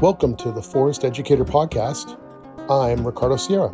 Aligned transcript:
Welcome 0.00 0.34
to 0.36 0.50
the 0.50 0.62
Forest 0.62 1.04
Educator 1.04 1.44
Podcast. 1.44 2.18
I'm 2.70 3.06
Ricardo 3.06 3.36
Sierra. 3.36 3.68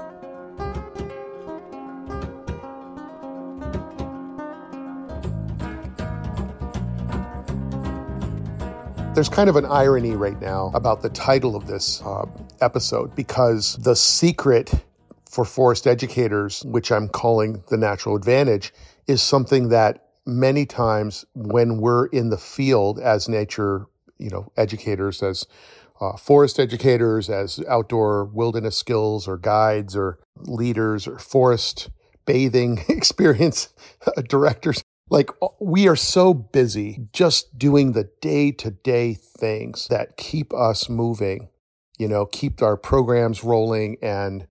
There's 9.14 9.28
kind 9.28 9.48
of 9.48 9.54
an 9.54 9.66
irony 9.66 10.16
right 10.16 10.40
now 10.40 10.72
about 10.74 11.00
the 11.00 11.10
title 11.10 11.54
of 11.54 11.68
this 11.68 12.02
uh, 12.02 12.26
episode 12.60 13.14
because 13.14 13.76
the 13.76 13.94
secret 13.94 14.74
for 15.30 15.44
forest 15.44 15.86
educators, 15.86 16.64
which 16.64 16.90
I'm 16.90 17.08
calling 17.08 17.62
the 17.68 17.76
natural 17.76 18.16
advantage, 18.16 18.74
is 19.06 19.22
something 19.22 19.68
that 19.68 20.08
many 20.26 20.66
times 20.66 21.24
when 21.36 21.80
we're 21.80 22.06
in 22.06 22.30
the 22.30 22.38
field 22.38 22.98
as 22.98 23.28
nature, 23.28 23.86
you 24.18 24.30
know, 24.30 24.50
educators, 24.56 25.22
as 25.22 25.46
uh, 26.00 26.16
forest 26.16 26.58
educators, 26.58 27.28
as 27.28 27.60
outdoor 27.68 28.24
wilderness 28.26 28.76
skills 28.76 29.26
or 29.26 29.36
guides 29.36 29.96
or 29.96 30.18
leaders 30.42 31.06
or 31.06 31.18
forest 31.18 31.90
bathing 32.26 32.84
experience 32.88 33.68
directors, 34.28 34.82
like 35.08 35.30
we 35.60 35.88
are 35.88 35.96
so 35.96 36.34
busy 36.34 37.06
just 37.12 37.58
doing 37.58 37.92
the 37.92 38.10
day 38.20 38.50
to 38.52 38.70
day 38.70 39.14
things 39.14 39.86
that 39.88 40.16
keep 40.16 40.52
us 40.52 40.88
moving, 40.88 41.48
you 41.98 42.08
know, 42.08 42.26
keep 42.26 42.60
our 42.62 42.76
programs 42.76 43.44
rolling 43.44 43.96
and 44.02 44.46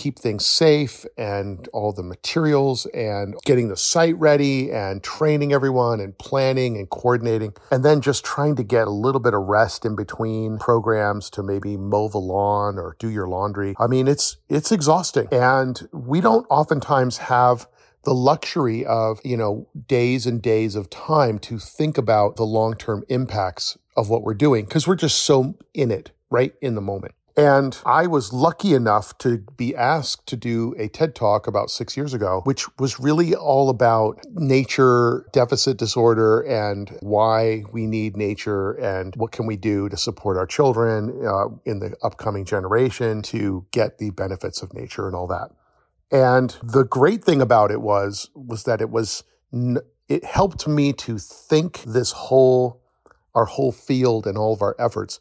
keep 0.00 0.18
things 0.18 0.46
safe 0.46 1.04
and 1.18 1.68
all 1.74 1.92
the 1.92 2.02
materials 2.02 2.86
and 2.86 3.34
getting 3.44 3.68
the 3.68 3.76
site 3.76 4.16
ready 4.16 4.72
and 4.72 5.02
training 5.02 5.52
everyone 5.52 6.00
and 6.00 6.16
planning 6.16 6.78
and 6.78 6.88
coordinating 6.88 7.52
and 7.70 7.84
then 7.84 8.00
just 8.00 8.24
trying 8.24 8.56
to 8.56 8.62
get 8.62 8.88
a 8.88 8.90
little 8.90 9.20
bit 9.20 9.34
of 9.34 9.42
rest 9.42 9.84
in 9.84 9.94
between 9.94 10.56
programs 10.56 11.28
to 11.28 11.42
maybe 11.42 11.76
mow 11.76 12.08
the 12.08 12.16
lawn 12.16 12.78
or 12.78 12.96
do 12.98 13.10
your 13.10 13.28
laundry. 13.28 13.74
I 13.78 13.88
mean, 13.88 14.08
it's 14.08 14.38
it's 14.48 14.72
exhausting 14.72 15.28
and 15.32 15.86
we 15.92 16.22
don't 16.22 16.46
oftentimes 16.48 17.18
have 17.18 17.68
the 18.04 18.14
luxury 18.14 18.86
of, 18.86 19.20
you 19.22 19.36
know, 19.36 19.68
days 19.86 20.24
and 20.24 20.40
days 20.40 20.76
of 20.76 20.88
time 20.88 21.38
to 21.40 21.58
think 21.58 21.98
about 21.98 22.36
the 22.36 22.46
long-term 22.46 23.04
impacts 23.10 23.76
of 23.98 24.08
what 24.08 24.22
we're 24.22 24.32
doing 24.32 24.64
because 24.64 24.88
we're 24.88 24.96
just 24.96 25.24
so 25.24 25.58
in 25.74 25.90
it 25.90 26.10
right 26.30 26.54
in 26.62 26.74
the 26.74 26.80
moment. 26.80 27.12
And 27.36 27.78
I 27.86 28.06
was 28.06 28.32
lucky 28.32 28.74
enough 28.74 29.16
to 29.18 29.38
be 29.56 29.74
asked 29.74 30.26
to 30.26 30.36
do 30.36 30.74
a 30.78 30.88
TED 30.88 31.14
talk 31.14 31.46
about 31.46 31.70
six 31.70 31.96
years 31.96 32.12
ago, 32.12 32.40
which 32.44 32.66
was 32.78 32.98
really 32.98 33.34
all 33.34 33.70
about 33.70 34.20
nature 34.32 35.26
deficit 35.32 35.76
disorder 35.76 36.40
and 36.40 36.96
why 37.00 37.64
we 37.72 37.86
need 37.86 38.16
nature 38.16 38.72
and 38.72 39.14
what 39.16 39.32
can 39.32 39.46
we 39.46 39.56
do 39.56 39.88
to 39.88 39.96
support 39.96 40.36
our 40.36 40.46
children 40.46 41.24
uh, 41.26 41.46
in 41.64 41.78
the 41.78 41.96
upcoming 42.02 42.44
generation 42.44 43.22
to 43.22 43.64
get 43.70 43.98
the 43.98 44.10
benefits 44.10 44.62
of 44.62 44.74
nature 44.74 45.06
and 45.06 45.14
all 45.14 45.28
that. 45.28 45.50
And 46.12 46.56
the 46.62 46.84
great 46.84 47.22
thing 47.24 47.40
about 47.40 47.70
it 47.70 47.80
was, 47.80 48.30
was 48.34 48.64
that 48.64 48.80
it 48.80 48.90
was, 48.90 49.22
it 50.08 50.24
helped 50.24 50.66
me 50.66 50.92
to 50.94 51.18
think 51.18 51.82
this 51.84 52.10
whole, 52.10 52.82
our 53.36 53.44
whole 53.44 53.70
field 53.70 54.26
and 54.26 54.36
all 54.36 54.52
of 54.52 54.62
our 54.62 54.74
efforts 54.80 55.20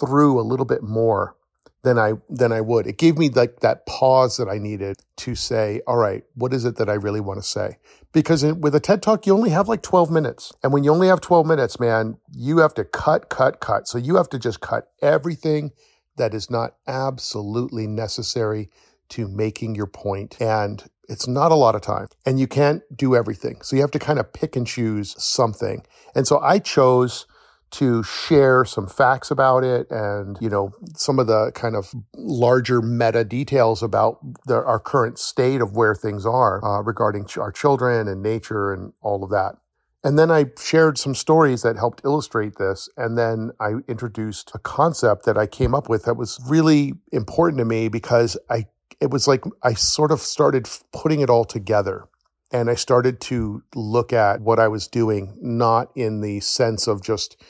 through 0.00 0.40
a 0.40 0.42
little 0.42 0.66
bit 0.66 0.82
more 0.82 1.36
than 1.82 1.98
I 1.98 2.14
than 2.28 2.52
I 2.52 2.60
would. 2.60 2.86
It 2.86 2.98
gave 2.98 3.18
me 3.18 3.28
like 3.28 3.60
that 3.60 3.86
pause 3.86 4.36
that 4.36 4.48
I 4.48 4.58
needed 4.58 4.96
to 5.18 5.34
say, 5.34 5.80
all 5.86 5.96
right, 5.96 6.24
what 6.34 6.52
is 6.52 6.64
it 6.64 6.76
that 6.76 6.88
I 6.88 6.94
really 6.94 7.20
want 7.20 7.40
to 7.40 7.46
say? 7.46 7.76
Because 8.12 8.42
in, 8.42 8.60
with 8.60 8.74
a 8.74 8.80
TED 8.80 9.02
Talk, 9.02 9.26
you 9.26 9.34
only 9.34 9.50
have 9.50 9.68
like 9.68 9.82
12 9.82 10.10
minutes. 10.10 10.52
And 10.62 10.72
when 10.72 10.84
you 10.84 10.92
only 10.92 11.08
have 11.08 11.20
12 11.20 11.46
minutes, 11.46 11.80
man, 11.80 12.16
you 12.32 12.58
have 12.58 12.74
to 12.74 12.84
cut, 12.84 13.30
cut, 13.30 13.60
cut. 13.60 13.88
So 13.88 13.98
you 13.98 14.16
have 14.16 14.28
to 14.30 14.38
just 14.38 14.60
cut 14.60 14.88
everything 15.00 15.72
that 16.16 16.34
is 16.34 16.50
not 16.50 16.76
absolutely 16.86 17.86
necessary 17.86 18.70
to 19.10 19.28
making 19.28 19.74
your 19.74 19.86
point. 19.86 20.40
And 20.40 20.84
it's 21.08 21.26
not 21.26 21.52
a 21.52 21.56
lot 21.56 21.74
of 21.74 21.82
time 21.82 22.08
and 22.24 22.38
you 22.38 22.46
can't 22.46 22.82
do 22.94 23.16
everything. 23.16 23.60
So 23.62 23.76
you 23.76 23.82
have 23.82 23.90
to 23.92 23.98
kind 23.98 24.18
of 24.18 24.32
pick 24.32 24.56
and 24.56 24.66
choose 24.66 25.20
something. 25.22 25.84
And 26.14 26.26
so 26.26 26.38
I 26.40 26.58
chose 26.58 27.26
to 27.72 28.02
share 28.02 28.64
some 28.64 28.86
facts 28.86 29.30
about 29.30 29.64
it 29.64 29.90
and 29.90 30.38
you 30.40 30.48
know 30.48 30.72
some 30.94 31.18
of 31.18 31.26
the 31.26 31.50
kind 31.54 31.74
of 31.74 31.94
larger 32.14 32.80
meta 32.80 33.24
details 33.24 33.82
about 33.82 34.18
the, 34.46 34.62
our 34.64 34.78
current 34.78 35.18
state 35.18 35.60
of 35.60 35.74
where 35.74 35.94
things 35.94 36.24
are 36.24 36.64
uh, 36.64 36.82
regarding 36.82 37.24
ch- 37.24 37.38
our 37.38 37.50
children 37.50 38.08
and 38.08 38.22
nature 38.22 38.72
and 38.72 38.92
all 39.00 39.24
of 39.24 39.30
that. 39.30 39.56
And 40.04 40.18
then 40.18 40.30
i 40.30 40.46
shared 40.58 40.98
some 40.98 41.14
stories 41.14 41.62
that 41.62 41.76
helped 41.76 42.02
illustrate 42.04 42.56
this 42.56 42.88
and 42.96 43.16
then 43.16 43.52
i 43.60 43.74
introduced 43.88 44.50
a 44.54 44.58
concept 44.58 45.24
that 45.24 45.38
i 45.38 45.46
came 45.46 45.74
up 45.74 45.88
with 45.88 46.04
that 46.04 46.16
was 46.16 46.40
really 46.46 46.94
important 47.12 47.58
to 47.58 47.64
me 47.64 47.88
because 47.88 48.36
i 48.50 48.66
it 49.00 49.10
was 49.10 49.28
like 49.28 49.44
i 49.62 49.74
sort 49.74 50.10
of 50.10 50.20
started 50.20 50.68
putting 50.92 51.20
it 51.20 51.30
all 51.30 51.44
together 51.44 52.08
and 52.52 52.70
I 52.70 52.74
started 52.74 53.20
to 53.22 53.62
look 53.74 54.12
at 54.12 54.40
what 54.40 54.58
I 54.58 54.68
was 54.68 54.88
doing, 54.88 55.36
not 55.40 55.90
in 55.96 56.20
the 56.20 56.40
sense 56.40 56.86
of 56.86 57.02
just 57.02 57.42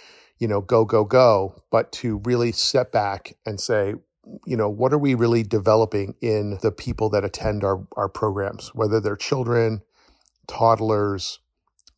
you 0.43 0.49
know, 0.49 0.61
go, 0.61 0.85
go, 0.85 1.05
go, 1.05 1.63
but 1.71 1.93
to 1.93 2.21
really 2.25 2.51
step 2.51 2.91
back 2.91 3.37
and 3.47 3.61
say, 3.61 3.95
you 4.45 4.57
know, 4.57 4.69
what 4.69 4.93
are 4.93 4.99
we 4.99 5.15
really 5.15 5.45
developing 5.45 6.17
in 6.21 6.59
the 6.63 6.73
people 6.73 7.09
that 7.11 7.25
attend 7.25 7.63
our, 7.63 7.87
our 7.97 8.09
programs, 8.09 8.75
whether 8.75 8.99
they're 8.99 9.15
children, 9.15 9.83
toddlers, 10.49 11.39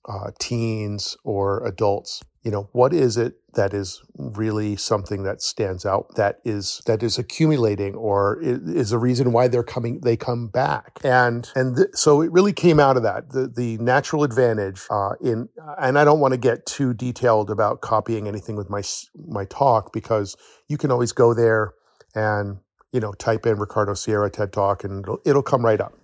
uh, 0.06 0.30
teens, 0.38 1.16
or 1.24 1.66
adults? 1.66 2.22
You 2.44 2.50
know 2.50 2.68
what 2.72 2.92
is 2.92 3.16
it 3.16 3.34
that 3.54 3.72
is 3.72 4.02
really 4.16 4.76
something 4.76 5.22
that 5.22 5.40
stands 5.40 5.86
out 5.86 6.14
that 6.16 6.40
is 6.44 6.82
that 6.86 7.02
is 7.02 7.18
accumulating 7.18 7.94
or 7.94 8.38
is 8.42 8.92
a 8.92 8.98
reason 8.98 9.32
why 9.32 9.48
they're 9.48 9.62
coming 9.62 10.00
they 10.00 10.16
come 10.16 10.48
back? 10.48 11.00
And 11.02 11.50
and 11.56 11.76
th- 11.76 11.88
so 11.94 12.20
it 12.20 12.30
really 12.30 12.52
came 12.52 12.78
out 12.78 12.96
of 12.96 13.02
that 13.02 13.30
the 13.30 13.48
the 13.48 13.78
natural 13.78 14.22
advantage 14.24 14.82
uh, 14.90 15.12
in 15.22 15.48
and 15.78 15.98
I 15.98 16.04
don't 16.04 16.20
want 16.20 16.32
to 16.32 16.38
get 16.38 16.66
too 16.66 16.92
detailed 16.92 17.50
about 17.50 17.80
copying 17.80 18.28
anything 18.28 18.56
with 18.56 18.68
my 18.68 18.82
my 19.26 19.46
talk 19.46 19.92
because 19.92 20.36
you 20.68 20.76
can 20.76 20.90
always 20.90 21.12
go 21.12 21.32
there 21.32 21.72
and 22.14 22.58
you 22.92 23.00
know 23.00 23.12
type 23.14 23.46
in 23.46 23.58
Ricardo 23.58 23.94
Sierra 23.94 24.30
TED 24.30 24.52
Talk 24.52 24.84
and 24.84 25.02
it'll, 25.02 25.18
it'll 25.24 25.42
come 25.42 25.64
right 25.64 25.80
up. 25.80 25.94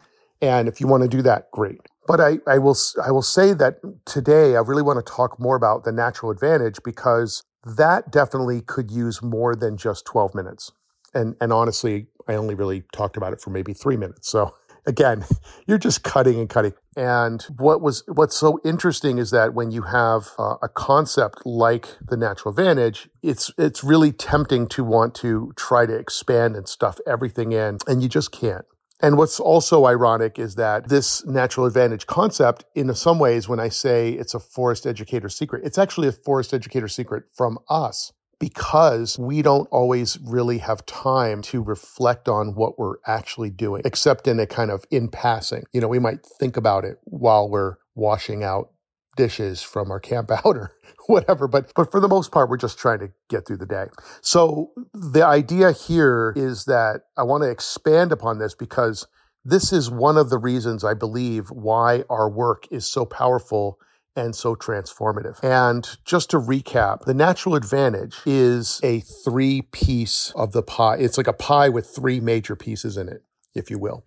And 0.40 0.68
if 0.68 0.80
you 0.80 0.86
want 0.86 1.02
to 1.02 1.08
do 1.08 1.20
that 1.22 1.50
great 1.50 1.80
but 2.06 2.20
I, 2.20 2.38
I 2.46 2.58
will 2.58 2.76
I 3.04 3.10
will 3.10 3.22
say 3.22 3.52
that 3.54 3.76
today 4.04 4.56
I 4.56 4.60
really 4.60 4.82
want 4.82 5.04
to 5.04 5.12
talk 5.12 5.38
more 5.38 5.56
about 5.56 5.84
the 5.84 5.92
natural 5.92 6.30
advantage 6.30 6.78
because 6.84 7.42
that 7.64 8.10
definitely 8.10 8.62
could 8.62 8.90
use 8.90 9.22
more 9.22 9.54
than 9.54 9.76
just 9.76 10.06
12 10.06 10.34
minutes. 10.34 10.72
And 11.14 11.36
and 11.40 11.52
honestly, 11.52 12.06
I 12.28 12.34
only 12.34 12.54
really 12.54 12.84
talked 12.92 13.16
about 13.16 13.32
it 13.32 13.40
for 13.40 13.50
maybe 13.50 13.72
three 13.72 13.96
minutes. 13.96 14.30
So 14.30 14.54
again, 14.86 15.24
you're 15.66 15.78
just 15.78 16.02
cutting 16.02 16.38
and 16.38 16.48
cutting. 16.48 16.72
And 16.96 17.42
what 17.56 17.80
was 17.80 18.02
what's 18.08 18.36
so 18.36 18.60
interesting 18.64 19.18
is 19.18 19.30
that 19.30 19.54
when 19.54 19.70
you 19.70 19.82
have 19.82 20.30
uh, 20.38 20.56
a 20.62 20.68
concept 20.68 21.46
like 21.46 21.88
the 22.06 22.16
natural 22.16 22.50
advantage, 22.50 23.08
it's 23.22 23.52
it's 23.58 23.84
really 23.84 24.12
tempting 24.12 24.66
to 24.68 24.84
want 24.84 25.14
to 25.16 25.52
try 25.56 25.86
to 25.86 25.94
expand 25.94 26.56
and 26.56 26.68
stuff 26.68 26.98
everything 27.06 27.52
in, 27.52 27.78
and 27.86 28.02
you 28.02 28.08
just 28.08 28.32
can't. 28.32 28.64
And 29.02 29.16
what's 29.16 29.40
also 29.40 29.86
ironic 29.86 30.38
is 30.38 30.56
that 30.56 30.88
this 30.88 31.24
natural 31.24 31.66
advantage 31.66 32.06
concept, 32.06 32.64
in 32.74 32.92
some 32.94 33.18
ways, 33.18 33.48
when 33.48 33.58
I 33.58 33.68
say 33.68 34.10
it's 34.10 34.34
a 34.34 34.40
forest 34.40 34.86
educator 34.86 35.28
secret, 35.28 35.64
it's 35.64 35.78
actually 35.78 36.08
a 36.08 36.12
forest 36.12 36.52
educator 36.52 36.88
secret 36.88 37.24
from 37.34 37.58
us 37.68 38.12
because 38.38 39.18
we 39.18 39.42
don't 39.42 39.68
always 39.70 40.18
really 40.24 40.58
have 40.58 40.84
time 40.86 41.42
to 41.42 41.62
reflect 41.62 42.28
on 42.28 42.54
what 42.54 42.78
we're 42.78 42.96
actually 43.06 43.50
doing, 43.50 43.82
except 43.84 44.26
in 44.26 44.40
a 44.40 44.46
kind 44.46 44.70
of 44.70 44.84
in 44.90 45.08
passing. 45.08 45.62
You 45.72 45.80
know, 45.80 45.88
we 45.88 45.98
might 45.98 46.24
think 46.24 46.56
about 46.56 46.84
it 46.84 46.98
while 47.04 47.48
we're 47.48 47.76
washing 47.94 48.42
out 48.42 48.70
dishes 49.16 49.62
from 49.62 49.90
our 49.90 50.00
camp 50.00 50.30
out 50.44 50.56
or 50.56 50.72
whatever. 51.06 51.48
But 51.48 51.72
but 51.74 51.90
for 51.90 52.00
the 52.00 52.08
most 52.08 52.32
part, 52.32 52.48
we're 52.48 52.56
just 52.56 52.78
trying 52.78 53.00
to 53.00 53.10
get 53.28 53.46
through 53.46 53.58
the 53.58 53.66
day. 53.66 53.86
So 54.20 54.72
the 54.92 55.24
idea 55.24 55.72
here 55.72 56.32
is 56.36 56.64
that 56.66 57.02
I 57.16 57.22
want 57.22 57.42
to 57.42 57.50
expand 57.50 58.12
upon 58.12 58.38
this 58.38 58.54
because 58.54 59.06
this 59.44 59.72
is 59.72 59.90
one 59.90 60.18
of 60.18 60.28
the 60.30 60.38
reasons 60.38 60.84
I 60.84 60.94
believe 60.94 61.50
why 61.50 62.04
our 62.10 62.28
work 62.28 62.66
is 62.70 62.86
so 62.86 63.06
powerful 63.06 63.78
and 64.16 64.34
so 64.34 64.54
transformative. 64.54 65.42
And 65.42 65.88
just 66.04 66.30
to 66.30 66.38
recap, 66.38 67.04
the 67.04 67.14
natural 67.14 67.54
advantage 67.54 68.16
is 68.26 68.80
a 68.82 69.00
three 69.00 69.62
piece 69.62 70.32
of 70.36 70.52
the 70.52 70.62
pie. 70.62 70.96
It's 70.98 71.16
like 71.16 71.28
a 71.28 71.32
pie 71.32 71.68
with 71.68 71.86
three 71.86 72.20
major 72.20 72.56
pieces 72.56 72.96
in 72.96 73.08
it, 73.08 73.22
if 73.54 73.70
you 73.70 73.78
will. 73.78 74.04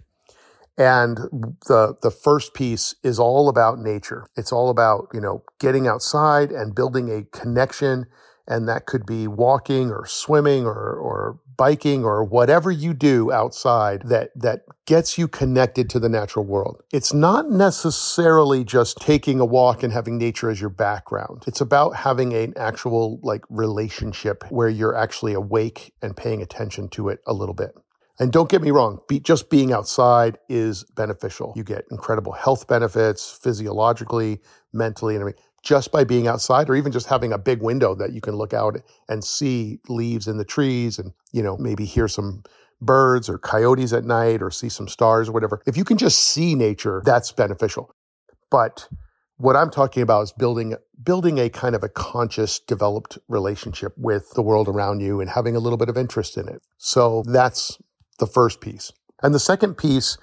And 0.78 1.18
the 1.68 1.96
the 2.02 2.12
first 2.12 2.54
piece 2.54 2.96
is 3.04 3.20
all 3.20 3.48
about 3.48 3.80
nature. 3.80 4.28
It's 4.36 4.52
all 4.52 4.70
about, 4.70 5.08
you 5.14 5.22
know, 5.22 5.44
getting 5.60 5.88
outside 5.88 6.52
and 6.52 6.74
building 6.74 7.12
a 7.12 7.24
connection 7.38 8.06
and 8.48 8.68
that 8.68 8.86
could 8.86 9.06
be 9.06 9.28
walking 9.28 9.92
or 9.92 10.06
swimming 10.06 10.66
or 10.66 10.96
or 10.96 11.40
biking 11.56 12.04
or 12.04 12.24
whatever 12.24 12.72
you 12.72 12.94
do 12.94 13.32
outside 13.32 14.02
that 14.06 14.32
that 14.36 14.62
gets 14.86 15.18
you 15.18 15.28
connected 15.28 15.90
to 15.90 16.00
the 16.00 16.10
natural 16.10 16.44
world. 16.44 16.82
It's 16.92 17.14
not 17.14 17.50
necessarily 17.52 18.64
just 18.64 18.98
taking 18.98 19.40
a 19.40 19.46
walk 19.46 19.84
and 19.84 19.94
having 19.94 20.18
nature 20.18 20.50
as 20.50 20.60
your 20.60 20.72
background. 20.72 21.44
It's 21.48 21.62
about 21.62 21.96
having 21.96 22.34
an 22.34 22.54
actual 22.58 23.20
like 23.22 23.44
relationship 23.50 24.44
where 24.50 24.70
you're 24.70 24.96
actually 24.96 25.34
awake 25.34 25.94
and 26.02 26.18
paying 26.18 26.42
attention 26.42 26.90
to 26.90 27.10
it 27.10 27.20
a 27.28 27.34
little 27.34 27.56
bit. 27.56 27.76
And 28.20 28.32
don't 28.32 28.50
get 28.50 28.62
me 28.62 28.70
wrong, 28.70 29.00
be, 29.08 29.20
just 29.20 29.50
being 29.50 29.74
outside 29.74 30.38
is 30.48 30.84
beneficial. 30.96 31.54
You 31.56 31.64
get 31.64 31.86
incredible 31.90 32.32
health 32.32 32.68
benefits 32.68 33.40
physiologically, 33.42 34.40
mentally, 34.72 35.16
and 35.16 35.22
everything 35.22 35.44
just 35.64 35.92
by 35.92 36.04
being 36.04 36.28
outside 36.28 36.70
or 36.70 36.76
even 36.76 36.92
just 36.92 37.08
having 37.08 37.32
a 37.32 37.38
big 37.38 37.62
window 37.62 37.96
that 37.96 38.12
you 38.12 38.22
can 38.22 38.36
look 38.36 38.54
out 38.54 38.76
and 39.08 39.24
see 39.24 39.80
leaves 39.88 40.28
in 40.28 40.38
the 40.38 40.46
trees 40.46 41.00
and, 41.00 41.14
you 41.32 41.42
know, 41.42 41.58
maybe 41.58 41.86
hear 41.86 42.08
some 42.08 42.44
birds 42.82 43.30
or 43.30 43.38
coyotes 43.38 43.94
at 43.94 44.04
night 44.04 44.42
or 44.42 44.52
see 44.52 44.68
some 44.68 44.90
stars 44.90 45.30
or 45.30 45.32
whatever. 45.32 45.62
If 45.66 45.78
you 45.78 45.86
can 45.86 45.98
just 45.98 46.20
see 46.20 46.54
nature, 46.54 47.02
that's 47.06 47.32
beneficial. 47.32 47.96
But 48.52 48.90
what 49.38 49.56
I'm 49.56 49.72
talking 49.72 50.04
about 50.04 50.24
is 50.24 50.32
building 50.34 50.76
building 51.02 51.40
a 51.40 51.50
kind 51.50 51.76
of 51.76 51.84
a 51.84 51.90
conscious 51.90 52.60
developed 52.60 53.18
relationship 53.28 53.94
with 53.98 54.30
the 54.36 54.42
world 54.42 54.68
around 54.68 55.00
you 55.00 55.20
and 55.20 55.30
having 55.30 55.56
a 55.56 55.60
little 55.60 55.78
bit 55.78 55.90
of 55.90 55.98
interest 55.98 56.38
in 56.38 56.48
it. 56.48 56.62
So 56.78 57.24
that's 57.26 57.78
the 58.24 58.32
first 58.32 58.62
piece. 58.62 58.92
And 59.22 59.34
the 59.34 59.40
second 59.40 59.76
piece 59.76 60.18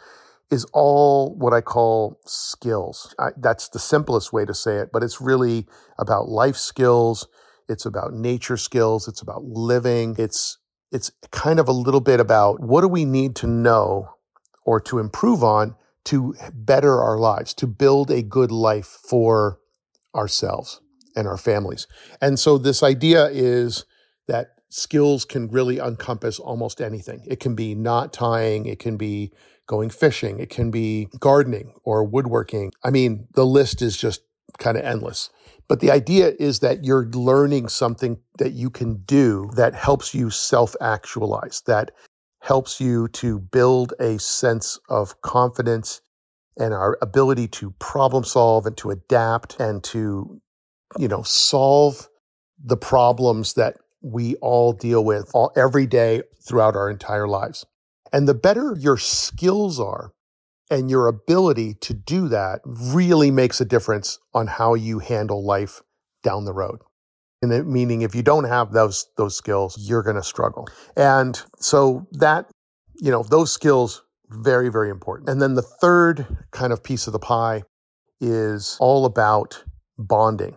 is 0.51 0.65
all 0.73 1.35
what 1.37 1.53
I 1.53 1.61
call 1.61 2.19
skills. 2.25 3.15
I, 3.19 3.29
that's 3.37 3.69
the 3.69 3.79
simplest 3.79 4.33
way 4.33 4.47
to 4.47 4.55
say 4.55 4.77
it, 4.79 4.89
but 4.93 5.03
it's 5.03 5.21
really 5.21 5.67
about 5.99 6.29
life 6.29 6.57
skills. 6.57 7.29
It's 7.69 7.85
about 7.85 8.15
nature 8.15 8.57
skills. 8.57 9.07
It's 9.07 9.21
about 9.21 9.45
living. 9.45 10.17
It's, 10.19 10.59
it's 10.91 11.13
kind 11.31 11.61
of 11.61 11.69
a 11.69 11.73
little 11.73 12.01
bit 12.01 12.21
about 12.21 12.61
what 12.61 12.81
do 12.81 12.89
we 12.89 13.05
need 13.05 13.37
to 13.37 13.47
know 13.47 14.09
or 14.65 14.81
to 14.81 14.99
improve 14.99 15.45
on 15.45 15.77
to 16.05 16.35
better 16.55 17.01
our 17.01 17.19
lives, 17.19 17.53
to 17.55 17.67
build 17.67 18.11
a 18.11 18.23
good 18.23 18.51
life 18.51 18.87
for 18.87 19.61
ourselves 20.15 20.81
and 21.15 21.29
our 21.29 21.37
families. 21.37 21.87
And 22.21 22.39
so 22.39 22.57
this 22.57 22.83
idea 22.83 23.27
is 23.27 23.85
that 24.27 24.60
skills 24.71 25.25
can 25.25 25.49
really 25.49 25.79
encompass 25.79 26.39
almost 26.39 26.81
anything. 26.81 27.23
It 27.27 27.41
can 27.41 27.55
be 27.55 27.75
knot 27.75 28.13
tying, 28.13 28.67
it 28.67 28.79
can 28.79 28.97
be 28.97 29.33
going 29.67 29.91
fishing, 29.91 30.41
it 30.41 30.51
can 30.51 30.71
be 30.71 31.09
gardening 31.19 31.75
or 31.85 32.05
woodworking. 32.05 32.73
I 32.83 32.91
mean, 32.91 33.29
the 33.35 33.45
list 33.47 33.83
is 33.83 33.97
just 33.97 34.23
kind 34.59 34.77
of 34.77 34.85
endless. 34.85 35.31
But 35.69 35.81
the 35.81 35.91
idea 35.91 36.33
is 36.41 36.61
that 36.61 36.85
you're 36.85 37.07
learning 37.07 37.69
something 37.69 38.19
that 38.39 38.53
you 38.53 38.71
can 38.71 39.03
do 39.05 39.51
that 39.55 39.75
helps 39.75 40.15
you 40.15 40.31
self 40.31 40.75
actualize, 40.81 41.63
that 41.67 41.93
helps 42.41 42.81
you 42.81 43.07
to 43.09 43.39
build 43.39 43.93
a 44.01 44.19
sense 44.19 44.79
of 44.89 45.21
confidence 45.23 46.01
and 46.57 46.75
our 46.75 46.99
ability 47.03 47.47
to 47.49 47.71
problem 47.79 48.25
solve 48.25 48.67
and 48.67 48.77
to 48.79 48.91
adapt 48.91 49.61
and 49.61 49.85
to, 49.85 50.41
you 50.99 51.07
know, 51.07 51.23
solve 51.23 52.09
the 52.63 52.77
problems 52.77 53.55
that 53.55 53.77
we 54.03 54.35
all 54.37 54.73
deal 54.73 55.05
with 55.05 55.31
all, 55.35 55.53
every 55.57 55.87
day 55.87 56.23
throughout 56.47 56.77
our 56.77 56.91
entire 56.91 57.29
lives. 57.29 57.67
And 58.13 58.27
the 58.27 58.35
better 58.35 58.75
your 58.79 58.97
skills 58.97 59.79
are 59.79 60.13
and 60.71 60.89
your 60.89 61.09
ability 61.09 61.75
to 61.75 61.95
do 61.95 62.29
that 62.29 62.61
really 62.65 63.31
makes 63.31 63.61
a 63.61 63.65
difference 63.65 64.19
on 64.33 64.47
how 64.47 64.75
you 64.75 65.01
handle 65.01 65.45
life 65.45 65.83
down 66.23 66.45
the 66.45 66.53
road. 66.53 66.81
And 67.43 67.53
it, 67.53 67.67
meaning 67.67 68.03
if 68.03 68.15
you 68.15 68.23
don't 68.23 68.45
have 68.45 68.73
those 68.73 69.07
those 69.17 69.37
skills, 69.37 69.77
you're 69.81 70.03
going 70.03 70.17
to 70.17 70.23
struggle. 70.23 70.69
And 70.97 71.41
so 71.59 72.07
that, 72.13 72.51
you 72.95 73.11
know, 73.11 73.23
those 73.23 73.53
skills 73.53 74.03
very 74.29 74.71
very 74.71 74.91
important. 74.91 75.29
And 75.29 75.41
then 75.41 75.55
the 75.55 75.63
third 75.63 76.27
kind 76.51 76.73
of 76.73 76.83
piece 76.83 77.07
of 77.07 77.13
the 77.13 77.19
pie 77.19 77.63
is 78.21 78.77
all 78.81 79.07
about 79.07 79.65
bonding. 79.99 80.57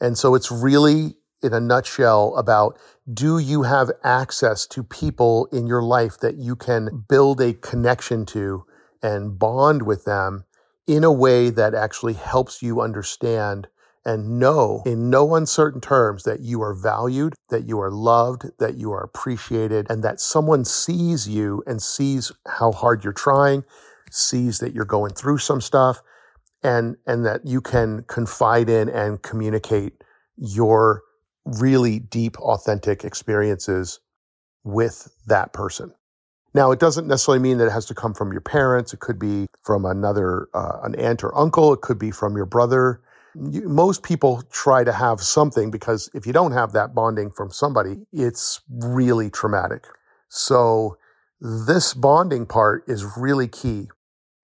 And 0.00 0.16
so 0.16 0.34
it's 0.34 0.50
really 0.50 1.16
in 1.46 1.54
a 1.54 1.60
nutshell 1.60 2.36
about 2.36 2.78
do 3.12 3.38
you 3.38 3.62
have 3.62 3.90
access 4.04 4.66
to 4.66 4.82
people 4.82 5.46
in 5.52 5.66
your 5.66 5.82
life 5.82 6.18
that 6.18 6.36
you 6.36 6.56
can 6.56 7.04
build 7.08 7.40
a 7.40 7.54
connection 7.54 8.26
to 8.26 8.66
and 9.02 9.38
bond 9.38 9.82
with 9.82 10.04
them 10.04 10.44
in 10.86 11.04
a 11.04 11.12
way 11.12 11.50
that 11.50 11.74
actually 11.74 12.14
helps 12.14 12.62
you 12.62 12.80
understand 12.80 13.68
and 14.04 14.38
know 14.38 14.82
in 14.86 15.10
no 15.10 15.34
uncertain 15.34 15.80
terms 15.80 16.22
that 16.22 16.40
you 16.40 16.62
are 16.62 16.74
valued, 16.74 17.34
that 17.48 17.66
you 17.66 17.80
are 17.80 17.90
loved, 17.90 18.44
that 18.58 18.76
you 18.76 18.92
are 18.92 19.02
appreciated, 19.02 19.84
and 19.90 20.04
that 20.04 20.20
someone 20.20 20.64
sees 20.64 21.28
you 21.28 21.62
and 21.66 21.82
sees 21.82 22.30
how 22.46 22.70
hard 22.70 23.02
you're 23.02 23.12
trying, 23.12 23.64
sees 24.10 24.60
that 24.60 24.72
you're 24.72 24.84
going 24.84 25.12
through 25.12 25.38
some 25.38 25.60
stuff, 25.60 26.02
and, 26.62 26.96
and 27.06 27.26
that 27.26 27.44
you 27.44 27.60
can 27.60 28.04
confide 28.04 28.68
in 28.68 28.88
and 28.88 29.22
communicate 29.22 30.04
your 30.36 31.02
really 31.46 32.00
deep, 32.00 32.38
authentic 32.38 33.04
experiences 33.04 34.00
with 34.64 35.08
that 35.26 35.52
person. 35.52 35.92
Now, 36.54 36.72
it 36.72 36.80
doesn't 36.80 37.06
necessarily 37.06 37.42
mean 37.42 37.58
that 37.58 37.66
it 37.66 37.72
has 37.72 37.86
to 37.86 37.94
come 37.94 38.14
from 38.14 38.32
your 38.32 38.40
parents. 38.40 38.92
It 38.92 39.00
could 39.00 39.18
be 39.18 39.46
from 39.62 39.84
another, 39.84 40.48
uh, 40.54 40.80
an 40.82 40.94
aunt 40.96 41.22
or 41.22 41.36
uncle. 41.36 41.72
It 41.72 41.82
could 41.82 41.98
be 41.98 42.10
from 42.10 42.34
your 42.36 42.46
brother. 42.46 43.00
You, 43.34 43.68
most 43.68 44.02
people 44.02 44.42
try 44.50 44.82
to 44.82 44.92
have 44.92 45.20
something 45.20 45.70
because 45.70 46.08
if 46.14 46.26
you 46.26 46.32
don't 46.32 46.52
have 46.52 46.72
that 46.72 46.94
bonding 46.94 47.30
from 47.30 47.50
somebody, 47.50 48.06
it's 48.12 48.62
really 48.70 49.28
traumatic. 49.28 49.84
So 50.28 50.96
this 51.40 51.92
bonding 51.92 52.46
part 52.46 52.84
is 52.88 53.04
really 53.16 53.48
key 53.48 53.88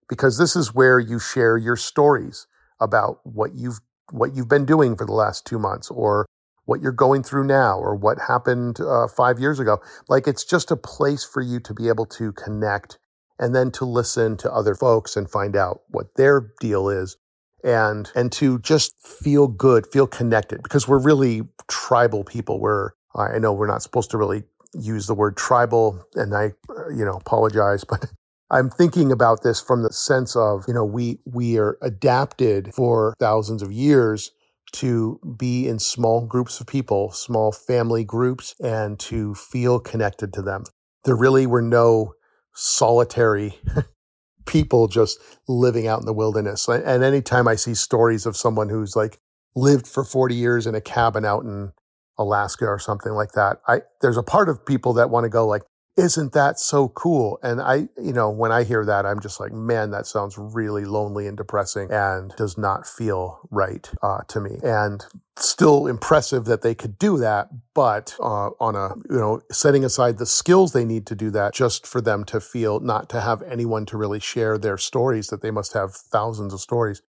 because 0.08 0.36
this 0.36 0.54
is 0.54 0.74
where 0.74 1.00
you 1.00 1.18
share 1.18 1.56
your 1.56 1.76
stories 1.76 2.46
about 2.80 3.20
what 3.24 3.54
you've 3.54 3.80
what 4.10 4.34
you've 4.34 4.48
been 4.48 4.66
doing 4.66 4.94
for 4.94 5.06
the 5.06 5.12
last 5.12 5.46
two 5.46 5.58
months 5.58 5.90
or 5.90 6.26
what 6.66 6.80
you're 6.80 6.92
going 6.92 7.22
through 7.22 7.44
now 7.44 7.78
or 7.78 7.94
what 7.94 8.18
happened 8.18 8.80
uh, 8.80 9.08
five 9.08 9.38
years 9.38 9.58
ago. 9.58 9.80
Like 10.08 10.26
it's 10.26 10.44
just 10.44 10.70
a 10.70 10.76
place 10.76 11.24
for 11.24 11.42
you 11.42 11.60
to 11.60 11.74
be 11.74 11.88
able 11.88 12.06
to 12.06 12.32
connect 12.32 12.98
and 13.38 13.54
then 13.54 13.70
to 13.72 13.84
listen 13.84 14.36
to 14.38 14.52
other 14.52 14.74
folks 14.74 15.16
and 15.16 15.30
find 15.30 15.56
out 15.56 15.82
what 15.88 16.14
their 16.16 16.52
deal 16.60 16.88
is 16.88 17.16
and 17.64 18.10
and 18.14 18.32
to 18.32 18.58
just 18.60 18.94
feel 19.00 19.48
good, 19.48 19.86
feel 19.86 20.06
connected 20.06 20.62
because 20.62 20.86
we're 20.86 21.02
really 21.02 21.42
tribal 21.68 22.24
people. 22.24 22.60
We're 22.60 22.90
I 23.14 23.38
know 23.38 23.52
we're 23.52 23.66
not 23.66 23.82
supposed 23.82 24.10
to 24.12 24.18
really 24.18 24.44
use 24.74 25.06
the 25.06 25.14
word 25.14 25.36
tribal 25.36 26.04
and 26.14 26.34
I 26.34 26.52
uh, 26.70 26.88
you 26.88 27.04
know 27.04 27.12
apologize 27.12 27.84
but 27.88 28.06
I'm 28.52 28.68
thinking 28.68 29.10
about 29.10 29.42
this 29.42 29.60
from 29.62 29.82
the 29.82 29.92
sense 29.92 30.36
of, 30.36 30.66
you 30.68 30.74
know, 30.74 30.84
we 30.84 31.18
we 31.24 31.58
are 31.58 31.78
adapted 31.80 32.74
for 32.74 33.14
thousands 33.18 33.62
of 33.62 33.72
years 33.72 34.30
to 34.72 35.20
be 35.36 35.68
in 35.68 35.78
small 35.78 36.26
groups 36.26 36.60
of 36.60 36.66
people, 36.66 37.10
small 37.12 37.52
family 37.52 38.04
groups, 38.04 38.54
and 38.60 38.98
to 39.00 39.34
feel 39.34 39.78
connected 39.78 40.32
to 40.32 40.42
them. 40.42 40.64
There 41.04 41.16
really 41.16 41.46
were 41.46 41.62
no 41.62 42.14
solitary 42.54 43.58
people 44.46 44.88
just 44.88 45.18
living 45.48 45.86
out 45.86 46.00
in 46.00 46.06
the 46.06 46.12
wilderness. 46.12 46.68
And 46.68 47.04
anytime 47.04 47.48
I 47.48 47.54
see 47.54 47.74
stories 47.74 48.26
of 48.26 48.36
someone 48.36 48.68
who's 48.68 48.96
like 48.96 49.18
lived 49.54 49.86
for 49.86 50.04
40 50.04 50.34
years 50.34 50.66
in 50.66 50.74
a 50.74 50.80
cabin 50.80 51.24
out 51.24 51.44
in 51.44 51.72
Alaska 52.18 52.66
or 52.66 52.78
something 52.78 53.12
like 53.12 53.32
that, 53.32 53.58
I, 53.66 53.82
there's 54.00 54.16
a 54.16 54.22
part 54.22 54.48
of 54.48 54.64
people 54.64 54.94
that 54.94 55.10
want 55.10 55.24
to 55.24 55.30
go 55.30 55.46
like, 55.46 55.62
isn't 55.96 56.32
that 56.32 56.58
so 56.58 56.88
cool? 56.88 57.38
And 57.42 57.60
I, 57.60 57.88
you 58.00 58.14
know, 58.14 58.30
when 58.30 58.50
I 58.50 58.64
hear 58.64 58.84
that, 58.84 59.04
I'm 59.04 59.20
just 59.20 59.38
like, 59.38 59.52
man, 59.52 59.90
that 59.90 60.06
sounds 60.06 60.38
really 60.38 60.86
lonely 60.86 61.26
and 61.26 61.36
depressing 61.36 61.90
and 61.90 62.30
does 62.36 62.56
not 62.56 62.86
feel 62.86 63.46
right 63.50 63.90
uh, 64.02 64.20
to 64.28 64.40
me. 64.40 64.58
And 64.62 65.04
still 65.36 65.86
impressive 65.86 66.46
that 66.46 66.62
they 66.62 66.74
could 66.74 66.98
do 66.98 67.18
that, 67.18 67.48
but 67.74 68.16
uh, 68.20 68.50
on 68.58 68.74
a, 68.74 68.94
you 69.12 69.18
know, 69.18 69.42
setting 69.50 69.84
aside 69.84 70.16
the 70.16 70.26
skills 70.26 70.72
they 70.72 70.84
need 70.84 71.06
to 71.06 71.14
do 71.14 71.30
that 71.30 71.52
just 71.52 71.86
for 71.86 72.00
them 72.00 72.24
to 72.24 72.40
feel 72.40 72.80
not 72.80 73.10
to 73.10 73.20
have 73.20 73.42
anyone 73.42 73.84
to 73.86 73.98
really 73.98 74.20
share 74.20 74.56
their 74.56 74.78
stories, 74.78 75.26
that 75.26 75.42
they 75.42 75.50
must 75.50 75.74
have 75.74 75.94
thousands 75.94 76.54
of 76.54 76.60
stories, 76.60 77.02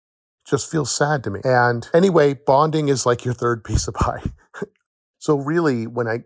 just 0.49 0.70
feels 0.70 0.94
sad 0.94 1.22
to 1.25 1.30
me. 1.30 1.40
And 1.44 1.87
anyway, 1.92 2.32
bonding 2.34 2.88
is 2.88 3.04
like 3.04 3.26
your 3.26 3.34
third 3.34 3.62
piece 3.62 3.88
of 3.88 3.94
pie. 3.94 4.22
so 5.18 5.37
really, 5.37 5.87
when 5.87 6.08
I 6.08 6.20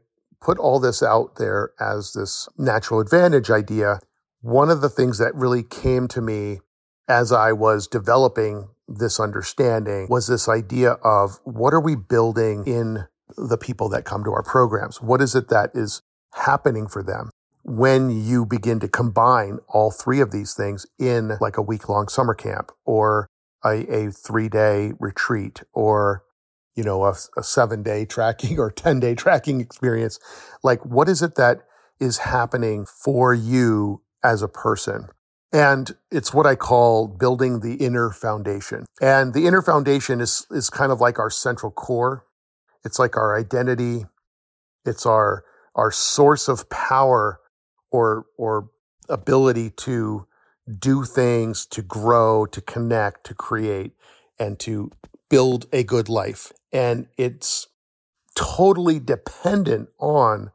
put 0.44 0.58
all 0.58 0.78
this 0.78 1.02
out 1.02 1.36
there 1.36 1.72
as 1.80 2.12
this 2.12 2.48
natural 2.58 3.00
advantage 3.00 3.50
idea, 3.50 3.98
one 4.42 4.70
of 4.70 4.82
the 4.82 4.90
things 4.90 5.18
that 5.18 5.34
really 5.34 5.62
came 5.62 6.06
to 6.08 6.20
me 6.20 6.60
as 7.08 7.32
I 7.32 7.52
was 7.52 7.86
developing 7.86 8.68
this 8.86 9.18
understanding 9.18 10.06
was 10.10 10.26
this 10.26 10.48
idea 10.48 10.92
of 11.02 11.40
what 11.44 11.72
are 11.72 11.80
we 11.80 11.96
building 11.96 12.64
in 12.66 13.06
the 13.36 13.56
people 13.56 13.88
that 13.88 14.04
come 14.04 14.22
to 14.24 14.32
our 14.32 14.42
programs? 14.42 15.00
What 15.00 15.22
is 15.22 15.34
it 15.34 15.48
that 15.48 15.70
is 15.74 16.02
happening 16.34 16.86
for 16.88 17.02
them 17.02 17.30
when 17.62 18.10
you 18.10 18.44
begin 18.44 18.78
to 18.80 18.88
combine 18.88 19.58
all 19.68 19.90
three 19.90 20.20
of 20.20 20.30
these 20.30 20.52
things 20.52 20.86
in 20.98 21.38
like 21.40 21.56
a 21.56 21.62
week 21.62 21.88
long 21.88 22.08
summer 22.08 22.34
camp 22.34 22.70
or 22.84 23.26
a, 23.64 23.86
a 23.90 24.10
three 24.10 24.50
day 24.50 24.92
retreat 25.00 25.62
or 25.72 26.22
you 26.74 26.84
know, 26.84 27.04
a, 27.04 27.14
a 27.36 27.42
seven 27.42 27.82
day 27.82 28.04
tracking 28.04 28.58
or 28.60 28.70
10 28.70 29.00
day 29.00 29.14
tracking 29.14 29.60
experience. 29.60 30.18
Like, 30.62 30.84
what 30.84 31.08
is 31.08 31.22
it 31.22 31.36
that 31.36 31.62
is 32.00 32.18
happening 32.18 32.86
for 32.86 33.32
you 33.32 34.02
as 34.24 34.42
a 34.42 34.48
person. 34.48 35.08
And 35.52 35.94
it's 36.10 36.34
what 36.34 36.46
I 36.46 36.56
call 36.56 37.06
building 37.06 37.60
the 37.60 37.74
inner 37.74 38.10
foundation. 38.10 38.86
And 39.00 39.34
the 39.34 39.46
inner 39.46 39.62
foundation 39.62 40.20
is, 40.20 40.46
is 40.50 40.70
kind 40.70 40.90
of 40.90 41.00
like 41.00 41.18
our 41.18 41.30
central 41.30 41.70
core. 41.70 42.24
It's 42.84 42.98
like 42.98 43.16
our 43.16 43.38
identity. 43.38 44.06
It's 44.84 45.06
our, 45.06 45.44
our 45.76 45.92
source 45.92 46.48
of 46.48 46.68
power 46.70 47.40
or, 47.92 48.26
or 48.36 48.70
ability 49.08 49.70
to 49.70 50.26
do 50.78 51.04
things, 51.04 51.66
to 51.66 51.82
grow, 51.82 52.46
to 52.46 52.60
connect, 52.60 53.24
to 53.26 53.34
create, 53.34 53.92
and 54.40 54.58
to 54.58 54.90
build 55.30 55.66
a 55.72 55.82
good 55.82 56.08
life. 56.08 56.52
And 56.72 57.06
it's 57.16 57.66
totally 58.36 58.98
dependent 58.98 59.88
on 59.98 60.50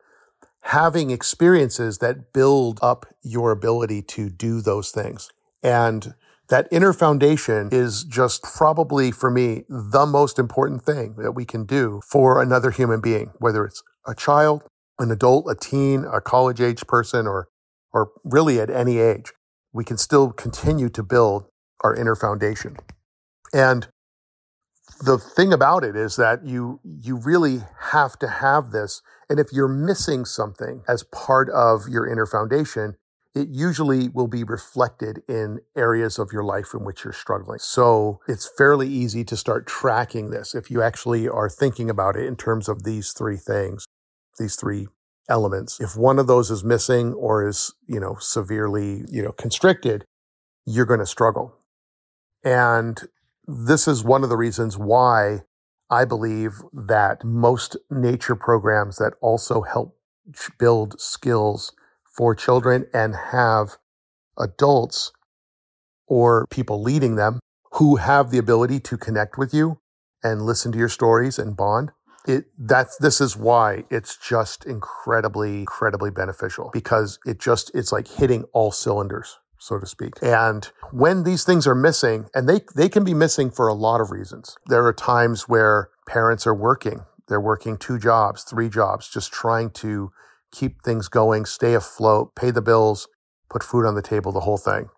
having 0.61 1.09
experiences 1.09 1.99
that 1.99 2.33
build 2.33 2.79
up 2.81 3.05
your 3.23 3.51
ability 3.51 4.01
to 4.01 4.29
do 4.29 4.61
those 4.61 4.91
things. 4.91 5.29
And 5.63 6.13
that 6.49 6.67
inner 6.71 6.93
foundation 6.93 7.69
is 7.71 8.03
just 8.03 8.43
probably 8.43 9.11
for 9.11 9.29
me 9.29 9.63
the 9.69 10.05
most 10.05 10.39
important 10.39 10.83
thing 10.83 11.15
that 11.17 11.33
we 11.33 11.45
can 11.45 11.65
do 11.65 12.01
for 12.09 12.41
another 12.41 12.71
human 12.71 13.01
being, 13.01 13.31
whether 13.37 13.65
it's 13.65 13.83
a 14.05 14.15
child, 14.15 14.63
an 14.97 15.11
adult, 15.11 15.49
a 15.49 15.55
teen, 15.55 16.05
a 16.11 16.19
college 16.19 16.59
age 16.59 16.85
person, 16.87 17.27
or, 17.27 17.47
or 17.93 18.11
really 18.23 18.59
at 18.59 18.69
any 18.69 18.97
age. 18.97 19.31
We 19.71 19.83
can 19.83 19.97
still 19.97 20.31
continue 20.31 20.89
to 20.89 21.03
build 21.03 21.45
our 21.83 21.95
inner 21.95 22.15
foundation. 22.15 22.77
And 23.53 23.87
the 24.99 25.17
thing 25.17 25.53
about 25.53 25.83
it 25.83 25.95
is 25.95 26.15
that 26.17 26.45
you 26.45 26.79
you 26.83 27.17
really 27.17 27.61
have 27.91 28.17
to 28.19 28.27
have 28.27 28.71
this 28.71 29.01
and 29.29 29.39
if 29.39 29.47
you're 29.51 29.67
missing 29.67 30.25
something 30.25 30.81
as 30.87 31.03
part 31.03 31.49
of 31.49 31.87
your 31.87 32.07
inner 32.07 32.25
foundation 32.25 32.95
it 33.35 33.47
usually 33.49 34.09
will 34.09 34.27
be 34.27 34.43
reflected 34.43 35.21
in 35.27 35.59
areas 35.77 36.17
of 36.17 36.31
your 36.33 36.43
life 36.43 36.73
in 36.73 36.83
which 36.83 37.03
you're 37.03 37.13
struggling. 37.13 37.59
So 37.59 38.19
it's 38.27 38.49
fairly 38.57 38.87
easy 38.87 39.23
to 39.25 39.37
start 39.37 39.67
tracking 39.67 40.31
this 40.31 40.55
if 40.55 40.71
you 40.71 40.81
actually 40.81 41.29
are 41.29 41.49
thinking 41.49 41.89
about 41.89 42.15
it 42.15 42.25
in 42.25 42.35
terms 42.35 42.67
of 42.67 42.83
these 42.83 43.11
three 43.11 43.37
things 43.37 43.85
these 44.39 44.55
three 44.55 44.87
elements. 45.29 45.79
If 45.79 45.95
one 45.97 46.17
of 46.17 46.27
those 46.27 46.49
is 46.49 46.63
missing 46.63 47.13
or 47.13 47.47
is 47.47 47.73
you 47.87 47.99
know 47.99 48.17
severely 48.19 49.03
you 49.09 49.21
know 49.21 49.31
constricted 49.31 50.05
you're 50.65 50.85
going 50.85 50.99
to 50.99 51.05
struggle. 51.05 51.55
And 52.43 53.01
this 53.49 53.87
is 53.87 54.03
one 54.03 54.23
of 54.23 54.29
the 54.29 54.37
reasons 54.37 54.77
why 54.77 55.41
I 55.89 56.05
believe 56.05 56.61
that 56.71 57.23
most 57.23 57.75
nature 57.89 58.35
programs 58.35 58.97
that 58.97 59.13
also 59.21 59.61
help 59.61 59.97
build 60.59 60.99
skills 61.01 61.73
for 62.15 62.35
children 62.35 62.85
and 62.93 63.15
have 63.31 63.77
adults 64.37 65.11
or 66.07 66.45
people 66.51 66.81
leading 66.81 67.15
them 67.15 67.39
who 67.73 67.95
have 67.95 68.29
the 68.29 68.37
ability 68.37 68.79
to 68.81 68.97
connect 68.97 69.37
with 69.37 69.53
you 69.53 69.79
and 70.23 70.43
listen 70.43 70.71
to 70.71 70.77
your 70.77 70.89
stories 70.89 71.39
and 71.39 71.57
bond 71.57 71.91
it 72.27 72.45
that's 72.57 72.97
this 72.97 73.21
is 73.21 73.35
why 73.35 73.83
it's 73.89 74.17
just 74.17 74.65
incredibly 74.65 75.59
incredibly 75.59 76.11
beneficial 76.11 76.69
because 76.73 77.17
it 77.25 77.39
just 77.39 77.71
it's 77.73 77.91
like 77.91 78.07
hitting 78.07 78.43
all 78.53 78.71
cylinders 78.71 79.39
so 79.59 79.77
to 79.77 79.85
speak. 79.85 80.13
And 80.21 80.65
when 80.91 81.23
these 81.23 81.43
things 81.43 81.67
are 81.67 81.75
missing, 81.75 82.27
and 82.33 82.47
they, 82.47 82.61
they 82.75 82.89
can 82.89 83.03
be 83.03 83.13
missing 83.13 83.51
for 83.51 83.67
a 83.67 83.73
lot 83.73 84.01
of 84.01 84.11
reasons. 84.11 84.57
There 84.67 84.85
are 84.85 84.93
times 84.93 85.47
where 85.47 85.89
parents 86.07 86.47
are 86.47 86.55
working. 86.55 87.01
They're 87.27 87.39
working 87.39 87.77
two 87.77 87.99
jobs, 87.99 88.43
three 88.43 88.69
jobs, 88.69 89.07
just 89.07 89.31
trying 89.31 89.69
to 89.71 90.11
keep 90.51 90.81
things 90.81 91.07
going, 91.07 91.45
stay 91.45 91.75
afloat, 91.75 92.33
pay 92.35 92.51
the 92.51 92.61
bills, 92.61 93.07
put 93.49 93.63
food 93.63 93.85
on 93.85 93.95
the 93.95 94.01
table, 94.01 94.31
the 94.31 94.39
whole 94.39 94.57
thing. 94.57 94.89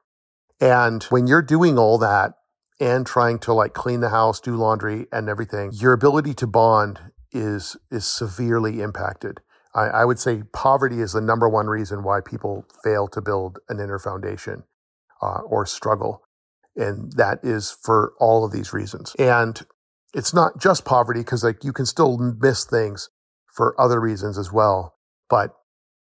And 0.62 1.04
when 1.06 1.28
you're 1.28 1.42
doing 1.42 1.78
all 1.78 1.98
that 1.98 2.34
and 2.80 3.06
trying 3.06 3.40
to 3.40 3.54
like 3.54 3.74
clean 3.74 4.00
the 4.00 4.10
house, 4.10 4.40
do 4.40 4.56
laundry 4.56 5.08
and 5.12 5.28
everything, 5.28 5.72
your 5.74 5.92
ability 5.92 6.34
to 6.36 6.48
bond 6.48 7.00
is, 7.32 7.76
is 7.90 8.06
severely 8.06 8.80
impacted. 8.82 9.40
I, 9.74 9.86
I 9.88 10.06
would 10.06 10.20
say 10.20 10.44
poverty 10.54 11.00
is 11.00 11.14
the 11.14 11.22
number 11.22 11.48
one 11.48 11.68
reason 11.68 12.04
why 12.04 12.20
people 12.22 12.66
fail 12.84 13.08
to 13.10 13.22
build 13.22 13.60
an 13.70 13.80
inner 13.80 14.00
foundation 14.00 14.64
uh, 15.22 15.42
or 15.46 15.66
struggle. 15.66 16.24
And 16.76 17.12
that 17.14 17.40
is 17.44 17.72
for 17.72 18.14
all 18.20 18.46
of 18.46 18.52
these 18.52 18.74
reasons. 18.74 19.16
And 19.20 19.62
it's 20.14 20.34
not 20.34 20.60
just 20.60 20.86
poverty 20.86 21.22
because 21.22 21.44
like 21.44 21.64
you 21.64 21.74
can 21.74 21.86
still 21.86 22.18
miss 22.18 22.66
things 22.66 23.10
for 23.54 23.80
other 23.80 24.00
reasons 24.00 24.38
as 24.38 24.52
well. 24.52 24.96
But 25.30 25.56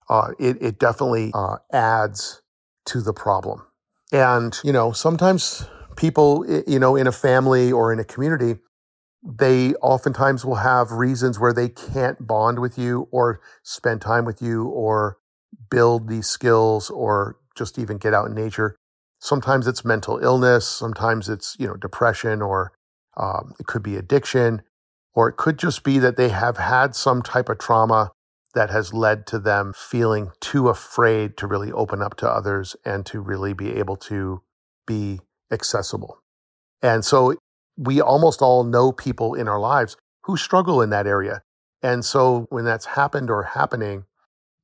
uh, 0.10 0.32
it, 0.40 0.62
it 0.62 0.80
definitely 0.80 1.32
uh, 1.34 1.58
adds 1.72 2.42
to 2.86 3.02
the 3.02 3.14
problem. 3.14 3.66
And, 4.12 4.58
you 4.64 4.72
know, 4.72 4.92
sometimes 4.92 5.66
people, 5.96 6.46
you 6.68 6.80
know, 6.80 6.96
in 6.96 7.08
a 7.08 7.12
family 7.12 7.72
or 7.72 7.92
in 7.92 8.00
a 8.00 8.04
community, 8.04 8.60
they 9.26 9.74
oftentimes 9.76 10.46
will 10.46 10.56
have 10.56 10.92
reasons 10.92 11.40
where 11.40 11.54
they 11.54 11.70
can't 11.70 12.28
bond 12.28 12.60
with 12.60 12.78
you 12.78 13.08
or 13.12 13.40
spend 13.64 14.02
time 14.02 14.26
with 14.26 14.42
you 14.42 14.66
or 14.66 15.18
build 15.70 16.10
these 16.10 16.28
skills 16.28 16.90
or 16.90 17.38
just 17.56 17.80
even 17.80 17.98
get 17.98 18.14
out 18.14 18.28
in 18.28 18.34
nature. 18.34 18.76
Sometimes 19.20 19.68
it's 19.68 19.86
mental 19.86 20.18
illness. 20.20 20.68
Sometimes 20.68 21.30
it's, 21.30 21.56
you 21.58 21.68
know, 21.68 21.76
depression 21.76 22.42
or 22.42 22.74
um, 23.16 23.54
it 23.60 23.68
could 23.68 23.84
be 23.84 23.96
addiction, 23.96 24.64
or 25.14 25.30
it 25.30 25.38
could 25.38 25.58
just 25.58 25.84
be 25.84 26.00
that 26.00 26.18
they 26.18 26.30
have 26.30 26.58
had 26.58 26.96
some 26.96 27.22
type 27.22 27.48
of 27.48 27.60
trauma 27.60 28.12
that 28.56 28.70
has 28.70 28.94
led 28.94 29.26
to 29.28 29.40
them 29.40 29.74
feeling 29.76 30.32
too 30.40 30.68
afraid 30.68 31.38
to 31.38 31.48
really 31.48 31.72
open 31.72 32.02
up 32.02 32.16
to 32.18 32.30
others 32.30 32.76
and 32.84 33.06
to 33.06 33.20
really 33.20 33.54
be 33.54 33.76
able 33.76 33.96
to 33.96 34.42
be 34.86 35.22
accessible. 35.52 36.20
And 36.82 37.06
so 37.06 37.36
we 37.78 38.02
almost 38.02 38.42
all 38.42 38.64
know 38.64 38.92
people 38.92 39.34
in 39.34 39.48
our 39.48 39.60
lives 39.60 39.98
who 40.24 40.38
struggle 40.38 40.82
in 40.82 40.90
that 40.92 41.08
area. 41.08 41.42
And 41.82 42.06
so 42.06 42.48
when 42.50 42.66
that's 42.66 42.86
happened 42.86 43.30
or 43.30 43.44
happening, 43.44 44.06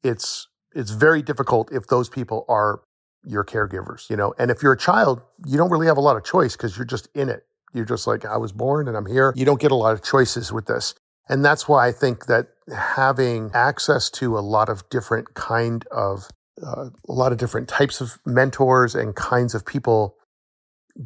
it's 0.04 0.48
it's 0.74 0.92
very 0.92 1.22
difficult 1.22 1.72
if 1.72 1.88
those 1.88 2.10
people 2.10 2.46
are 2.48 2.82
your 3.26 3.44
caregivers, 3.44 4.10
you 4.10 4.16
know. 4.16 4.34
And 4.38 4.52
if 4.52 4.64
you're 4.64 4.74
a 4.74 4.78
child, 4.78 5.22
you 5.46 5.58
don't 5.58 5.70
really 5.70 5.88
have 5.88 5.98
a 5.98 6.02
lot 6.02 6.16
of 6.16 6.24
choice 6.24 6.56
because 6.56 6.78
you're 6.78 6.86
just 6.86 7.10
in 7.14 7.28
it. 7.28 7.46
You're 7.74 7.86
just 7.86 8.08
like 8.08 8.26
I 8.26 8.38
was 8.38 8.52
born 8.52 8.88
and 8.88 8.96
I'm 8.96 9.06
here. 9.06 9.34
You 9.36 9.46
don't 9.46 9.60
get 9.60 9.72
a 9.72 9.76
lot 9.76 9.94
of 9.94 10.04
choices 10.04 10.54
with 10.54 10.68
this. 10.68 10.96
And 11.28 11.46
that's 11.46 11.68
why 11.68 11.88
I 11.88 11.92
think 11.92 12.26
that 12.26 12.48
having 12.76 13.52
access 13.54 14.10
to 14.12 14.38
a 14.38 14.42
lot 14.42 14.70
of 14.70 14.88
different 14.90 15.34
kind 15.34 15.86
of 15.92 16.30
uh, 16.66 16.90
a 17.08 17.14
lot 17.14 17.32
of 17.32 17.38
different 17.38 17.68
types 17.68 18.02
of 18.02 18.20
mentors 18.26 18.96
and 18.96 19.16
kinds 19.16 19.56
of 19.56 19.66
people 19.66 20.16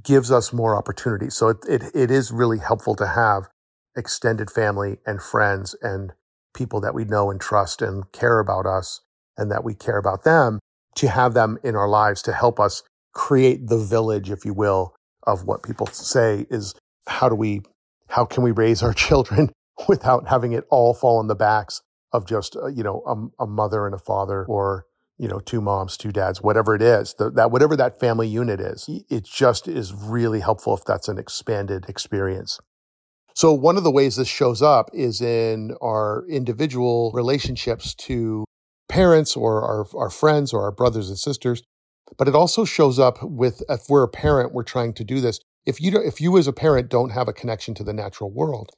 gives 0.02 0.32
us 0.32 0.54
more 0.54 0.76
opportunities. 0.76 1.36
So 1.36 1.50
it, 1.50 1.58
it, 1.68 1.84
it 1.94 2.12
is 2.12 2.32
really 2.32 2.60
helpful 2.60 2.96
to 2.96 3.08
have 3.08 3.50
extended 3.96 4.50
family 4.50 4.98
and 5.06 5.22
friends 5.22 5.76
and 5.82 6.14
people 6.56 6.80
that 6.82 6.94
we 6.94 7.06
know 7.06 7.30
and 7.30 7.40
trust 7.40 7.82
and 7.82 8.12
care 8.12 8.40
about 8.40 8.66
us 8.66 9.02
and 9.38 9.52
that 9.52 9.64
we 9.64 9.74
care 9.74 9.98
about 9.98 10.24
them 10.24 10.60
to 10.96 11.08
have 11.08 11.34
them 11.34 11.58
in 11.64 11.76
our 11.76 11.88
lives 11.90 12.22
to 12.24 12.34
help 12.34 12.60
us 12.60 12.84
create 13.14 13.68
the 13.68 13.78
village, 13.78 14.30
if 14.30 14.46
you 14.46 14.54
will, 14.54 14.96
of 15.26 15.46
what 15.46 15.64
people 15.64 15.88
say 15.88 16.46
is 16.50 16.74
how 17.08 17.30
do 17.30 17.36
we, 17.36 17.62
how 18.10 18.26
can 18.26 18.44
we 18.44 18.52
raise 18.52 18.82
our 18.84 18.94
children 19.08 19.52
without 19.88 20.28
having 20.28 20.54
it 20.54 20.66
all 20.70 20.94
fall 20.94 21.18
on 21.18 21.28
the 21.28 21.36
backs 21.36 21.82
of 22.12 22.28
just, 22.28 22.56
uh, 22.56 22.68
you 22.68 22.84
know, 22.84 23.02
a, 23.40 23.44
a 23.44 23.48
mother 23.48 23.86
and 23.86 23.96
a 23.96 24.00
father 24.00 24.46
or 24.46 24.86
you 25.18 25.28
know, 25.28 25.40
two 25.40 25.62
moms, 25.62 25.98
two 25.98 26.12
dads, 26.12 26.42
whatever 26.42 26.76
it 26.76 26.82
is, 26.82 27.16
the, 27.18 27.30
that 27.32 27.52
whatever 27.52 27.76
that 27.76 28.00
family 28.00 28.28
unit 28.28 28.60
is, 28.60 28.90
it 29.10 29.24
just 29.24 29.68
is 29.68 29.94
really 29.94 30.40
helpful 30.40 30.76
if 30.76 30.84
that's 30.86 31.08
an 31.08 31.18
expanded 31.18 31.86
experience. 31.88 32.60
So 33.36 33.52
one 33.52 33.78
of 33.78 33.84
the 33.84 33.92
ways 33.92 34.16
this 34.16 34.28
shows 34.28 34.62
up 34.62 34.90
is 34.94 35.22
in 35.22 35.76
our 35.82 36.26
individual 36.30 37.12
relationships 37.14 37.96
to 37.96 38.46
parents 38.90 39.36
or 39.36 39.64
our, 39.64 39.86
our 39.96 40.10
friends 40.10 40.54
or 40.54 40.64
our 40.64 40.72
brothers 40.72 41.10
and 41.10 41.18
sisters. 41.18 41.64
But 42.18 42.28
it 42.28 42.36
also 42.36 42.64
shows 42.64 43.00
up 43.00 43.18
with 43.24 43.64
if 43.70 43.90
we're 43.90 44.04
a 44.04 44.08
parent, 44.08 44.54
we're 44.54 44.64
trying 44.64 44.94
to 44.94 45.04
do 45.04 45.20
this. 45.20 45.40
If 45.66 45.82
you 45.82 45.98
if 45.98 46.22
you 46.22 46.38
as 46.38 46.48
a 46.48 46.54
parent 46.54 46.90
don't 46.90 47.10
have 47.10 47.28
a 47.28 47.34
connection 47.34 47.74
to 47.76 47.84
the 47.84 47.94
natural 47.94 48.30
world, 48.32 48.72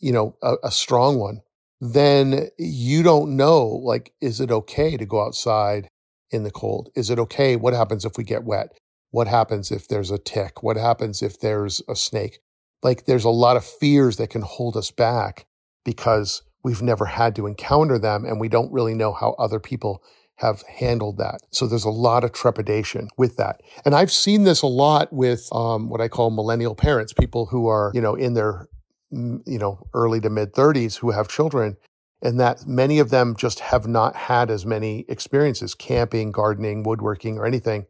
you 0.00 0.12
know, 0.12 0.34
a, 0.42 0.54
a 0.64 0.70
strong 0.70 1.18
one, 1.18 1.40
then 1.80 2.48
you 2.58 3.02
don't 3.02 3.36
know 3.36 3.66
like 3.66 4.12
is 4.20 4.40
it 4.40 4.50
okay 4.50 4.96
to 4.96 5.06
go 5.06 5.24
outside 5.24 5.88
in 6.30 6.44
the 6.44 6.50
cold? 6.50 6.90
Is 6.94 7.10
it 7.10 7.18
okay? 7.18 7.56
What 7.56 7.74
happens 7.74 8.04
if 8.04 8.16
we 8.16 8.24
get 8.24 8.44
wet? 8.44 8.72
What 9.10 9.26
happens 9.26 9.72
if 9.72 9.88
there's 9.88 10.10
a 10.10 10.18
tick? 10.18 10.62
What 10.62 10.76
happens 10.76 11.22
if 11.22 11.40
there's 11.40 11.82
a 11.88 11.96
snake? 11.96 12.38
Like 12.82 13.06
there's 13.06 13.24
a 13.24 13.30
lot 13.30 13.56
of 13.56 13.64
fears 13.64 14.16
that 14.18 14.30
can 14.30 14.42
hold 14.42 14.76
us 14.76 14.90
back 14.90 15.46
because 15.84 16.42
we've 16.62 16.82
never 16.82 17.06
had 17.06 17.34
to 17.36 17.46
encounter 17.46 17.98
them 17.98 18.24
and 18.24 18.38
we 18.38 18.48
don't 18.48 18.72
really 18.72 18.94
know 18.94 19.12
how 19.12 19.34
other 19.38 19.58
people 19.58 20.02
have 20.36 20.62
handled 20.62 21.18
that. 21.18 21.40
So 21.50 21.66
there's 21.66 21.84
a 21.84 21.90
lot 21.90 22.24
of 22.24 22.32
trepidation 22.32 23.08
with 23.18 23.36
that. 23.36 23.60
And 23.84 23.94
I've 23.94 24.10
seen 24.10 24.44
this 24.44 24.62
a 24.62 24.66
lot 24.66 25.12
with 25.12 25.46
um, 25.52 25.90
what 25.90 26.00
I 26.00 26.08
call 26.08 26.30
millennial 26.30 26.74
parents, 26.74 27.12
people 27.12 27.46
who 27.46 27.66
are, 27.66 27.92
you 27.94 28.00
know, 28.00 28.14
in 28.14 28.32
their 28.32 28.66
you 29.10 29.58
know, 29.58 29.86
early 29.94 30.20
to 30.20 30.30
mid 30.30 30.52
30s 30.52 30.98
who 30.98 31.10
have 31.10 31.28
children 31.28 31.76
and 32.22 32.38
that 32.38 32.66
many 32.66 32.98
of 32.98 33.10
them 33.10 33.34
just 33.34 33.60
have 33.60 33.86
not 33.86 34.14
had 34.14 34.50
as 34.50 34.66
many 34.66 35.04
experiences 35.08 35.74
camping, 35.74 36.32
gardening, 36.32 36.82
woodworking, 36.82 37.38
or 37.38 37.46
anything. 37.46 37.86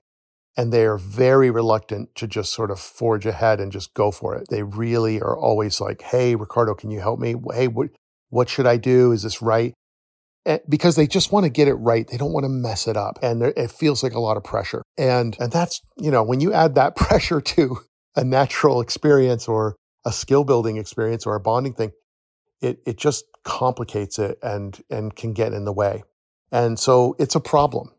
And 0.57 0.73
they 0.73 0.85
are 0.85 0.99
very 0.99 1.51
reluctant 1.51 2.15
to 2.17 2.27
just 2.27 2.53
sort 2.53 2.71
of 2.71 2.79
forge 2.79 3.27
ahead 3.27 3.61
and 3.61 3.73
just 3.73 3.95
go 3.95 4.11
for 4.11 4.37
it. 4.37 4.49
They 4.51 4.63
really 4.63 5.21
are 5.21 5.37
always 5.37 5.81
like, 5.81 6.03
Hey, 6.03 6.35
Ricardo, 6.35 6.75
can 6.75 6.91
you 6.91 7.01
help 7.01 7.19
me? 7.19 7.35
Hey, 7.53 7.69
what, 7.69 7.91
what 8.31 8.49
should 8.49 8.67
I 8.67 8.77
do? 8.77 9.13
Is 9.13 9.23
this 9.23 9.43
right? 9.43 9.75
And 10.47 10.61
eh, 10.61 10.63
because 10.69 10.97
they 10.97 11.07
just 11.07 11.33
want 11.33 11.45
to 11.45 11.51
get 11.51 11.69
it 11.69 11.75
right. 11.75 12.07
They 12.07 12.17
don't 12.17 12.33
want 12.33 12.45
to 12.45 12.51
mess 12.51 12.89
it 12.89 12.97
up. 12.97 13.19
And 13.23 13.43
it 13.43 13.71
feels 13.71 14.03
like 14.03 14.15
a 14.15 14.21
lot 14.21 14.37
of 14.37 14.45
pressure. 14.45 14.83
And, 14.97 15.37
and 15.39 15.53
that's, 15.53 15.81
you 15.97 16.11
know, 16.11 16.23
when 16.23 16.41
you 16.41 16.53
add 16.53 16.75
that 16.77 16.97
pressure 16.97 17.41
to 17.41 17.79
a 18.17 18.25
natural 18.25 18.81
experience 18.81 19.49
or 19.49 19.77
a 20.05 20.13
skill 20.13 20.45
building 20.45 20.77
experience 20.77 21.27
or 21.27 21.35
a 21.35 21.41
bonding 21.41 21.75
thing, 21.75 21.93
it, 22.61 22.81
it 22.87 22.99
just 22.99 23.25
complicates 23.45 24.19
it 24.19 24.39
and, 24.43 24.81
and 24.91 25.15
can 25.17 25.33
get 25.33 25.53
in 25.53 25.65
the 25.65 25.73
way. 25.73 26.03
And 26.53 26.79
so 26.79 27.17
it's 27.19 27.35
a 27.35 27.41
problem. 27.41 27.93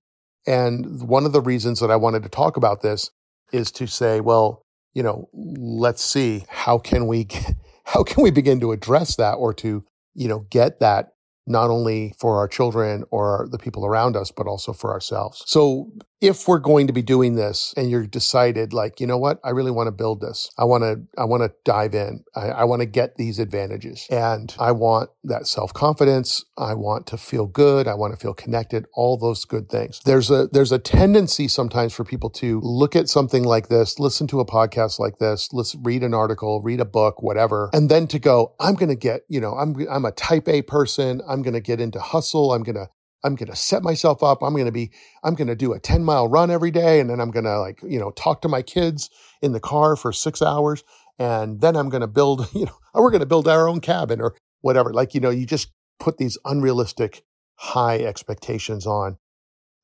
And 0.47 1.07
one 1.07 1.25
of 1.25 1.33
the 1.33 1.41
reasons 1.41 1.79
that 1.79 1.91
I 1.91 1.95
wanted 1.95 2.23
to 2.23 2.29
talk 2.29 2.57
about 2.57 2.81
this 2.81 3.11
is 3.51 3.71
to 3.73 3.87
say, 3.87 4.19
well, 4.19 4.63
you 4.93 5.03
know, 5.03 5.29
let's 5.33 6.03
see 6.03 6.45
how 6.49 6.77
can 6.77 7.07
we, 7.07 7.25
get, 7.25 7.55
how 7.85 8.03
can 8.03 8.23
we 8.23 8.31
begin 8.31 8.59
to 8.59 8.71
address 8.71 9.15
that 9.15 9.33
or 9.33 9.53
to, 9.55 9.83
you 10.13 10.27
know, 10.27 10.45
get 10.49 10.79
that 10.79 11.13
not 11.47 11.69
only 11.69 12.13
for 12.19 12.37
our 12.37 12.47
children 12.47 13.03
or 13.11 13.47
the 13.51 13.57
people 13.57 13.85
around 13.85 14.15
us, 14.15 14.31
but 14.31 14.47
also 14.47 14.73
for 14.73 14.91
ourselves. 14.91 15.43
So 15.45 15.91
if 16.21 16.47
we're 16.47 16.59
going 16.59 16.85
to 16.85 16.93
be 16.93 17.01
doing 17.01 17.35
this 17.35 17.73
and 17.75 17.89
you're 17.89 18.05
decided 18.05 18.73
like, 18.73 18.99
you 18.99 19.07
know 19.07 19.17
what, 19.17 19.39
I 19.43 19.49
really 19.49 19.71
want 19.71 19.87
to 19.87 19.91
build 19.91 20.21
this. 20.21 20.49
I 20.57 20.65
want 20.65 20.83
to, 20.83 21.01
I 21.19 21.25
want 21.25 21.41
to 21.41 21.51
dive 21.65 21.95
in. 21.95 22.23
I, 22.35 22.49
I 22.49 22.63
want 22.65 22.81
to 22.81 22.85
get 22.85 23.17
these 23.17 23.39
advantages 23.39 24.05
and 24.09 24.55
I 24.59 24.71
want 24.71 25.09
that 25.23 25.47
self 25.47 25.73
confidence. 25.73 26.45
I 26.57 26.75
want 26.75 27.07
to 27.07 27.17
feel 27.17 27.47
good. 27.47 27.87
I 27.87 27.95
want 27.95 28.13
to 28.13 28.19
feel 28.19 28.35
connected, 28.35 28.85
all 28.93 29.17
those 29.17 29.45
good 29.45 29.69
things. 29.69 29.99
There's 30.05 30.29
a, 30.29 30.47
there's 30.51 30.71
a 30.71 30.79
tendency 30.79 31.47
sometimes 31.47 31.93
for 31.93 32.03
people 32.03 32.29
to 32.31 32.61
look 32.61 32.95
at 32.95 33.09
something 33.09 33.43
like 33.43 33.69
this, 33.69 33.99
listen 33.99 34.27
to 34.27 34.39
a 34.39 34.45
podcast 34.45 34.99
like 34.99 35.17
this, 35.17 35.49
let's 35.51 35.75
read 35.81 36.03
an 36.03 36.13
article, 36.13 36.61
read 36.61 36.79
a 36.79 36.85
book, 36.85 37.23
whatever, 37.23 37.71
and 37.73 37.89
then 37.89 38.07
to 38.07 38.19
go, 38.19 38.53
I'm 38.59 38.75
going 38.75 38.89
to 38.89 38.95
get, 38.95 39.21
you 39.27 39.41
know, 39.41 39.55
I'm, 39.55 39.75
I'm 39.89 40.05
a 40.05 40.11
type 40.11 40.47
A 40.47 40.61
person. 40.61 41.21
I'm 41.27 41.41
going 41.41 41.53
to 41.53 41.61
get 41.61 41.81
into 41.81 41.99
hustle. 41.99 42.53
I'm 42.53 42.63
going 42.63 42.75
to 42.75 42.89
I'm 43.23 43.35
going 43.35 43.49
to 43.49 43.55
set 43.55 43.83
myself 43.83 44.23
up. 44.23 44.41
I'm 44.41 44.53
going 44.53 44.65
to 44.65 44.71
be, 44.71 44.91
I'm 45.23 45.35
going 45.35 45.47
to 45.47 45.55
do 45.55 45.73
a 45.73 45.79
10 45.79 46.03
mile 46.03 46.27
run 46.27 46.49
every 46.49 46.71
day. 46.71 46.99
And 46.99 47.09
then 47.09 47.19
I'm 47.19 47.31
going 47.31 47.45
to 47.45 47.59
like, 47.59 47.79
you 47.83 47.99
know, 47.99 48.11
talk 48.11 48.41
to 48.41 48.47
my 48.47 48.61
kids 48.61 49.09
in 49.41 49.51
the 49.51 49.59
car 49.59 49.95
for 49.95 50.11
six 50.11 50.41
hours. 50.41 50.83
And 51.19 51.61
then 51.61 51.75
I'm 51.75 51.89
going 51.89 52.01
to 52.01 52.07
build, 52.07 52.47
you 52.53 52.65
know, 52.65 52.77
we're 52.93 53.11
going 53.11 53.21
to 53.21 53.25
build 53.25 53.47
our 53.47 53.67
own 53.67 53.81
cabin 53.81 54.21
or 54.21 54.35
whatever. 54.61 54.93
Like, 54.93 55.13
you 55.13 55.21
know, 55.21 55.29
you 55.29 55.45
just 55.45 55.71
put 55.99 56.17
these 56.17 56.37
unrealistic 56.45 57.23
high 57.55 57.99
expectations 57.99 58.87
on, 58.87 59.17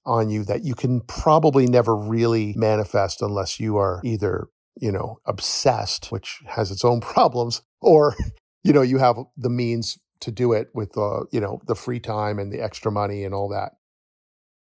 on 0.06 0.30
you 0.30 0.44
that 0.46 0.64
you 0.64 0.74
can 0.74 1.02
probably 1.02 1.68
never 1.68 1.96
really 1.96 2.54
manifest 2.56 3.22
unless 3.22 3.60
you 3.60 3.78
are 3.78 4.02
either, 4.04 4.48
you 4.76 4.92
know, 4.92 5.20
obsessed, 5.26 6.12
which 6.12 6.40
has 6.48 6.72
its 6.72 6.84
own 6.84 7.02
problems, 7.02 7.62
or, 7.82 8.16
you 8.64 8.74
know, 8.74 8.82
you 8.82 8.98
have 8.98 9.18
the 9.36 9.50
means 9.50 10.00
to 10.22 10.32
do 10.32 10.54
it 10.54 10.70
with 10.74 10.98
uh, 10.98 11.22
you 11.32 11.40
know 11.40 11.62
the 11.68 11.76
free 11.76 12.00
time 12.00 12.40
and 12.40 12.52
the 12.52 12.62
extra 12.62 12.92
money 12.92 13.24
and 13.24 13.34
all 13.34 13.50
that. 13.50 13.74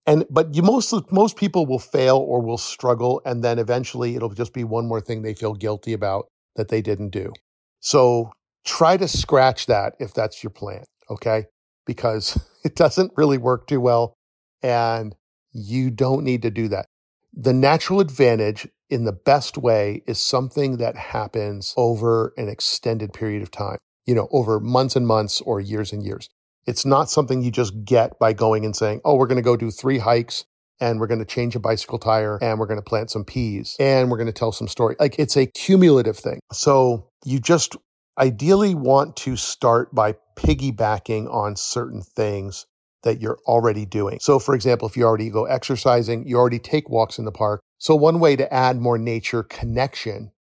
And 0.07 0.27
but 0.31 0.55
you 0.55 0.63
most 0.63 0.93
most 1.13 1.37
people 1.37 1.67
will 1.67 1.79
fail 1.79 2.19
or 2.19 2.43
will 2.43 2.59
struggle, 2.59 3.23
and 3.25 3.43
then 3.43 3.59
eventually 3.59 4.17
it'll 4.17 4.31
just 4.31 4.53
be 4.53 4.65
one 4.65 4.87
more 4.87 5.01
thing 5.01 5.23
they 5.23 5.35
feel 5.35 5.55
guilty 5.55 5.93
about 5.93 6.27
that 6.57 6.69
they 6.69 6.83
didn't 6.83 7.11
do. 7.11 7.33
So 7.81 8.31
try 8.65 8.97
to 8.97 9.09
scratch 9.09 9.67
that 9.67 9.95
if 9.99 10.15
that's 10.15 10.43
your 10.43 10.51
plan, 10.51 10.85
okay? 11.11 11.47
Because 11.87 12.39
it 12.65 12.77
doesn't 12.77 13.13
really 13.17 13.39
work 13.39 13.67
too 13.67 13.81
well, 13.81 14.15
and 14.63 15.15
you 15.53 15.91
don't 15.91 16.25
need 16.25 16.43
to 16.43 16.51
do 16.51 16.69
that. 16.69 16.87
The 17.33 17.53
natural 17.53 18.01
advantage 18.01 18.69
in 18.91 19.05
the 19.05 19.13
best 19.13 19.59
way 19.59 20.03
is 20.07 20.19
something 20.19 20.77
that 20.77 20.97
happens 20.97 21.75
over 21.77 22.33
an 22.37 22.49
extended 22.49 23.13
period 23.13 23.43
of 23.43 23.51
time 23.51 23.79
you 24.07 24.15
know, 24.15 24.29
over 24.31 24.61
months 24.61 24.97
and 24.97 25.07
months 25.07 25.41
or 25.41 25.61
years 25.61 25.93
and 25.93 26.05
years. 26.05 26.29
It's 26.67 26.85
not 26.85 27.11
something 27.11 27.43
you 27.43 27.51
just 27.51 27.85
get 27.85 28.19
by 28.19 28.33
going 28.33 28.65
and 28.65 28.75
saying, 28.75 29.03
oh, 29.05 29.17
we're 29.17 29.27
going 29.27 29.37
to 29.37 29.43
go 29.43 29.57
do 29.57 29.71
three 29.71 29.99
hikes 29.99 30.45
and 30.81 30.99
we're 30.99 31.07
going 31.07 31.21
to 31.21 31.27
change 31.27 31.55
a 31.55 31.61
bicycle 31.61 31.99
tire 31.99 32.39
and 32.43 32.59
we're 32.59 32.67
going 32.67 32.79
to 32.79 32.85
plant 32.85 33.11
some 33.11 33.25
peas 33.25 33.77
and 33.79 34.11
we're 34.11 34.17
going 34.17 34.27
to 34.27 34.33
tell 34.33 34.53
some 34.53 34.69
story. 34.69 34.97
Like 34.99 35.19
it's 35.19 35.37
a 35.37 35.47
cumulative 35.47 36.17
thing. 36.17 36.41
So 36.53 37.09
you 37.25 37.39
just 37.39 37.77
ideally 38.19 38.75
want 38.75 39.17
to 39.17 39.37
start 39.37 39.95
by 39.95 40.15
piggybacking 40.37 41.33
on 41.33 41.57
certain 41.57 42.03
things 42.03 42.67
that 43.03 43.21
you're 43.21 43.39
already 43.47 43.85
doing. 43.85 44.19
So 44.21 44.39
for 44.39 44.55
example, 44.55 44.89
if 44.89 44.97
you 44.97 45.05
already 45.05 45.31
go 45.31 45.45
exercising, 45.45 46.27
you 46.27 46.37
already 46.37 46.59
take 46.59 46.89
walks 46.89 47.19
in 47.19 47.25
the 47.25 47.33
park. 47.33 47.61
So 47.79 47.95
one 47.95 48.19
way 48.19 48.35
to 48.37 48.53
add 48.53 48.81
more 48.81 48.97
nature 48.97 49.43
connection 49.43 50.33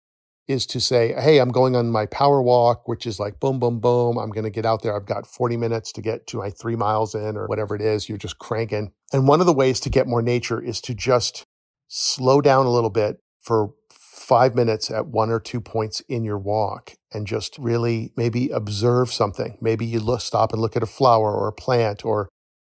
is 0.46 0.66
to 0.66 0.80
say, 0.80 1.14
hey, 1.14 1.38
I'm 1.38 1.50
going 1.50 1.74
on 1.74 1.90
my 1.90 2.06
power 2.06 2.42
walk, 2.42 2.86
which 2.86 3.06
is 3.06 3.18
like 3.18 3.40
boom, 3.40 3.58
boom, 3.58 3.80
boom. 3.80 4.18
I'm 4.18 4.30
going 4.30 4.44
to 4.44 4.50
get 4.50 4.66
out 4.66 4.82
there. 4.82 4.94
I've 4.94 5.06
got 5.06 5.26
40 5.26 5.56
minutes 5.56 5.92
to 5.92 6.02
get 6.02 6.26
to 6.28 6.38
my 6.38 6.50
three 6.50 6.76
miles 6.76 7.14
in 7.14 7.36
or 7.36 7.46
whatever 7.46 7.74
it 7.74 7.80
is. 7.80 8.08
You're 8.08 8.18
just 8.18 8.38
cranking. 8.38 8.92
And 9.12 9.26
one 9.26 9.40
of 9.40 9.46
the 9.46 9.54
ways 9.54 9.80
to 9.80 9.90
get 9.90 10.06
more 10.06 10.22
nature 10.22 10.60
is 10.60 10.80
to 10.82 10.94
just 10.94 11.44
slow 11.88 12.40
down 12.40 12.66
a 12.66 12.70
little 12.70 12.90
bit 12.90 13.18
for 13.40 13.72
five 13.90 14.54
minutes 14.54 14.90
at 14.90 15.06
one 15.06 15.30
or 15.30 15.40
two 15.40 15.60
points 15.60 16.00
in 16.08 16.24
your 16.24 16.38
walk 16.38 16.94
and 17.12 17.26
just 17.26 17.58
really 17.58 18.12
maybe 18.16 18.50
observe 18.50 19.12
something. 19.12 19.58
Maybe 19.60 19.86
you 19.86 20.00
look, 20.00 20.20
stop 20.20 20.52
and 20.52 20.60
look 20.60 20.76
at 20.76 20.82
a 20.82 20.86
flower 20.86 21.32
or 21.32 21.48
a 21.48 21.52
plant 21.52 22.04
or 22.04 22.28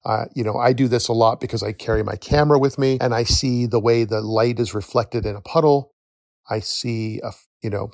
uh, 0.05 0.27
you 0.35 0.44
know, 0.44 0.57
I 0.57 0.74
do 0.74 0.87
this 0.87 1.09
a 1.09 1.14
lot 1.14 1.40
because 1.40 1.62
I 1.62 1.72
carry 1.72 2.03
my 2.03 2.16
camera 2.16 2.59
with 2.59 2.79
me 2.79 2.98
and 3.00 3.14
I 3.14 3.22
see 3.22 3.64
the 3.64 3.81
way 3.81 4.05
the 4.05 4.20
light 4.20 4.61
is 4.61 4.74
reflected 4.74 5.24
in 5.24 5.35
a 5.35 5.40
puddle. 5.40 5.92
I 6.50 6.61
see 6.61 7.20
a, 7.24 7.33
you 7.64 7.70
know, 7.70 7.90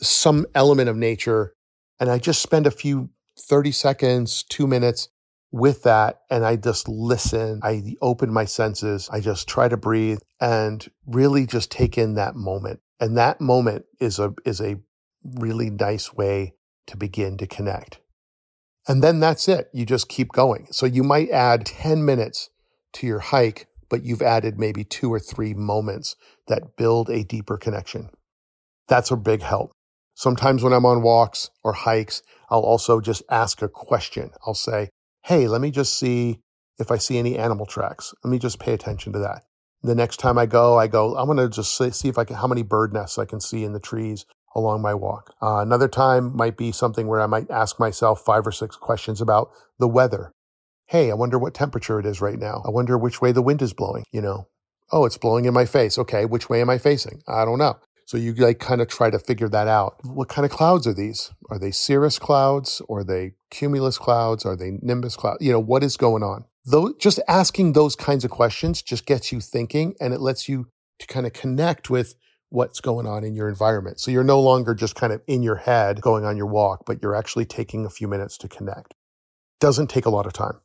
some 0.00 0.46
element 0.54 0.88
of 0.88 0.96
nature. 0.96 1.54
And 1.98 2.10
I 2.10 2.18
just 2.18 2.42
spend 2.42 2.66
a 2.66 2.70
few 2.70 3.08
30 3.38 3.72
seconds, 3.72 4.44
two 4.44 4.66
minutes 4.66 5.08
with 5.50 5.82
that. 5.84 6.20
And 6.30 6.44
I 6.44 6.56
just 6.56 6.88
listen. 6.88 7.60
I 7.62 7.96
open 8.02 8.32
my 8.32 8.44
senses. 8.44 9.08
I 9.10 9.20
just 9.20 9.48
try 9.48 9.68
to 9.68 9.76
breathe 9.76 10.18
and 10.40 10.86
really 11.06 11.46
just 11.46 11.70
take 11.70 11.96
in 11.96 12.14
that 12.14 12.36
moment. 12.36 12.80
And 13.00 13.16
that 13.16 13.40
moment 13.40 13.86
is 14.00 14.18
a, 14.18 14.34
is 14.44 14.60
a 14.60 14.76
really 15.24 15.70
nice 15.70 16.12
way 16.12 16.54
to 16.86 16.96
begin 16.96 17.38
to 17.38 17.46
connect. 17.46 17.98
And 18.86 19.02
then 19.02 19.18
that's 19.18 19.48
it. 19.48 19.68
You 19.72 19.84
just 19.84 20.08
keep 20.08 20.32
going. 20.32 20.68
So 20.70 20.86
you 20.86 21.02
might 21.02 21.30
add 21.30 21.66
10 21.66 22.04
minutes 22.04 22.50
to 22.94 23.06
your 23.06 23.18
hike, 23.18 23.66
but 23.88 24.04
you've 24.04 24.22
added 24.22 24.58
maybe 24.58 24.84
two 24.84 25.12
or 25.12 25.18
three 25.18 25.54
moments 25.54 26.16
that 26.46 26.76
build 26.76 27.10
a 27.10 27.24
deeper 27.24 27.56
connection. 27.56 28.10
That's 28.88 29.10
a 29.10 29.16
big 29.16 29.42
help. 29.42 29.72
Sometimes 30.14 30.62
when 30.62 30.72
I'm 30.72 30.86
on 30.86 31.02
walks 31.02 31.50
or 31.62 31.72
hikes, 31.72 32.22
I'll 32.48 32.60
also 32.60 33.00
just 33.00 33.22
ask 33.30 33.60
a 33.62 33.68
question. 33.68 34.30
I'll 34.46 34.54
say, 34.54 34.90
Hey, 35.24 35.48
let 35.48 35.60
me 35.60 35.70
just 35.70 35.98
see 35.98 36.40
if 36.78 36.90
I 36.90 36.98
see 36.98 37.18
any 37.18 37.36
animal 37.36 37.66
tracks. 37.66 38.14
Let 38.22 38.30
me 38.30 38.38
just 38.38 38.58
pay 38.58 38.72
attention 38.72 39.12
to 39.12 39.18
that. 39.20 39.42
The 39.82 39.94
next 39.94 40.18
time 40.18 40.38
I 40.38 40.46
go, 40.46 40.78
I 40.78 40.86
go, 40.86 41.16
I'm 41.16 41.26
going 41.26 41.38
to 41.38 41.48
just 41.48 41.76
see 41.76 42.08
if 42.08 42.18
I 42.18 42.24
can, 42.24 42.36
how 42.36 42.46
many 42.46 42.62
bird 42.62 42.92
nests 42.92 43.18
I 43.18 43.24
can 43.24 43.40
see 43.40 43.64
in 43.64 43.72
the 43.72 43.80
trees 43.80 44.24
along 44.54 44.82
my 44.82 44.94
walk. 44.94 45.34
Uh, 45.42 45.58
another 45.58 45.88
time 45.88 46.34
might 46.34 46.56
be 46.56 46.72
something 46.72 47.06
where 47.06 47.20
I 47.20 47.26
might 47.26 47.50
ask 47.50 47.78
myself 47.78 48.24
five 48.24 48.46
or 48.46 48.52
six 48.52 48.74
questions 48.74 49.20
about 49.20 49.50
the 49.78 49.88
weather. 49.88 50.32
Hey, 50.86 51.10
I 51.10 51.14
wonder 51.14 51.38
what 51.38 51.54
temperature 51.54 51.98
it 52.00 52.06
is 52.06 52.20
right 52.20 52.38
now. 52.38 52.62
I 52.64 52.70
wonder 52.70 52.96
which 52.96 53.20
way 53.20 53.32
the 53.32 53.42
wind 53.42 53.60
is 53.60 53.74
blowing, 53.74 54.04
you 54.12 54.22
know. 54.22 54.48
Oh, 54.92 55.04
it's 55.04 55.18
blowing 55.18 55.44
in 55.44 55.52
my 55.52 55.66
face. 55.66 55.98
Okay, 55.98 56.24
which 56.24 56.48
way 56.48 56.60
am 56.60 56.70
I 56.70 56.78
facing? 56.78 57.22
I 57.26 57.44
don't 57.44 57.58
know. 57.58 57.78
So 58.06 58.16
you 58.16 58.32
like 58.34 58.60
kind 58.60 58.80
of 58.80 58.86
try 58.86 59.10
to 59.10 59.18
figure 59.18 59.48
that 59.48 59.66
out. 59.66 59.96
What 60.04 60.28
kind 60.28 60.46
of 60.46 60.52
clouds 60.52 60.86
are 60.86 60.94
these? 60.94 61.32
Are 61.50 61.58
they 61.58 61.72
cirrus 61.72 62.20
clouds? 62.20 62.80
Are 62.88 63.02
they 63.02 63.32
cumulus 63.50 63.98
clouds? 63.98 64.46
Are 64.46 64.56
they 64.56 64.78
nimbus 64.80 65.16
clouds? 65.16 65.38
You 65.44 65.52
know, 65.52 65.60
what 65.60 65.82
is 65.82 65.96
going 65.96 66.22
on? 66.22 66.44
Though 66.64 66.94
just 67.00 67.18
asking 67.26 67.72
those 67.72 67.96
kinds 67.96 68.24
of 68.24 68.30
questions 68.30 68.80
just 68.80 69.06
gets 69.06 69.32
you 69.32 69.40
thinking 69.40 69.96
and 70.00 70.14
it 70.14 70.20
lets 70.20 70.48
you 70.48 70.68
to 71.00 71.06
kind 71.08 71.26
of 71.26 71.32
connect 71.32 71.90
with 71.90 72.14
what's 72.48 72.80
going 72.80 73.08
on 73.08 73.24
in 73.24 73.34
your 73.34 73.48
environment. 73.48 73.98
So 73.98 74.12
you're 74.12 74.22
no 74.22 74.40
longer 74.40 74.72
just 74.72 74.94
kind 74.94 75.12
of 75.12 75.20
in 75.26 75.42
your 75.42 75.56
head 75.56 76.00
going 76.00 76.24
on 76.24 76.36
your 76.36 76.46
walk, 76.46 76.84
but 76.86 77.02
you're 77.02 77.16
actually 77.16 77.44
taking 77.44 77.84
a 77.84 77.90
few 77.90 78.06
minutes 78.06 78.38
to 78.38 78.48
connect. 78.48 78.94
Doesn't 79.58 79.90
take 79.90 80.06
a 80.06 80.10
lot 80.10 80.26
of 80.26 80.32
time. 80.32 80.60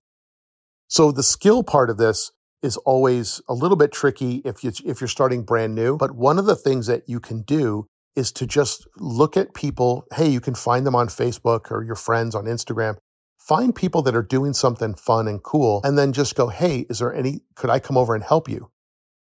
So 0.88 1.12
the 1.12 1.24
skill 1.24 1.64
part 1.64 1.90
of 1.90 1.98
this 1.98 2.32
is 2.64 2.78
always 2.78 3.42
a 3.48 3.54
little 3.54 3.78
bit 3.78 3.92
tricky 3.92 4.42
if 4.46 4.64
you 4.64 4.72
if 4.86 5.02
you're 5.02 5.08
starting 5.08 5.44
brand 5.44 5.76
new. 5.76 5.98
But 5.98 6.16
one 6.16 6.40
of 6.40 6.46
the 6.46 6.56
things 6.56 6.88
that 6.88 7.04
you 7.08 7.20
can 7.20 7.42
do 7.42 7.88
is 8.16 8.32
to 8.34 8.46
just 8.46 8.88
look 8.98 9.38
at 9.38 9.54
people. 9.54 10.06
Hey, 10.14 10.30
you 10.30 10.42
can 10.42 10.56
find 10.56 10.86
them 10.86 10.96
on 10.96 11.08
Facebook 11.08 11.72
or 11.72 11.84
your 11.84 11.96
friends 11.96 12.36
on 12.36 12.46
Instagram. 12.46 12.98
Find 13.40 13.74
people 13.74 14.04
that 14.04 14.16
are 14.16 14.22
doing 14.24 14.54
something 14.54 14.94
fun 14.94 15.28
and 15.28 15.42
cool, 15.42 15.82
and 15.84 15.98
then 15.98 16.14
just 16.14 16.36
go, 16.36 16.48
hey, 16.48 16.86
is 16.90 17.00
there 17.00 17.14
any, 17.14 17.42
could 17.56 17.72
I 17.72 17.80
come 17.80 17.98
over 17.98 18.14
and 18.14 18.24
help 18.24 18.48
you? 18.48 18.70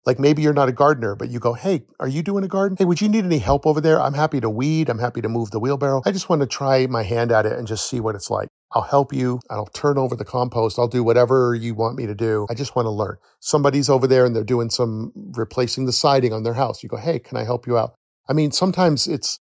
Like 0.07 0.21
maybe 0.21 0.41
you're 0.41 0.53
not 0.53 0.69
a 0.69 0.73
gardener, 0.73 1.17
but 1.17 1.29
you 1.29 1.41
go, 1.41 1.53
hey, 1.53 1.83
are 1.99 2.07
you 2.07 2.23
doing 2.23 2.45
a 2.45 2.49
garden? 2.49 2.77
Hey, 2.79 2.85
would 2.85 3.01
you 3.01 3.09
need 3.09 3.25
any 3.25 3.39
help 3.39 3.67
over 3.67 3.81
there? 3.81 4.01
I'm 4.01 4.15
happy 4.15 4.41
to 4.41 4.49
weed. 4.49 4.89
I'm 4.89 5.01
happy 5.01 5.21
to 5.21 5.29
move 5.29 5.51
the 5.51 5.59
wheelbarrow. 5.59 6.03
I 6.07 6.13
just 6.13 6.29
want 6.29 6.43
to 6.43 6.47
try 6.47 6.87
my 6.87 7.03
hand 7.03 7.33
at 7.33 7.45
it 7.45 7.53
and 7.53 7.67
just 7.67 7.91
see 7.91 7.99
what 7.99 8.15
it's 8.15 8.31
like. 8.31 8.49
I'll 8.73 8.83
help 8.83 9.13
you. 9.13 9.41
I'll 9.49 9.67
turn 9.67 9.97
over 9.97 10.17
the 10.17 10.25
compost. 10.25 10.79
I'll 10.79 10.89
do 10.89 11.05
whatever 11.05 11.55
you 11.55 11.75
want 11.75 11.97
me 11.97 12.07
to 12.07 12.15
do. 12.15 12.47
I 12.51 12.55
just 12.55 12.75
want 12.75 12.87
to 12.87 12.91
learn. 12.91 13.17
Somebody's 13.41 13.89
over 13.89 14.07
there 14.07 14.25
and 14.27 14.35
they're 14.35 14.45
doing 14.45 14.71
some 14.71 15.13
replacing 15.37 15.87
the 15.87 15.93
siding 15.93 16.33
on 16.33 16.43
their 16.43 16.55
house. 16.55 16.83
You 16.83 16.89
go, 16.89 16.97
Hey, 16.97 17.19
can 17.19 17.37
I 17.37 17.45
help 17.45 17.67
you 17.67 17.79
out? 17.79 17.95
I 18.29 18.33
mean, 18.33 18.51
sometimes 18.51 19.07
it's 19.07 19.39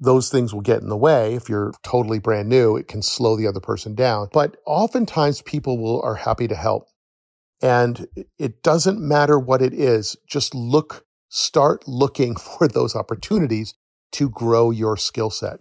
those 0.00 0.30
things 0.30 0.54
will 0.54 0.60
get 0.60 0.82
in 0.82 0.88
the 0.88 0.96
way. 0.96 1.34
If 1.34 1.48
you're 1.48 1.72
totally 1.82 2.20
brand 2.20 2.48
new, 2.48 2.76
it 2.76 2.88
can 2.88 3.02
slow 3.02 3.36
the 3.36 3.46
other 3.46 3.60
person 3.60 3.94
down. 3.94 4.28
But 4.32 4.56
oftentimes 4.66 5.42
people 5.42 5.78
will 5.78 6.00
are 6.02 6.14
happy 6.14 6.48
to 6.48 6.54
help. 6.54 6.86
And 7.60 8.06
it 8.38 8.62
doesn't 8.62 9.00
matter 9.00 9.38
what 9.38 9.60
it 9.60 9.74
is. 9.74 10.16
Just 10.26 10.54
look, 10.54 11.04
start 11.28 11.86
looking 11.86 12.36
for 12.58 12.68
those 12.68 12.94
opportunities 12.94 13.74
to 14.12 14.30
grow 14.30 14.70
your 14.70 14.96
skill 14.96 15.30
set 15.30 15.60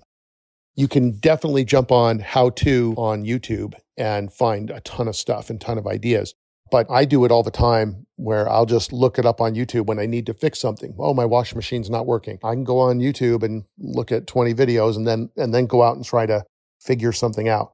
you 0.79 0.87
can 0.87 1.11
definitely 1.11 1.65
jump 1.65 1.91
on 1.91 2.19
how 2.19 2.51
to 2.51 2.93
on 2.95 3.25
YouTube 3.25 3.73
and 3.97 4.31
find 4.31 4.69
a 4.69 4.79
ton 4.79 5.09
of 5.09 5.15
stuff 5.17 5.49
and 5.49 5.59
ton 5.59 5.77
of 5.77 5.85
ideas. 5.85 6.33
But 6.71 6.89
I 6.89 7.03
do 7.03 7.25
it 7.25 7.31
all 7.31 7.43
the 7.43 7.51
time 7.51 8.07
where 8.15 8.47
I'll 8.47 8.65
just 8.65 8.93
look 8.93 9.19
it 9.19 9.25
up 9.25 9.41
on 9.41 9.55
YouTube 9.55 9.87
when 9.87 9.99
I 9.99 10.05
need 10.05 10.25
to 10.27 10.33
fix 10.33 10.57
something. 10.57 10.95
Oh, 10.97 11.13
my 11.13 11.25
washing 11.25 11.57
machine's 11.57 11.89
not 11.89 12.05
working. 12.05 12.39
I 12.45 12.53
can 12.53 12.63
go 12.63 12.79
on 12.79 12.99
YouTube 12.99 13.43
and 13.43 13.65
look 13.77 14.13
at 14.13 14.25
20 14.25 14.53
videos 14.53 14.95
and 14.95 15.05
then 15.05 15.29
and 15.35 15.53
then 15.53 15.65
go 15.65 15.83
out 15.83 15.97
and 15.97 16.05
try 16.05 16.25
to 16.25 16.45
figure 16.79 17.11
something 17.11 17.49
out. 17.49 17.73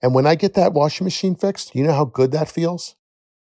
And 0.00 0.14
when 0.14 0.24
I 0.24 0.36
get 0.36 0.54
that 0.54 0.74
washing 0.74 1.06
machine 1.06 1.34
fixed, 1.34 1.74
you 1.74 1.82
know 1.82 1.92
how 1.92 2.04
good 2.04 2.30
that 2.30 2.48
feels? 2.48 2.94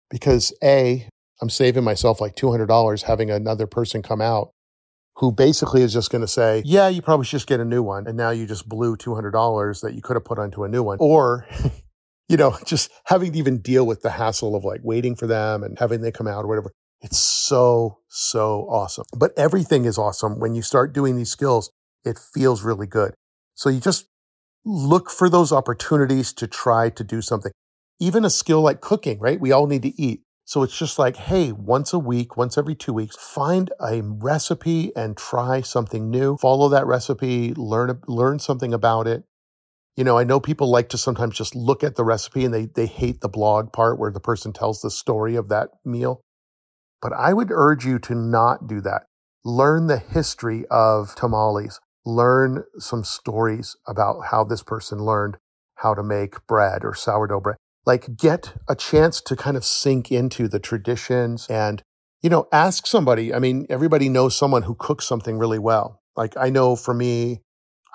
Because 0.09 0.53
A, 0.63 1.09
I'm 1.41 1.49
saving 1.49 1.83
myself 1.83 2.21
like 2.21 2.37
$200 2.37 3.03
having 3.03 3.29
another 3.29 3.67
person 3.67 4.01
come 4.01 4.21
out 4.21 4.52
who 5.17 5.31
basically 5.31 5.81
is 5.81 5.93
just 5.93 6.11
going 6.11 6.21
to 6.21 6.27
say, 6.27 6.63
yeah, 6.65 6.87
you 6.87 7.01
probably 7.01 7.25
should 7.25 7.37
just 7.37 7.47
get 7.47 7.59
a 7.59 7.65
new 7.65 7.83
one. 7.83 8.07
And 8.07 8.17
now 8.17 8.31
you 8.31 8.47
just 8.47 8.67
blew 8.67 8.97
$200 8.97 9.81
that 9.81 9.93
you 9.93 10.01
could 10.01 10.15
have 10.15 10.25
put 10.25 10.39
onto 10.39 10.63
a 10.63 10.67
new 10.67 10.81
one. 10.81 10.97
Or, 10.99 11.45
you 12.27 12.37
know, 12.37 12.57
just 12.65 12.91
having 13.05 13.31
to 13.33 13.37
even 13.37 13.59
deal 13.59 13.85
with 13.85 14.01
the 14.01 14.09
hassle 14.09 14.55
of 14.55 14.63
like 14.63 14.81
waiting 14.83 15.15
for 15.15 15.27
them 15.27 15.63
and 15.63 15.77
having 15.77 16.01
they 16.01 16.11
come 16.11 16.27
out 16.27 16.43
or 16.43 16.47
whatever. 16.47 16.71
It's 17.01 17.19
so, 17.19 17.99
so 18.07 18.65
awesome. 18.69 19.05
But 19.15 19.37
everything 19.37 19.85
is 19.85 19.97
awesome. 19.97 20.39
When 20.39 20.55
you 20.55 20.61
start 20.61 20.93
doing 20.93 21.17
these 21.17 21.29
skills, 21.29 21.69
it 22.05 22.17
feels 22.17 22.63
really 22.63 22.87
good. 22.87 23.13
So 23.55 23.69
you 23.69 23.81
just 23.81 24.07
look 24.65 25.09
for 25.09 25.29
those 25.29 25.51
opportunities 25.51 26.33
to 26.33 26.47
try 26.47 26.89
to 26.89 27.03
do 27.03 27.21
something. 27.21 27.51
Even 27.99 28.25
a 28.25 28.29
skill 28.29 28.61
like 28.61 28.81
cooking, 28.81 29.19
right? 29.19 29.39
We 29.39 29.51
all 29.51 29.67
need 29.67 29.83
to 29.83 30.01
eat. 30.01 30.22
So 30.45 30.61
it's 30.63 30.77
just 30.77 30.99
like, 30.99 31.15
hey, 31.15 31.51
once 31.53 31.93
a 31.93 31.99
week, 31.99 32.35
once 32.35 32.57
every 32.57 32.75
two 32.75 32.93
weeks, 32.93 33.15
find 33.15 33.71
a 33.79 34.01
recipe 34.01 34.93
and 34.95 35.15
try 35.15 35.61
something 35.61 36.09
new. 36.09 36.37
Follow 36.37 36.67
that 36.69 36.85
recipe, 36.85 37.53
learn 37.53 38.01
learn 38.07 38.39
something 38.39 38.73
about 38.73 39.07
it. 39.07 39.23
You 39.95 40.03
know, 40.03 40.17
I 40.17 40.25
know 40.25 40.39
people 40.39 40.69
like 40.69 40.89
to 40.89 40.97
sometimes 40.97 41.37
just 41.37 41.55
look 41.55 41.83
at 41.83 41.95
the 41.95 42.03
recipe 42.03 42.43
and 42.43 42.53
they 42.53 42.65
they 42.65 42.87
hate 42.87 43.21
the 43.21 43.29
blog 43.29 43.71
part 43.71 43.97
where 43.97 44.11
the 44.11 44.19
person 44.19 44.51
tells 44.51 44.81
the 44.81 44.91
story 44.91 45.35
of 45.35 45.47
that 45.49 45.69
meal. 45.85 46.21
But 47.01 47.13
I 47.13 47.33
would 47.33 47.51
urge 47.51 47.85
you 47.85 47.97
to 47.99 48.15
not 48.15 48.67
do 48.67 48.81
that. 48.81 49.03
Learn 49.45 49.87
the 49.87 49.97
history 49.97 50.65
of 50.69 51.15
tamales. 51.15 51.79
Learn 52.05 52.63
some 52.79 53.05
stories 53.05 53.77
about 53.87 54.25
how 54.31 54.43
this 54.43 54.63
person 54.63 54.99
learned 54.99 55.37
how 55.75 55.93
to 55.93 56.03
make 56.03 56.45
bread 56.47 56.83
or 56.83 56.93
sourdough 56.93 57.39
bread 57.39 57.57
like 57.85 58.15
get 58.15 58.53
a 58.67 58.75
chance 58.75 59.21
to 59.21 59.35
kind 59.35 59.57
of 59.57 59.65
sink 59.65 60.11
into 60.11 60.47
the 60.47 60.59
traditions 60.59 61.47
and 61.49 61.83
you 62.21 62.29
know 62.29 62.47
ask 62.51 62.87
somebody 62.87 63.33
i 63.33 63.39
mean 63.39 63.65
everybody 63.69 64.09
knows 64.09 64.37
someone 64.37 64.63
who 64.63 64.75
cooks 64.75 65.05
something 65.05 65.37
really 65.37 65.59
well. 65.59 66.01
Like 66.15 66.35
i 66.37 66.49
know 66.49 66.75
for 66.75 66.93
me 66.93 67.41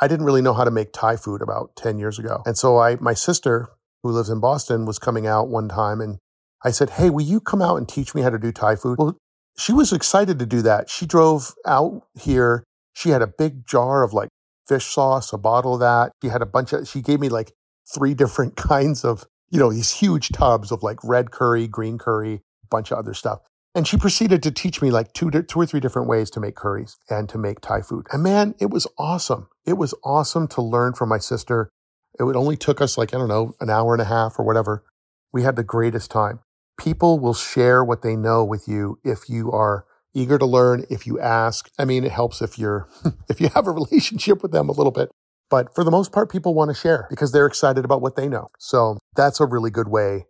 i 0.00 0.08
didn't 0.08 0.26
really 0.26 0.42
know 0.42 0.54
how 0.54 0.64
to 0.64 0.70
make 0.70 0.92
thai 0.92 1.16
food 1.16 1.42
about 1.42 1.76
10 1.76 1.98
years 1.98 2.18
ago. 2.18 2.42
And 2.46 2.56
so 2.56 2.78
i 2.78 2.96
my 2.96 3.14
sister 3.14 3.68
who 4.02 4.10
lives 4.10 4.30
in 4.30 4.40
boston 4.40 4.84
was 4.84 4.98
coming 4.98 5.26
out 5.26 5.48
one 5.48 5.68
time 5.68 6.00
and 6.00 6.18
i 6.64 6.70
said 6.70 6.90
hey 6.90 7.10
will 7.10 7.24
you 7.24 7.40
come 7.40 7.62
out 7.62 7.76
and 7.76 7.88
teach 7.88 8.14
me 8.14 8.22
how 8.22 8.30
to 8.30 8.38
do 8.38 8.52
thai 8.52 8.76
food? 8.76 8.98
Well 8.98 9.16
she 9.58 9.72
was 9.72 9.92
excited 9.92 10.38
to 10.38 10.46
do 10.46 10.62
that. 10.62 10.88
She 10.88 11.04
drove 11.04 11.52
out 11.66 12.02
here. 12.14 12.62
She 12.94 13.10
had 13.10 13.22
a 13.22 13.26
big 13.26 13.66
jar 13.66 14.04
of 14.04 14.12
like 14.12 14.28
fish 14.68 14.86
sauce 14.86 15.32
a 15.32 15.38
bottle 15.38 15.74
of 15.74 15.80
that. 15.80 16.12
She 16.22 16.28
had 16.28 16.42
a 16.42 16.46
bunch 16.46 16.72
of 16.72 16.86
she 16.86 17.02
gave 17.02 17.20
me 17.20 17.28
like 17.28 17.52
three 17.92 18.14
different 18.22 18.56
kinds 18.56 19.04
of 19.04 19.26
you 19.50 19.58
know, 19.58 19.72
these 19.72 19.92
huge 19.92 20.30
tubs 20.30 20.70
of 20.70 20.82
like 20.82 20.98
red 21.02 21.30
curry, 21.30 21.66
green 21.66 21.98
curry, 21.98 22.34
a 22.34 22.66
bunch 22.70 22.90
of 22.90 22.98
other 22.98 23.14
stuff. 23.14 23.40
And 23.74 23.86
she 23.86 23.96
proceeded 23.96 24.42
to 24.42 24.50
teach 24.50 24.82
me 24.82 24.90
like 24.90 25.12
two, 25.12 25.30
two 25.30 25.60
or 25.60 25.66
three 25.66 25.80
different 25.80 26.08
ways 26.08 26.30
to 26.30 26.40
make 26.40 26.56
curries 26.56 26.96
and 27.08 27.28
to 27.28 27.38
make 27.38 27.60
Thai 27.60 27.82
food. 27.82 28.06
And 28.12 28.22
man, 28.22 28.54
it 28.58 28.70
was 28.70 28.86
awesome. 28.98 29.48
It 29.66 29.74
was 29.74 29.94
awesome 30.02 30.48
to 30.48 30.62
learn 30.62 30.94
from 30.94 31.08
my 31.08 31.18
sister. 31.18 31.70
It 32.18 32.24
only 32.24 32.56
took 32.56 32.80
us 32.80 32.98
like, 32.98 33.14
I 33.14 33.18
don't 33.18 33.28
know, 33.28 33.54
an 33.60 33.70
hour 33.70 33.94
and 33.94 34.02
a 34.02 34.06
half 34.06 34.38
or 34.38 34.44
whatever. 34.44 34.84
We 35.32 35.42
had 35.42 35.56
the 35.56 35.62
greatest 35.62 36.10
time. 36.10 36.40
People 36.78 37.18
will 37.18 37.34
share 37.34 37.84
what 37.84 38.02
they 38.02 38.16
know 38.16 38.44
with 38.44 38.66
you 38.66 38.98
if 39.04 39.28
you 39.28 39.52
are 39.52 39.84
eager 40.14 40.38
to 40.38 40.46
learn, 40.46 40.84
if 40.90 41.06
you 41.06 41.20
ask. 41.20 41.68
I 41.78 41.84
mean, 41.84 42.04
it 42.04 42.12
helps 42.12 42.40
if 42.40 42.58
you're, 42.58 42.88
if 43.28 43.40
you 43.40 43.48
have 43.50 43.66
a 43.66 43.70
relationship 43.72 44.42
with 44.42 44.52
them 44.52 44.68
a 44.68 44.72
little 44.72 44.92
bit. 44.92 45.10
But 45.50 45.74
for 45.74 45.84
the 45.84 45.90
most 45.90 46.12
part, 46.12 46.30
people 46.30 46.54
want 46.54 46.70
to 46.70 46.74
share 46.74 47.06
because 47.08 47.32
they're 47.32 47.46
excited 47.46 47.84
about 47.84 48.02
what 48.02 48.16
they 48.16 48.28
know. 48.28 48.48
So 48.58 48.98
that's 49.16 49.40
a 49.40 49.46
really 49.46 49.70
good 49.70 49.88
way 49.88 50.26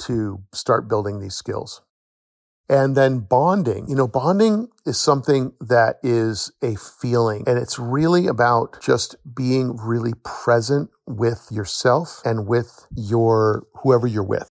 to 0.00 0.42
start 0.52 0.88
building 0.88 1.20
these 1.20 1.34
skills. 1.34 1.82
And 2.70 2.94
then 2.94 3.20
bonding, 3.20 3.88
you 3.88 3.94
know, 3.96 4.06
bonding 4.06 4.68
is 4.84 4.98
something 4.98 5.52
that 5.60 5.96
is 6.02 6.52
a 6.62 6.76
feeling 6.76 7.44
and 7.46 7.58
it's 7.58 7.78
really 7.78 8.26
about 8.26 8.78
just 8.82 9.16
being 9.34 9.76
really 9.76 10.12
present 10.22 10.90
with 11.06 11.48
yourself 11.50 12.20
and 12.26 12.46
with 12.46 12.86
your, 12.94 13.64
whoever 13.82 14.06
you're 14.06 14.22
with. 14.22 14.48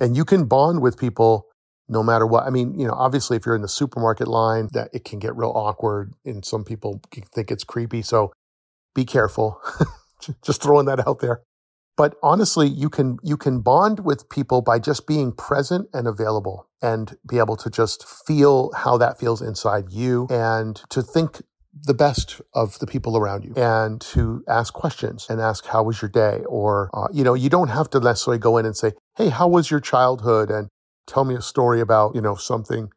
And 0.00 0.16
you 0.16 0.24
can 0.24 0.46
bond 0.46 0.82
with 0.82 0.98
people 0.98 1.46
no 1.88 2.02
matter 2.02 2.26
what. 2.26 2.44
I 2.44 2.50
mean, 2.50 2.76
you 2.76 2.88
know, 2.88 2.94
obviously 2.94 3.36
if 3.36 3.46
you're 3.46 3.54
in 3.54 3.62
the 3.62 3.68
supermarket 3.68 4.26
line 4.26 4.68
that 4.72 4.90
it 4.92 5.04
can 5.04 5.20
get 5.20 5.36
real 5.36 5.52
awkward 5.54 6.12
and 6.24 6.44
some 6.44 6.64
people 6.64 7.00
think 7.32 7.52
it's 7.52 7.62
creepy. 7.62 8.02
So 8.02 8.32
be 8.96 9.04
careful. 9.04 9.60
just 10.42 10.60
throwing 10.60 10.86
that 10.86 11.06
out 11.06 11.20
there. 11.20 11.42
But 11.96 12.16
honestly, 12.22 12.66
you 12.66 12.90
can 12.90 13.18
you 13.22 13.36
can 13.36 13.60
bond 13.60 14.00
with 14.00 14.28
people 14.28 14.60
by 14.60 14.78
just 14.78 15.06
being 15.06 15.32
present 15.32 15.88
and 15.94 16.06
available 16.06 16.68
and 16.82 17.16
be 17.26 17.38
able 17.38 17.56
to 17.56 17.70
just 17.70 18.06
feel 18.06 18.72
how 18.72 18.98
that 18.98 19.18
feels 19.18 19.40
inside 19.40 19.90
you 19.90 20.26
and 20.28 20.76
to 20.90 21.02
think 21.02 21.42
the 21.84 21.94
best 21.94 22.40
of 22.54 22.78
the 22.78 22.86
people 22.86 23.16
around 23.16 23.44
you 23.44 23.52
and 23.54 24.00
to 24.00 24.42
ask 24.48 24.72
questions 24.72 25.26
and 25.28 25.40
ask 25.40 25.66
how 25.66 25.82
was 25.82 26.00
your 26.00 26.08
day 26.08 26.40
or 26.48 26.90
uh, 26.94 27.06
you 27.12 27.22
know 27.22 27.34
you 27.34 27.50
don't 27.50 27.68
have 27.68 27.90
to 27.90 28.00
necessarily 28.00 28.38
go 28.38 28.56
in 28.56 28.64
and 28.64 28.76
say 28.76 28.92
hey 29.16 29.28
how 29.28 29.46
was 29.46 29.70
your 29.70 29.80
childhood 29.80 30.50
and 30.50 30.68
tell 31.06 31.24
me 31.24 31.34
a 31.34 31.42
story 31.42 31.80
about 31.80 32.14
you 32.14 32.20
know 32.22 32.34
something 32.34 32.88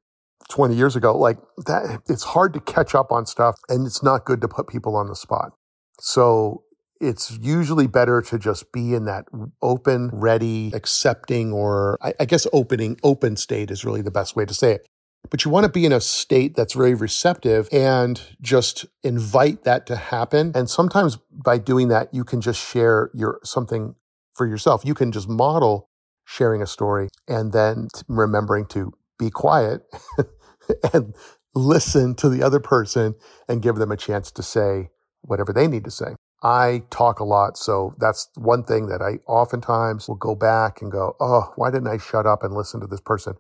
20 0.50 0.76
years 0.76 0.96
ago 0.96 1.18
like 1.18 1.38
that 1.66 2.02
it's 2.08 2.24
hard 2.24 2.54
to 2.54 2.62
catch 2.62 2.96
up 2.96 3.12
on 3.12 3.26
stuff 3.26 3.56
and 3.68 3.86
it's 3.86 4.02
not 4.02 4.24
good 4.24 4.40
to 4.40 4.48
put 4.48 4.70
people 4.70 4.96
on 4.96 5.08
the 5.08 5.16
spot 5.16 5.52
so 6.00 6.64
it's 7.00 7.38
usually 7.42 7.88
better 7.88 8.22
to 8.22 8.38
just 8.38 8.72
be 8.72 8.94
in 8.94 9.06
that 9.06 9.26
open, 9.62 10.10
ready, 10.12 10.72
accepting, 10.74 11.54
or 11.54 11.98
I, 12.02 12.14
I, 12.20 12.26
guess 12.26 12.46
opening, 12.52 13.00
open 13.04 13.38
state 13.38 13.72
is 13.72 13.86
really 13.86 14.02
the 14.02 14.12
best 14.12 14.36
way 14.36 14.46
to 14.46 14.54
say 14.54 14.74
it. 14.74 14.88
But 15.30 15.46
you 15.46 15.52
want 15.52 15.66
to 15.66 15.72
be 15.72 15.86
in 15.86 15.92
a 15.92 16.02
state 16.02 16.56
that's 16.56 16.74
very 16.74 16.94
receptive 16.94 17.70
and 17.72 18.22
just 18.42 18.86
invite 19.04 19.64
that 19.64 19.86
to 19.88 19.96
happen. 19.96 20.52
And 20.56 20.70
sometimes 20.70 21.18
by 21.32 21.58
doing 21.58 21.90
that, 21.90 22.14
you 22.14 22.24
can 22.24 22.42
just 22.42 22.60
share 22.60 23.12
your 23.14 23.40
something 23.44 23.96
for 24.34 24.48
yourself. 24.48 24.84
You 24.86 24.94
can 24.94 25.12
just 25.12 25.30
model 25.30 25.90
sharing 26.26 26.62
a 26.62 26.68
story 26.68 27.10
and 27.28 27.52
then 27.52 27.90
remembering 28.08 28.66
to 28.68 28.94
be 29.18 29.30
quiet 29.30 29.82
and 30.94 31.16
listen 31.54 32.16
to 32.16 32.30
the 32.30 32.44
other 32.44 32.60
person 32.60 33.16
and 33.48 33.62
give 33.62 33.76
them 33.76 33.92
a 33.92 33.98
chance 33.98 34.32
to 34.32 34.44
say 34.44 34.90
whatever 35.22 35.54
they 35.54 35.68
need 35.68 35.84
to 35.86 35.92
say. 35.92 36.16
I 36.42 36.84
talk 36.90 37.20
a 37.20 37.26
lot, 37.26 37.58
so 37.58 37.96
that's 38.00 38.30
one 38.36 38.64
thing 38.64 38.88
that 38.88 39.02
I 39.02 39.20
oftentimes 39.30 40.08
will 40.08 40.16
go 40.16 40.36
back 40.36 40.82
and 40.82 40.92
go, 40.92 41.16
oh, 41.20 41.52
why 41.56 41.70
didn't 41.70 41.90
I 41.90 41.98
shut 41.98 42.26
up 42.26 42.44
and 42.44 42.54
listen 42.54 42.80
to 42.80 42.88
this 42.88 43.02
person? 43.02 43.34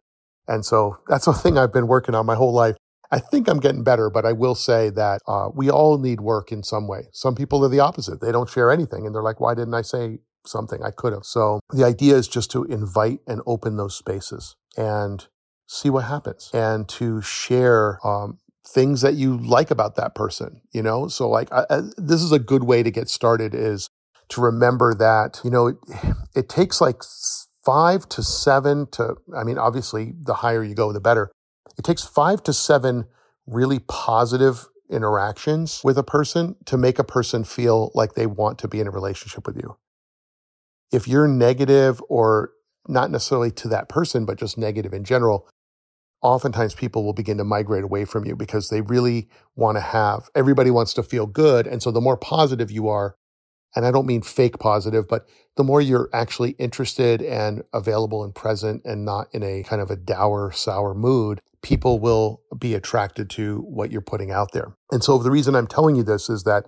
And 0.47 0.65
so 0.65 0.97
that's 1.07 1.27
a 1.27 1.33
thing 1.33 1.57
I've 1.57 1.73
been 1.73 1.87
working 1.87 2.15
on 2.15 2.25
my 2.25 2.35
whole 2.35 2.53
life. 2.53 2.75
I 3.11 3.19
think 3.19 3.47
I'm 3.47 3.59
getting 3.59 3.83
better, 3.83 4.09
but 4.09 4.25
I 4.25 4.33
will 4.33 4.55
say 4.55 4.89
that 4.91 5.21
uh, 5.27 5.49
we 5.53 5.69
all 5.69 5.97
need 5.97 6.21
work 6.21 6.51
in 6.51 6.61
some 6.61 6.87
way. 6.87 7.07
Some 7.11 7.35
people 7.35 7.65
are 7.65 7.69
the 7.69 7.79
opposite. 7.79 8.21
They 8.21 8.31
don't 8.31 8.49
share 8.49 8.71
anything 8.71 9.05
and 9.05 9.15
they're 9.15 9.23
like, 9.23 9.39
why 9.39 9.55
didn't 9.55 9.73
I 9.73 9.81
say 9.81 10.19
something? 10.45 10.83
I 10.83 10.91
could 10.91 11.13
have. 11.13 11.25
So 11.25 11.59
the 11.71 11.83
idea 11.83 12.15
is 12.15 12.27
just 12.27 12.51
to 12.51 12.65
invite 12.65 13.21
and 13.25 13.41
open 13.47 13.77
those 13.77 13.95
spaces 13.95 14.55
and 14.77 15.25
see 15.67 15.89
what 15.89 16.05
happens 16.05 16.51
and 16.53 16.87
to 16.89 17.21
share 17.21 17.99
um, 18.05 18.37
things 18.67 19.01
that 19.01 19.15
you 19.15 19.37
like 19.37 19.71
about 19.71 19.95
that 19.95 20.15
person, 20.15 20.61
you 20.73 20.83
know? 20.83 21.07
So 21.07 21.29
like 21.29 21.51
I, 21.53 21.65
I, 21.69 21.81
this 21.97 22.21
is 22.21 22.31
a 22.31 22.39
good 22.39 22.63
way 22.63 22.83
to 22.83 22.91
get 22.91 23.09
started 23.09 23.55
is 23.55 23.89
to 24.29 24.41
remember 24.41 24.93
that, 24.95 25.41
you 25.43 25.51
know, 25.51 25.67
it, 25.67 25.77
it 26.35 26.49
takes 26.49 26.81
like 26.81 27.03
5 27.65 28.09
to 28.09 28.23
7 28.23 28.87
to 28.93 29.15
I 29.37 29.43
mean 29.43 29.57
obviously 29.57 30.13
the 30.21 30.35
higher 30.35 30.63
you 30.63 30.75
go 30.75 30.93
the 30.93 31.01
better. 31.01 31.31
It 31.77 31.83
takes 31.85 32.03
5 32.03 32.43
to 32.43 32.53
7 32.53 33.05
really 33.47 33.79
positive 33.87 34.67
interactions 34.89 35.81
with 35.83 35.97
a 35.97 36.03
person 36.03 36.55
to 36.65 36.77
make 36.77 36.99
a 36.99 37.03
person 37.03 37.43
feel 37.43 37.91
like 37.95 38.13
they 38.15 38.27
want 38.27 38.59
to 38.59 38.67
be 38.67 38.79
in 38.81 38.87
a 38.87 38.91
relationship 38.91 39.47
with 39.47 39.57
you. 39.57 39.75
if 40.91 41.07
you're 41.07 41.27
negative 41.27 42.01
or 42.09 42.51
not 42.87 43.11
necessarily 43.11 43.51
to 43.51 43.67
that 43.69 43.89
person, 43.89 44.25
but 44.25 44.39
just 44.39 44.57
negative 44.57 44.93
in 44.93 45.03
general, 45.03 45.47
oftentimes 46.21 46.73
people 46.75 47.03
will 47.03 47.13
begin 47.13 47.37
to 47.37 47.43
migrate 47.43 47.83
away 47.83 48.05
from 48.05 48.25
you 48.25 48.35
because 48.35 48.69
they 48.69 48.81
really 48.81 49.29
want 49.55 49.77
to 49.77 49.81
have, 49.81 50.29
everybody 50.35 50.71
wants 50.71 50.93
to 50.93 51.03
feel 51.03 51.25
good. 51.25 51.65
And 51.67 51.81
so 51.81 51.91
the 51.91 52.01
more 52.01 52.17
positive 52.17 52.71
you 52.71 52.87
are, 52.89 53.15
and 53.75 53.85
I 53.85 53.91
don't 53.91 54.07
mean 54.07 54.21
fake 54.21 54.59
positive, 54.59 55.07
but 55.07 55.27
the 55.55 55.63
more 55.63 55.79
you're 55.79 56.09
actually 56.11 56.51
interested 56.51 57.21
and 57.21 57.63
available 57.73 58.23
and 58.23 58.33
present 58.33 58.81
and 58.83 59.05
not 59.05 59.27
in 59.31 59.43
a 59.43 59.63
kind 59.63 59.81
of 59.81 59.91
a 59.91 59.95
dour, 59.95 60.51
sour 60.51 60.93
mood, 60.93 61.39
people 61.61 61.99
will 61.99 62.41
be 62.57 62.73
attracted 62.73 63.29
to 63.31 63.59
what 63.59 63.91
you're 63.91 64.01
putting 64.01 64.31
out 64.31 64.53
there. 64.53 64.75
And 64.91 65.03
so 65.03 65.17
the 65.17 65.31
reason 65.31 65.55
I'm 65.55 65.67
telling 65.67 65.95
you 65.95 66.03
this 66.03 66.29
is 66.29 66.43
that 66.43 66.65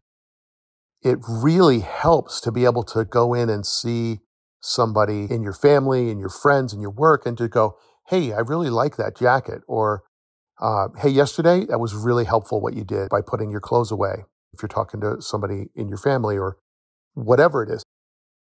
it 1.03 1.17
really 1.27 1.79
helps 1.79 2.39
to 2.41 2.51
be 2.51 2.65
able 2.65 2.83
to 2.83 3.03
go 3.03 3.33
in 3.33 3.49
and 3.49 3.65
see 3.65 4.19
somebody 4.59 5.25
in 5.29 5.41
your 5.41 5.53
family 5.53 6.11
and 6.11 6.19
your 6.19 6.29
friends 6.29 6.71
and 6.71 6.81
your 6.81 6.91
work 6.91 7.25
and 7.25 7.37
to 7.37 7.47
go, 7.47 7.77
Hey, 8.11 8.33
I 8.33 8.39
really 8.39 8.69
like 8.69 8.97
that 8.97 9.15
jacket. 9.15 9.61
Or, 9.67 10.03
uh, 10.59 10.89
Hey, 10.97 11.09
yesterday 11.09 11.65
that 11.67 11.79
was 11.79 11.95
really 11.95 12.25
helpful 12.25 12.59
what 12.59 12.73
you 12.73 12.83
did 12.83 13.07
by 13.09 13.21
putting 13.21 13.49
your 13.49 13.61
clothes 13.61 13.89
away. 13.89 14.25
If 14.51 14.61
you're 14.61 14.67
talking 14.67 14.99
to 14.99 15.21
somebody 15.21 15.69
in 15.75 15.87
your 15.87 15.97
family 15.97 16.37
or 16.37 16.57
whatever 17.13 17.63
it 17.63 17.69
is. 17.69 17.83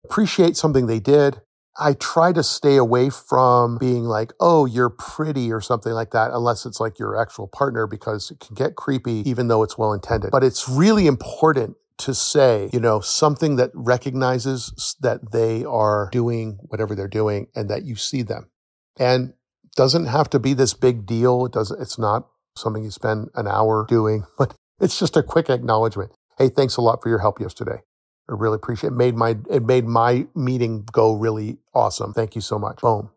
Appreciate 0.05 0.57
something 0.57 0.87
they 0.87 1.01
did. 1.01 1.41
I 1.77 1.95
try 1.95 2.33
to 2.33 2.43
stay 2.45 2.77
away 2.77 3.11
from 3.11 3.79
being 3.79 4.05
like, 4.05 4.33
oh, 4.39 4.65
you're 4.65 4.91
pretty 4.91 5.53
or 5.53 5.61
something 5.61 5.93
like 5.93 6.13
that, 6.13 6.31
unless 6.33 6.65
it's 6.65 6.79
like 6.79 7.01
your 7.01 7.21
actual 7.21 7.49
partner, 7.49 7.89
because 7.89 8.31
it 8.31 8.39
can 8.39 8.55
get 8.55 8.77
creepy, 8.77 9.29
even 9.29 9.49
though 9.49 9.65
it's 9.65 9.77
well 9.77 9.93
intended. 9.93 10.31
But 10.31 10.45
it's 10.45 10.69
really 10.69 11.09
important 11.09 11.77
to 11.99 12.15
say, 12.15 12.71
you 12.73 12.79
know, 12.79 13.01
something 13.01 13.57
that 13.57 13.73
recognizes 13.75 14.97
that 15.01 15.33
they 15.33 15.65
are 15.65 16.11
doing 16.13 16.59
whatever 16.63 16.95
they're 16.95 17.09
doing 17.09 17.49
and 17.57 17.69
that 17.71 17.85
you 17.85 17.97
see 17.97 18.23
them. 18.23 18.51
And 18.99 19.35
doesn't 19.77 20.07
have 20.07 20.31
to 20.31 20.39
be 20.39 20.55
this 20.55 20.75
big 20.75 21.07
deal. 21.07 21.47
It 21.47 21.53
doesn't, 21.53 21.81
it's 21.81 21.99
not 21.99 22.29
something 22.57 22.85
you 22.85 22.91
spend 22.91 23.31
an 23.35 23.47
hour 23.49 23.87
doing, 23.89 24.25
but 24.39 24.55
it's 24.81 24.99
just 24.99 25.17
a 25.17 25.23
quick 25.23 25.51
acknowledgement. 25.51 26.13
Hey, 26.39 26.49
thanks 26.49 26.77
a 26.77 26.81
lot 26.83 27.03
for 27.03 27.09
your 27.09 27.19
help 27.19 27.41
yesterday. 27.41 27.83
I 28.29 28.35
really 28.35 28.57
appreciate 28.57 28.91
it. 28.93 28.97
Made 28.97 29.15
my 29.17 29.37
it 29.51 29.65
made 29.65 29.87
my 29.87 30.27
meeting 30.35 30.87
go 30.93 31.15
really 31.15 31.59
awesome. 31.75 32.13
Thank 32.13 32.35
you 32.35 32.41
so 32.43 32.59
much. 32.59 32.81
Boom. 32.81 33.11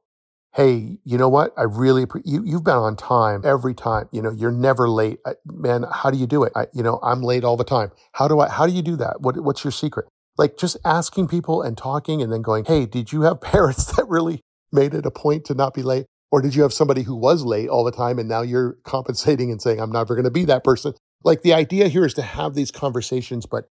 Hey, 0.54 0.98
you 1.06 1.18
know 1.18 1.30
what? 1.30 1.54
I 1.58 1.64
really 1.64 2.06
you 2.26 2.44
you've 2.46 2.64
been 2.64 2.76
on 2.76 2.96
time 2.96 3.44
every 3.46 3.74
time. 3.74 4.10
You 4.12 4.22
know, 4.22 4.32
you're 4.32 4.52
never 4.52 4.90
late. 4.90 5.20
I, 5.26 5.34
man, 5.46 5.86
how 5.92 6.12
do 6.12 6.18
you 6.18 6.28
do 6.28 6.44
it? 6.44 6.54
I, 6.56 6.68
you 6.74 6.84
know, 6.84 7.00
I'm 7.04 7.22
late 7.22 7.44
all 7.44 7.58
the 7.58 7.64
time. 7.66 7.92
How 8.14 8.28
do 8.28 8.40
I 8.40 8.50
how 8.50 8.66
do 8.66 8.74
you 8.74 8.82
do 8.82 8.96
that? 8.98 9.22
What 9.22 9.40
what's 9.44 9.64
your 9.64 9.72
secret? 9.72 10.08
Like 10.38 10.58
just 10.58 10.78
asking 10.86 11.28
people 11.28 11.62
and 11.62 11.78
talking 11.78 12.22
and 12.22 12.32
then 12.34 12.42
going, 12.42 12.66
"Hey, 12.66 12.86
did 12.86 13.12
you 13.12 13.24
have 13.24 13.42
parents 13.44 13.86
that 13.96 14.08
really 14.10 14.42
made 14.72 14.94
it 14.94 15.06
a 15.06 15.12
point 15.12 15.46
to 15.46 15.56
not 15.56 15.74
be 15.74 15.84
late?" 15.84 16.06
Or 16.32 16.42
did 16.42 16.56
you 16.56 16.62
have 16.62 16.74
somebody 16.74 17.04
who 17.04 17.16
was 17.16 17.44
late 17.44 17.70
all 17.70 17.84
the 17.84 17.92
time 17.92 18.18
and 18.18 18.30
now 18.30 18.42
you're 18.42 18.78
compensating 18.84 19.52
and 19.52 19.62
saying, 19.62 19.80
I'm 19.80 19.92
never 19.92 20.16
going 20.16 20.26
to 20.26 20.32
be 20.32 20.46
that 20.46 20.64
person? 20.64 20.94
Like 21.24 21.42
the 21.42 21.54
idea 21.54 21.88
here 21.88 22.06
is 22.06 22.14
to 22.16 22.22
have 22.22 22.56
these 22.56 22.72
conversations, 22.72 23.46
but 23.46 23.66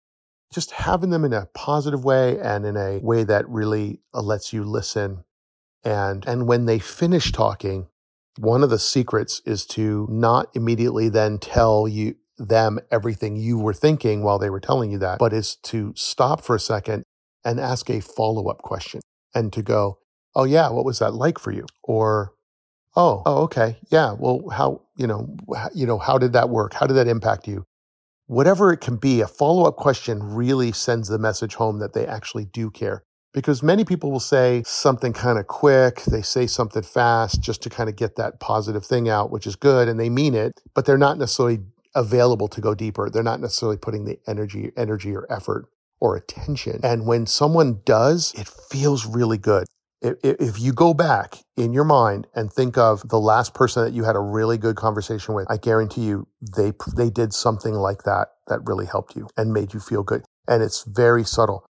just 0.51 0.71
having 0.71 1.09
them 1.09 1.23
in 1.23 1.33
a 1.33 1.47
positive 1.53 2.03
way 2.03 2.39
and 2.39 2.65
in 2.65 2.75
a 2.75 2.99
way 2.99 3.23
that 3.23 3.47
really 3.47 4.01
uh, 4.13 4.21
lets 4.21 4.53
you 4.53 4.63
listen. 4.63 5.23
And, 5.83 6.25
and 6.27 6.47
when 6.47 6.65
they 6.65 6.79
finish 6.79 7.31
talking, 7.31 7.87
one 8.37 8.63
of 8.63 8.69
the 8.69 8.79
secrets 8.79 9.41
is 9.45 9.65
to 9.67 10.07
not 10.09 10.49
immediately 10.55 11.09
then 11.09 11.37
tell 11.37 11.87
you 11.87 12.15
them 12.37 12.79
everything 12.91 13.35
you 13.35 13.57
were 13.57 13.73
thinking 13.73 14.21
while 14.21 14.39
they 14.39 14.49
were 14.49 14.59
telling 14.59 14.91
you 14.91 14.99
that, 14.99 15.19
but 15.19 15.33
is 15.33 15.55
to 15.55 15.93
stop 15.95 16.41
for 16.41 16.55
a 16.55 16.59
second 16.59 17.03
and 17.43 17.59
ask 17.59 17.89
a 17.89 17.99
follow 17.99 18.47
up 18.49 18.59
question 18.59 19.01
and 19.33 19.51
to 19.53 19.61
go, 19.61 19.99
Oh 20.35 20.43
yeah, 20.43 20.69
what 20.69 20.85
was 20.85 20.99
that 20.99 21.13
like 21.13 21.39
for 21.39 21.51
you? 21.51 21.65
Or, 21.83 22.33
Oh, 22.97 23.21
oh, 23.25 23.43
okay. 23.43 23.77
Yeah. 23.91 24.15
Well, 24.17 24.49
how, 24.49 24.81
you 24.97 25.07
know, 25.07 25.37
how, 25.55 25.69
you 25.73 25.85
know, 25.85 25.99
how 25.99 26.17
did 26.17 26.33
that 26.33 26.49
work? 26.49 26.73
How 26.73 26.87
did 26.87 26.95
that 26.95 27.07
impact 27.07 27.47
you? 27.47 27.63
whatever 28.27 28.71
it 28.71 28.81
can 28.81 28.97
be, 28.97 29.21
a 29.21 29.27
follow 29.27 29.65
up 29.65 29.77
question 29.77 30.21
really 30.21 30.71
sends 30.71 31.07
the 31.07 31.17
message 31.17 31.55
home 31.55 31.79
that 31.79 31.93
they 31.93 32.05
actually 32.05 32.45
do 32.45 32.69
care. 32.69 33.03
Because 33.33 33.61
many 33.63 33.83
people 33.83 34.11
will 34.11 34.19
say 34.19 34.63
something 34.65 35.13
kind 35.13 35.37
of 35.37 35.47
quick, 35.47 36.03
they 36.03 36.21
say 36.21 36.47
something 36.47 36.81
fast 36.81 37.41
just 37.41 37.61
to 37.63 37.69
kind 37.69 37.89
of 37.89 37.95
get 37.95 38.15
that 38.15 38.39
positive 38.39 38.85
thing 38.85 39.09
out, 39.09 39.31
which 39.31 39.47
is 39.47 39.55
good, 39.55 39.87
and 39.87 39.99
they 39.99 40.09
mean 40.09 40.33
it, 40.33 40.53
but 40.73 40.85
they're 40.85 40.97
not 40.97 41.17
necessarily 41.17 41.59
available 41.95 42.47
to 42.47 42.61
go 42.61 42.73
deeper. 42.73 43.09
They're 43.09 43.23
not 43.23 43.41
necessarily 43.41 43.77
putting 43.77 44.05
the 44.05 44.19
energy, 44.27 44.71
energy 44.75 45.15
or 45.15 45.25
effort 45.31 45.65
or 45.99 46.15
attention. 46.15 46.79
And 46.83 47.05
when 47.05 47.25
someone 47.25 47.81
does, 47.85 48.33
it 48.37 48.47
feels 48.47 49.05
really 49.05 49.37
good 49.37 49.65
if 50.01 50.59
you 50.59 50.73
go 50.73 50.93
back 50.93 51.39
in 51.55 51.73
your 51.73 51.83
mind 51.83 52.27
and 52.35 52.51
think 52.51 52.77
of 52.77 53.07
the 53.09 53.19
last 53.19 53.53
person 53.53 53.83
that 53.83 53.93
you 53.93 54.03
had 54.03 54.15
a 54.15 54.19
really 54.19 54.57
good 54.57 54.75
conversation 54.75 55.33
with, 55.33 55.49
I 55.49 55.57
guarantee 55.57 56.01
you 56.01 56.27
they 56.55 56.73
they 56.95 57.09
did 57.09 57.33
something 57.33 57.73
like 57.73 58.03
that 58.03 58.29
that 58.47 58.59
really 58.65 58.85
helped 58.85 59.15
you 59.15 59.27
and 59.35 59.53
made 59.53 59.73
you 59.73 59.79
feel 59.79 60.03
good. 60.03 60.23
And 60.47 60.61
it's 60.61 60.83
very 60.83 61.23
subtle. 61.23 61.65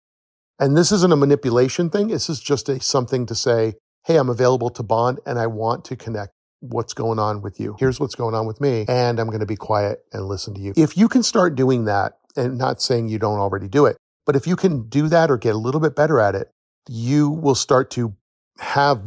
And 0.60 0.76
this 0.76 0.92
isn't 0.92 1.12
a 1.12 1.16
manipulation 1.16 1.90
thing. 1.90 2.08
This 2.08 2.30
is 2.30 2.40
just 2.40 2.70
a 2.70 2.80
something 2.80 3.26
to 3.28 3.36
say, 3.36 3.76
"Hey, 4.06 4.18
I'm 4.18 4.30
available 4.30 4.70
to 4.72 4.84
bond 4.84 5.20
and 5.26 5.38
I 5.38 5.48
want 5.48 5.86
to 5.86 5.96
connect 5.96 6.32
what's 6.62 6.94
going 6.94 7.20
on 7.20 7.42
with 7.42 7.60
you. 7.60 7.76
Here's 7.78 8.00
what's 8.00 8.16
going 8.16 8.34
on 8.34 8.48
with 8.48 8.60
me 8.60 8.86
and 8.88 9.20
I'm 9.20 9.28
going 9.28 9.40
to 9.40 9.46
be 9.46 9.58
quiet 9.58 10.00
and 10.14 10.26
listen 10.26 10.54
to 10.56 10.62
you." 10.62 10.74
If 10.76 10.98
you 10.98 11.08
can 11.08 11.22
start 11.22 11.56
doing 11.56 11.86
that 11.86 12.18
and 12.36 12.58
not 12.58 12.82
saying 12.82 13.10
you 13.10 13.20
don't 13.20 13.40
already 13.40 13.68
do 13.68 13.86
it, 13.86 13.98
but 14.26 14.36
if 14.36 14.48
you 14.48 14.56
can 14.56 14.90
do 14.90 15.08
that 15.10 15.30
or 15.30 15.38
get 15.38 15.54
a 15.54 15.60
little 15.60 15.80
bit 15.80 15.96
better 15.96 16.20
at 16.20 16.34
it, 16.34 16.50
you 16.88 17.30
will 17.30 17.56
start 17.56 17.92
to 17.92 18.16
have 18.60 19.02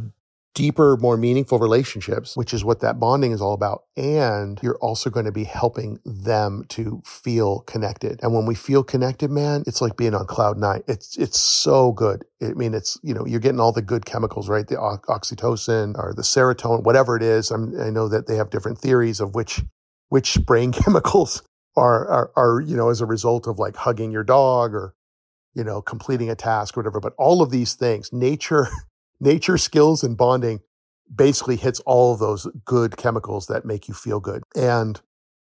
deeper, 0.55 0.97
more 0.97 1.15
meaningful 1.15 1.59
relationships, 1.59 2.35
which 2.35 2.53
is 2.53 2.65
what 2.65 2.81
that 2.81 2.99
bonding 2.99 3.31
is 3.31 3.41
all 3.41 3.53
about. 3.53 3.83
And 3.95 4.59
you're 4.61 4.77
also 4.79 5.09
going 5.09 5.25
to 5.25 5.31
be 5.31 5.45
helping 5.45 5.99
them 6.05 6.65
to 6.69 7.01
feel 7.05 7.61
connected. 7.61 8.19
And 8.21 8.33
when 8.33 8.45
we 8.45 8.55
feel 8.55 8.83
connected, 8.83 9.31
man, 9.31 9.63
it's 9.67 9.81
like 9.81 9.95
being 9.95 10.13
on 10.13 10.25
cloud 10.25 10.57
nine. 10.57 10.83
It's, 10.87 11.17
it's 11.17 11.39
so 11.39 11.93
good. 11.93 12.25
I 12.41 12.49
mean, 12.49 12.73
it's, 12.73 12.97
you 13.03 13.13
know, 13.13 13.25
you're 13.25 13.39
getting 13.39 13.59
all 13.61 13.71
the 13.71 13.81
good 13.81 14.05
chemicals, 14.05 14.49
right? 14.49 14.67
The 14.67 14.75
oxytocin 14.75 15.97
or 15.97 16.13
the 16.13 16.23
serotonin, 16.23 16.83
whatever 16.83 17.15
it 17.15 17.23
is. 17.23 17.51
I'm, 17.51 17.79
I 17.79 17.89
know 17.89 18.09
that 18.09 18.27
they 18.27 18.35
have 18.35 18.49
different 18.49 18.79
theories 18.79 19.21
of 19.21 19.35
which, 19.35 19.61
which 20.09 20.37
brain 20.45 20.71
chemicals 20.73 21.41
are, 21.77 22.05
are, 22.07 22.31
are, 22.35 22.59
you 22.59 22.75
know, 22.75 22.89
as 22.89 22.99
a 22.99 23.05
result 23.05 23.47
of 23.47 23.59
like 23.59 23.77
hugging 23.77 24.11
your 24.11 24.25
dog 24.25 24.73
or, 24.73 24.93
you 25.53 25.63
know, 25.63 25.81
completing 25.81 26.29
a 26.29 26.35
task 26.35 26.77
or 26.77 26.81
whatever. 26.81 26.99
But 26.99 27.13
all 27.17 27.41
of 27.41 27.51
these 27.51 27.73
things, 27.73 28.11
nature, 28.13 28.67
nature 29.19 29.57
skills 29.57 30.03
and 30.03 30.17
bonding 30.17 30.61
basically 31.13 31.55
hits 31.55 31.79
all 31.81 32.13
of 32.13 32.19
those 32.19 32.47
good 32.65 32.97
chemicals 32.97 33.47
that 33.47 33.65
make 33.65 33.87
you 33.87 33.93
feel 33.93 34.19
good. 34.19 34.43
And 34.55 35.01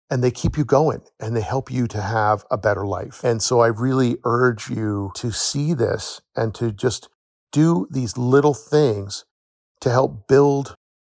and 0.10 0.24
they 0.24 0.32
keep 0.32 0.58
you 0.58 0.66
going 0.66 1.02
and 1.20 1.36
they 1.36 1.42
help 1.42 1.72
you 1.72 1.88
to 1.88 2.02
have 2.02 2.44
a 2.50 2.58
better 2.58 2.86
life. 2.86 3.24
And 3.24 3.42
so 3.42 3.60
I 3.60 3.68
really 3.68 4.18
urge 4.24 4.70
you 4.70 5.12
to 5.16 5.32
see 5.32 5.74
this 5.74 6.20
and 6.36 6.56
to 6.56 6.72
just 6.72 7.10
do 7.52 7.88
these 7.92 8.18
little 8.18 8.54
things 8.54 9.26
to 9.82 9.92
help 9.92 10.28
build 10.28 10.76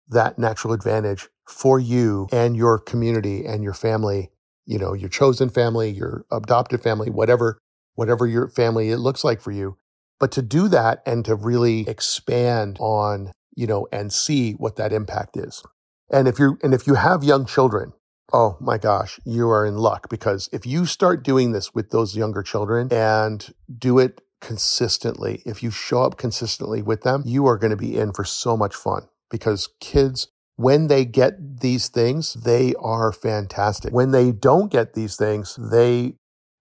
that 0.09 0.39
natural 0.39 0.75
advantage 0.75 1.29
for 1.49 1.81
you 1.81 2.29
and 2.33 2.57
your 2.57 2.79
community 2.79 3.47
and 3.47 3.63
your 3.63 3.75
family, 3.75 4.31
you 4.67 4.79
know, 4.79 4.93
your 4.93 5.09
chosen 5.09 5.49
family, 5.49 5.91
your 5.91 6.25
adopted 6.31 6.83
family, 6.83 7.11
whatever 7.11 7.59
whatever 7.95 8.27
your 8.27 8.49
family 8.49 8.91
it 8.91 8.99
looks 8.99 9.25
like 9.25 9.41
for 9.41 9.51
you. 9.53 9.77
But 10.19 10.33
to 10.33 10.43
do 10.43 10.69
that 10.69 11.03
and 11.05 11.25
to 11.25 11.35
really 11.35 11.89
expand 11.89 12.77
on, 12.81 13.33
you 13.57 13.67
know, 13.67 13.89
and 13.93 14.13
see 14.13 14.53
what 14.53 14.77
that 14.77 14.93
impact 14.93 15.37
is. 15.37 15.63
And 16.11 16.29
if 16.29 16.39
you 16.39 16.59
and 16.63 16.75
if 16.75 16.87
you 16.87 16.95
have 16.95 17.25
young 17.25 17.47
children, 17.47 17.93
oh 18.33 18.57
my 18.61 18.79
gosh, 18.79 19.19
you 19.25 19.49
are 19.49 19.67
in 19.67 19.77
luck 19.77 20.09
because 20.09 20.49
if 20.53 20.67
you 20.67 20.87
start 20.87 21.25
doing 21.25 21.53
this 21.53 21.75
with 21.75 21.91
those 21.91 22.17
younger 22.17 22.43
children 22.43 22.89
and 22.93 23.53
do 23.79 23.99
it 23.99 24.21
consistently, 24.41 25.43
if 25.47 25.63
you 25.63 25.71
show 25.71 26.03
up 26.03 26.19
consistently 26.19 26.83
with 26.83 27.03
them, 27.03 27.23
you 27.27 27.47
are 27.47 27.59
going 27.59 27.71
to 27.71 27.77
be 27.77 27.99
in 27.99 28.13
for 28.13 28.25
so 28.25 28.57
much 28.57 28.75
fun 28.75 29.09
because 29.31 29.69
kids 29.81 30.29
when 30.57 30.87
they 30.87 31.05
get 31.05 31.61
these 31.61 31.89
things, 31.89 32.35
they 32.35 32.75
are 32.79 33.13
fantastic. 33.13 33.93
When 33.93 34.11
they 34.11 34.33
don't 34.33 34.71
get 34.71 34.95
these 34.95 35.17
things, 35.17 35.57
they 35.57 36.15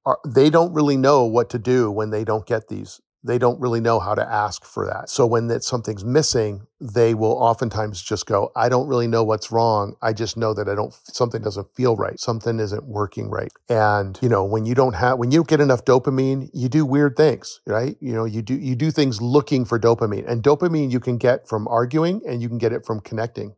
are, 0.06 0.20
they 0.28 0.50
don't 0.50 0.74
really 0.74 0.98
know 0.98 1.26
what 1.26 1.50
to 1.52 1.60
do 1.60 1.92
when 1.92 2.10
they 2.10 2.24
don't 2.24 2.46
get 2.46 2.68
these 2.68 3.02
they 3.24 3.38
don't 3.38 3.60
really 3.60 3.80
know 3.80 4.00
how 4.00 4.16
to 4.16 4.24
ask 4.24 4.66
for 4.66 4.86
that. 4.88 5.10
So 5.10 5.28
when 5.28 5.48
that 5.48 5.64
something's 5.64 6.04
missing, 6.04 6.66
they 6.80 7.14
will 7.14 7.34
oftentimes 7.34 8.02
just 8.02 8.26
go, 8.26 8.52
I 8.56 8.68
don't 8.68 8.88
really 8.88 9.08
know 9.08 9.24
what's 9.24 9.52
wrong. 9.52 9.96
I 10.02 10.14
just 10.14 10.38
know 10.38 10.54
that 10.56 10.68
I 10.68 10.74
don't, 10.74 10.94
something 11.04 11.42
doesn't 11.42 11.68
feel 11.76 11.96
right. 11.96 12.20
Something 12.20 12.60
isn't 12.60 12.84
working 12.86 13.30
right. 13.30 13.52
And, 13.70 14.18
you 14.22 14.30
know, 14.30 14.44
when 14.44 14.66
you 14.66 14.74
don't 14.74 14.96
have, 14.96 15.20
when 15.20 15.32
you 15.32 15.44
get 15.44 15.62
enough 15.62 15.86
dopamine, 15.86 16.50
you 16.54 16.68
do 16.68 16.84
weird 16.84 17.16
things, 17.16 17.62
right? 17.68 17.96
You 18.00 18.14
know, 18.14 18.26
you 18.26 18.42
do, 18.42 18.56
you 18.56 18.76
do 18.76 18.90
things 18.90 19.22
looking 19.22 19.66
for 19.66 19.80
dopamine 19.80 20.28
and 20.28 20.42
dopamine 20.42 20.92
you 20.92 21.00
can 21.00 21.18
get 21.18 21.48
from 21.48 21.68
arguing 21.68 22.22
and 22.28 22.42
you 22.42 22.50
can 22.50 22.58
get 22.58 22.74
it 22.74 22.86
from 22.86 23.02
connecting. 23.02 23.56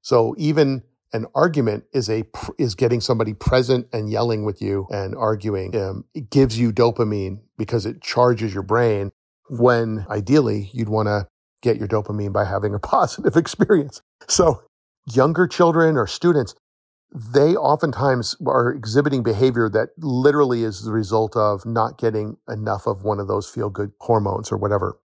So 0.00 0.34
even 0.38 0.82
an 1.12 1.26
argument 1.34 1.84
is 1.92 2.10
a 2.10 2.24
is 2.58 2.74
getting 2.74 3.00
somebody 3.00 3.34
present 3.34 3.86
and 3.92 4.10
yelling 4.10 4.44
with 4.44 4.60
you 4.60 4.86
and 4.90 5.14
arguing 5.14 5.74
um, 5.76 6.04
it 6.14 6.30
gives 6.30 6.58
you 6.58 6.72
dopamine 6.72 7.40
because 7.56 7.86
it 7.86 8.02
charges 8.02 8.52
your 8.52 8.62
brain 8.62 9.10
when 9.48 10.06
ideally 10.10 10.70
you'd 10.72 10.88
want 10.88 11.06
to 11.06 11.26
get 11.62 11.76
your 11.76 11.88
dopamine 11.88 12.32
by 12.32 12.44
having 12.44 12.74
a 12.74 12.78
positive 12.96 13.36
experience. 13.36 14.02
So 14.28 14.62
younger 15.12 15.46
children 15.46 15.96
or 15.96 16.06
students, 16.06 16.54
they 17.12 17.56
oftentimes 17.56 18.36
are 18.46 18.70
exhibiting 18.70 19.22
behavior 19.22 19.68
that 19.70 19.90
literally 19.98 20.62
is 20.62 20.84
the 20.84 20.92
result 20.92 21.36
of 21.36 21.64
not 21.64 21.98
getting 21.98 22.36
enough 22.48 22.86
of 22.86 23.02
one 23.02 23.18
of 23.18 23.28
those 23.28 23.48
feel 23.48 23.70
good 23.70 23.92
hormones 24.00 24.52
or 24.52 24.58
whatever. 24.58 24.98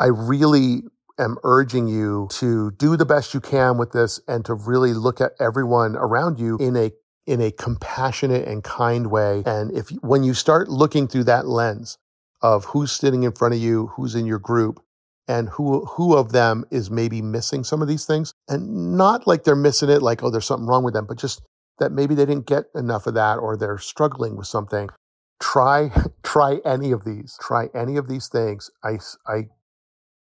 I 0.00 0.06
really 0.06 0.82
am 1.18 1.38
urging 1.44 1.88
you 1.88 2.28
to 2.32 2.70
do 2.72 2.96
the 2.96 3.06
best 3.06 3.34
you 3.34 3.40
can 3.40 3.78
with 3.78 3.92
this 3.92 4.20
and 4.28 4.44
to 4.44 4.54
really 4.54 4.92
look 4.92 5.20
at 5.20 5.32
everyone 5.40 5.96
around 5.96 6.38
you 6.38 6.56
in 6.58 6.76
a 6.76 6.92
in 7.26 7.40
a 7.40 7.52
compassionate 7.52 8.46
and 8.48 8.64
kind 8.64 9.10
way. 9.10 9.42
And 9.46 9.70
if 9.76 9.90
when 10.02 10.24
you 10.24 10.34
start 10.34 10.68
looking 10.68 11.08
through 11.08 11.24
that 11.24 11.46
lens 11.46 11.98
of 12.40 12.64
who's 12.66 12.92
sitting 12.92 13.22
in 13.22 13.32
front 13.32 13.54
of 13.54 13.60
you, 13.60 13.88
who's 13.88 14.14
in 14.14 14.26
your 14.26 14.40
group, 14.40 14.82
and 15.28 15.48
who 15.48 15.84
who 15.86 16.16
of 16.16 16.32
them 16.32 16.64
is 16.70 16.90
maybe 16.90 17.22
missing 17.22 17.64
some 17.64 17.82
of 17.82 17.88
these 17.88 18.04
things, 18.04 18.32
and 18.48 18.96
not 18.96 19.26
like 19.26 19.44
they're 19.44 19.54
missing 19.54 19.90
it, 19.90 20.02
like 20.02 20.22
oh 20.22 20.30
there's 20.30 20.46
something 20.46 20.66
wrong 20.66 20.84
with 20.84 20.94
them, 20.94 21.06
but 21.06 21.18
just 21.18 21.42
that 21.78 21.92
maybe 21.92 22.14
they 22.14 22.26
didn't 22.26 22.46
get 22.46 22.64
enough 22.74 23.06
of 23.06 23.14
that 23.14 23.36
or 23.36 23.56
they're 23.56 23.78
struggling 23.78 24.36
with 24.36 24.46
something. 24.46 24.88
Try 25.40 25.90
try 26.22 26.60
any 26.64 26.90
of 26.92 27.04
these. 27.04 27.36
Try 27.40 27.68
any 27.74 27.96
of 27.96 28.08
these 28.08 28.28
things. 28.28 28.70
I 28.84 28.98
I 29.26 29.48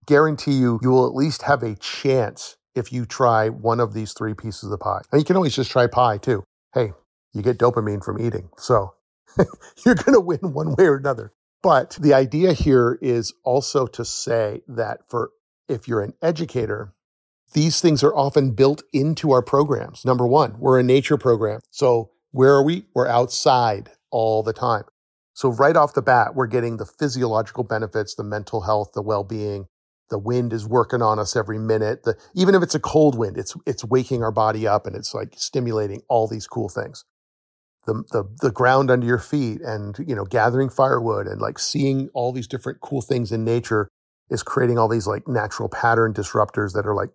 guarantee 0.09 0.53
you 0.53 0.79
you 0.81 0.89
will 0.89 1.07
at 1.07 1.15
least 1.15 1.43
have 1.43 1.63
a 1.63 1.75
chance 1.75 2.57
if 2.75 2.91
you 2.91 3.05
try 3.05 3.49
one 3.49 3.79
of 3.79 3.93
these 3.93 4.13
three 4.13 4.33
pieces 4.33 4.65
of 4.65 4.71
the 4.71 4.77
pie. 4.77 5.01
And 5.11 5.21
you 5.21 5.25
can 5.25 5.35
always 5.35 5.55
just 5.55 5.71
try 5.71 5.87
pie 5.87 6.17
too 6.17 6.43
hey, 6.73 6.91
you 7.33 7.41
get 7.41 7.57
dopamine 7.57 8.03
from 8.03 8.19
eating. 8.19 8.49
So 8.57 8.93
you're 9.85 9.95
going 9.95 10.13
to 10.13 10.19
win 10.19 10.53
one 10.53 10.75
way 10.75 10.85
or 10.85 10.97
another. 10.97 11.33
But 11.61 11.97
the 11.99 12.13
idea 12.13 12.53
here 12.53 12.97
is 13.01 13.33
also 13.43 13.85
to 13.87 14.05
say 14.05 14.61
that 14.67 15.01
for 15.09 15.31
if 15.67 15.87
you're 15.87 16.01
an 16.01 16.13
educator, 16.21 16.93
these 17.53 17.81
things 17.81 18.03
are 18.03 18.15
often 18.15 18.51
built 18.51 18.83
into 18.93 19.31
our 19.31 19.41
programs. 19.41 20.05
Number 20.05 20.27
one, 20.27 20.59
we're 20.59 20.79
a 20.79 20.83
nature 20.83 21.17
program. 21.17 21.59
So 21.71 22.11
where 22.31 22.53
are 22.53 22.63
we? 22.63 22.85
We're 22.93 23.07
outside 23.07 23.89
all 24.11 24.43
the 24.43 24.53
time. 24.53 24.83
So 25.33 25.49
right 25.49 25.75
off 25.75 25.93
the 25.93 26.01
bat, 26.01 26.35
we're 26.35 26.47
getting 26.47 26.77
the 26.77 26.85
physiological 26.85 27.63
benefits, 27.63 28.15
the 28.15 28.23
mental 28.23 28.61
health, 28.61 28.91
the 28.93 29.01
well-being, 29.01 29.67
the 30.09 30.19
wind 30.19 30.53
is 30.53 30.67
working 30.67 31.01
on 31.01 31.19
us 31.19 31.35
every 31.35 31.59
minute. 31.59 32.03
The, 32.03 32.15
even 32.35 32.55
if 32.55 32.63
it's 32.63 32.75
a 32.75 32.79
cold 32.79 33.17
wind, 33.17 33.37
it's 33.37 33.55
it's 33.65 33.85
waking 33.85 34.23
our 34.23 34.31
body 34.31 34.67
up 34.67 34.85
and 34.85 34.95
it's 34.95 35.13
like 35.13 35.33
stimulating 35.35 36.01
all 36.09 36.27
these 36.27 36.47
cool 36.47 36.69
things. 36.69 37.05
The, 37.85 38.03
the 38.11 38.23
the 38.41 38.51
ground 38.51 38.91
under 38.91 39.05
your 39.05 39.19
feet 39.19 39.61
and 39.61 39.97
you 40.05 40.15
know 40.15 40.25
gathering 40.25 40.69
firewood 40.69 41.27
and 41.27 41.41
like 41.41 41.57
seeing 41.59 42.09
all 42.13 42.31
these 42.31 42.47
different 42.47 42.81
cool 42.81 43.01
things 43.01 43.31
in 43.31 43.43
nature 43.43 43.89
is 44.29 44.43
creating 44.43 44.77
all 44.77 44.87
these 44.87 45.07
like 45.07 45.27
natural 45.27 45.69
pattern 45.69 46.13
disruptors 46.13 46.73
that 46.73 46.85
are 46.85 46.95
like 46.95 47.09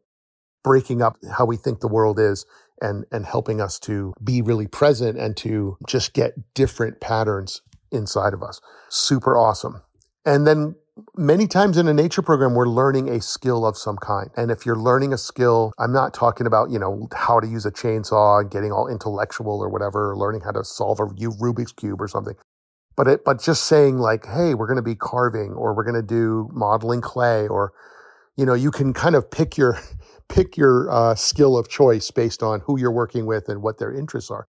breaking 0.65 1.03
up 1.03 1.17
how 1.37 1.45
we 1.45 1.57
think 1.57 1.81
the 1.81 1.89
world 1.89 2.19
is 2.19 2.47
and 2.81 3.05
and 3.13 3.27
helping 3.27 3.61
us 3.61 3.79
to 3.81 4.15
be 4.23 4.43
really 4.43 4.67
present 4.67 5.19
and 5.19 5.37
to 5.37 5.77
just 5.87 6.13
get 6.13 6.33
different 6.55 7.01
patterns 7.01 7.63
inside 7.93 8.35
of 8.35 8.43
us. 8.43 8.61
Super 8.89 9.37
awesome. 9.37 9.83
And 10.25 10.47
then 10.47 10.75
many 11.17 11.47
times 11.47 11.77
in 11.77 11.89
a 11.89 11.95
nature 11.95 12.23
program, 12.23 12.55
we're 12.55 12.69
learning 12.69 13.09
a 13.09 13.21
skill 13.21 13.67
of 13.67 13.77
some 13.77 13.97
kind. 13.97 14.31
And 14.37 14.51
if 14.51 14.65
you're 14.65 14.77
learning 14.77 15.13
a 15.13 15.19
skill, 15.19 15.73
I'm 15.79 15.93
not 15.93 16.15
talking 16.15 16.47
about, 16.47 16.71
you 16.71 16.79
know, 16.79 17.09
how 17.15 17.41
to 17.41 17.47
use 17.47 17.67
a 17.67 17.71
chainsaw 17.71 18.41
and 18.41 18.51
getting 18.51 18.73
all 18.73 18.89
intellectual 18.89 19.61
or 19.61 19.69
whatever, 19.69 20.13
or 20.13 20.17
learning 20.17 20.43
how 20.43 20.53
to 20.53 20.65
solve 20.65 21.01
a 21.01 21.05
Rubik's 21.07 21.73
Cube 21.73 22.01
or 22.01 22.09
something. 22.09 22.35
But 22.97 23.09
it, 23.09 23.25
but 23.25 23.43
just 23.43 23.65
saying 23.65 23.99
like, 23.99 24.27
hey, 24.27 24.55
we're 24.55 24.69
going 24.69 24.77
to 24.77 24.83
be 24.83 24.95
carving 24.95 25.53
or 25.53 25.75
we're 25.75 25.85
going 25.85 26.01
to 26.01 26.03
do 26.03 26.49
modeling 26.53 27.01
clay 27.01 27.49
or, 27.49 27.73
you 28.37 28.47
know, 28.47 28.55
you 28.55 28.71
can 28.71 28.93
kind 28.93 29.17
of 29.17 29.29
pick 29.29 29.57
your, 29.57 29.79
pick 30.29 30.57
your 30.57 30.89
uh, 30.91 31.15
skill 31.17 31.59
of 31.59 31.69
choice 31.69 32.11
based 32.13 32.43
on 32.43 32.61
who 32.61 32.79
you're 32.79 32.93
working 32.93 33.27
with 33.27 33.49
and 33.49 33.63
what 33.63 33.79
their 33.79 33.93
interests 33.93 34.31
are. 34.31 34.47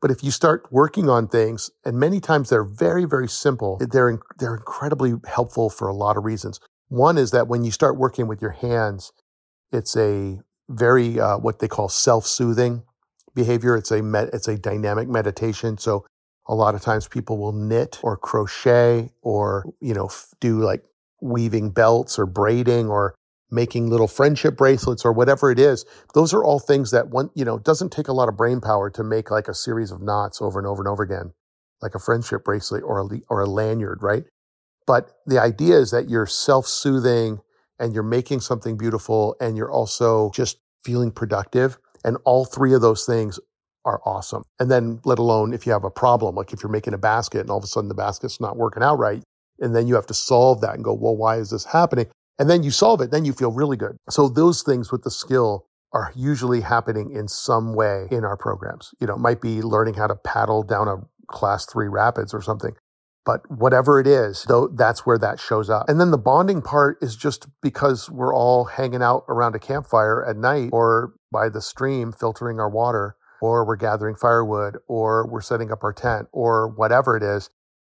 But 0.00 0.10
if 0.10 0.24
you 0.24 0.30
start 0.30 0.66
working 0.70 1.10
on 1.10 1.28
things, 1.28 1.70
and 1.84 1.98
many 1.98 2.20
times 2.20 2.48
they're 2.48 2.64
very, 2.64 3.04
very 3.04 3.28
simple, 3.28 3.78
they're, 3.78 4.18
they're 4.38 4.54
incredibly 4.56 5.14
helpful 5.26 5.68
for 5.68 5.88
a 5.88 5.94
lot 5.94 6.16
of 6.16 6.24
reasons. 6.24 6.58
One 6.88 7.18
is 7.18 7.30
that 7.32 7.48
when 7.48 7.64
you 7.64 7.70
start 7.70 7.98
working 7.98 8.26
with 8.26 8.40
your 8.40 8.52
hands, 8.52 9.12
it's 9.72 9.96
a 9.96 10.40
very, 10.68 11.20
uh, 11.20 11.38
what 11.38 11.58
they 11.58 11.68
call 11.68 11.88
self-soothing 11.88 12.82
behavior. 13.34 13.76
It's 13.76 13.90
a, 13.90 14.02
med- 14.02 14.30
it's 14.32 14.48
a 14.48 14.56
dynamic 14.56 15.08
meditation. 15.08 15.78
So 15.78 16.06
a 16.48 16.54
lot 16.54 16.74
of 16.74 16.80
times 16.80 17.06
people 17.06 17.38
will 17.38 17.52
knit 17.52 18.00
or 18.02 18.16
crochet 18.16 19.12
or, 19.22 19.66
you 19.80 19.94
know, 19.94 20.10
do 20.40 20.60
like 20.60 20.82
weaving 21.20 21.70
belts 21.70 22.18
or 22.18 22.26
braiding 22.26 22.88
or 22.88 23.14
making 23.50 23.88
little 23.88 24.08
friendship 24.08 24.56
bracelets 24.56 25.04
or 25.04 25.12
whatever 25.12 25.50
it 25.50 25.58
is 25.58 25.84
those 26.14 26.32
are 26.32 26.44
all 26.44 26.58
things 26.58 26.90
that 26.90 27.08
one 27.08 27.30
you 27.34 27.44
know 27.44 27.58
doesn't 27.58 27.92
take 27.92 28.08
a 28.08 28.12
lot 28.12 28.28
of 28.28 28.36
brain 28.36 28.60
power 28.60 28.90
to 28.90 29.02
make 29.02 29.30
like 29.30 29.48
a 29.48 29.54
series 29.54 29.90
of 29.90 30.02
knots 30.02 30.40
over 30.40 30.58
and 30.58 30.66
over 30.66 30.80
and 30.80 30.88
over 30.88 31.02
again 31.02 31.32
like 31.82 31.94
a 31.94 31.98
friendship 31.98 32.44
bracelet 32.44 32.82
or 32.84 33.00
a 33.00 33.08
or 33.28 33.40
a 33.40 33.46
lanyard 33.46 34.02
right? 34.02 34.24
But 34.86 35.10
the 35.26 35.38
idea 35.38 35.76
is 35.76 35.90
that 35.92 36.08
you're 36.08 36.26
self-soothing 36.26 37.38
and 37.78 37.94
you're 37.94 38.02
making 38.02 38.40
something 38.40 38.76
beautiful 38.76 39.36
and 39.40 39.56
you're 39.56 39.70
also 39.70 40.30
just 40.34 40.58
feeling 40.84 41.10
productive 41.12 41.78
and 42.04 42.16
all 42.24 42.44
three 42.44 42.74
of 42.74 42.80
those 42.80 43.04
things 43.04 43.38
are 43.84 44.00
awesome. 44.04 44.42
And 44.58 44.70
then 44.70 45.00
let 45.04 45.18
alone 45.18 45.52
if 45.52 45.66
you 45.66 45.72
have 45.72 45.84
a 45.84 45.90
problem 45.90 46.34
like 46.34 46.52
if 46.52 46.62
you're 46.62 46.72
making 46.72 46.94
a 46.94 46.98
basket 46.98 47.40
and 47.40 47.50
all 47.50 47.58
of 47.58 47.64
a 47.64 47.68
sudden 47.68 47.88
the 47.88 47.94
basket's 47.94 48.40
not 48.40 48.56
working 48.56 48.82
out 48.82 48.98
right 48.98 49.22
and 49.60 49.74
then 49.74 49.86
you 49.86 49.94
have 49.94 50.06
to 50.06 50.14
solve 50.14 50.60
that 50.62 50.74
and 50.74 50.84
go 50.84 50.94
well 50.94 51.16
why 51.16 51.36
is 51.36 51.50
this 51.50 51.64
happening 51.64 52.06
and 52.40 52.48
then 52.48 52.62
you 52.62 52.70
solve 52.70 53.02
it, 53.02 53.10
then 53.10 53.26
you 53.26 53.34
feel 53.34 53.52
really 53.52 53.76
good. 53.76 53.98
So 54.08 54.28
those 54.28 54.62
things 54.62 54.90
with 54.90 55.02
the 55.04 55.10
skill 55.10 55.66
are 55.92 56.10
usually 56.16 56.62
happening 56.62 57.10
in 57.10 57.28
some 57.28 57.74
way 57.74 58.08
in 58.10 58.24
our 58.24 58.36
programs. 58.36 58.94
You 58.98 59.06
know, 59.06 59.14
it 59.14 59.20
might 59.20 59.42
be 59.42 59.60
learning 59.60 59.94
how 59.94 60.06
to 60.06 60.16
paddle 60.16 60.62
down 60.62 60.88
a 60.88 60.96
class 61.26 61.66
three 61.66 61.88
rapids 61.88 62.32
or 62.32 62.40
something. 62.40 62.72
But 63.26 63.42
whatever 63.50 64.00
it 64.00 64.06
is, 64.06 64.44
though, 64.48 64.68
that's 64.68 65.04
where 65.04 65.18
that 65.18 65.38
shows 65.38 65.68
up. 65.68 65.88
And 65.88 66.00
then 66.00 66.10
the 66.10 66.18
bonding 66.18 66.62
part 66.62 66.96
is 67.02 67.14
just 67.14 67.46
because 67.60 68.08
we're 68.08 68.34
all 68.34 68.64
hanging 68.64 69.02
out 69.02 69.24
around 69.28 69.54
a 69.54 69.58
campfire 69.58 70.24
at 70.24 70.36
night 70.36 70.70
or 70.72 71.12
by 71.30 71.50
the 71.50 71.60
stream 71.60 72.10
filtering 72.10 72.58
our 72.58 72.70
water, 72.70 73.16
or 73.42 73.66
we're 73.66 73.76
gathering 73.76 74.16
firewood, 74.16 74.78
or 74.88 75.26
we're 75.26 75.42
setting 75.42 75.70
up 75.70 75.84
our 75.84 75.92
tent, 75.92 76.28
or 76.32 76.68
whatever 76.68 77.16
it 77.16 77.22
is 77.22 77.50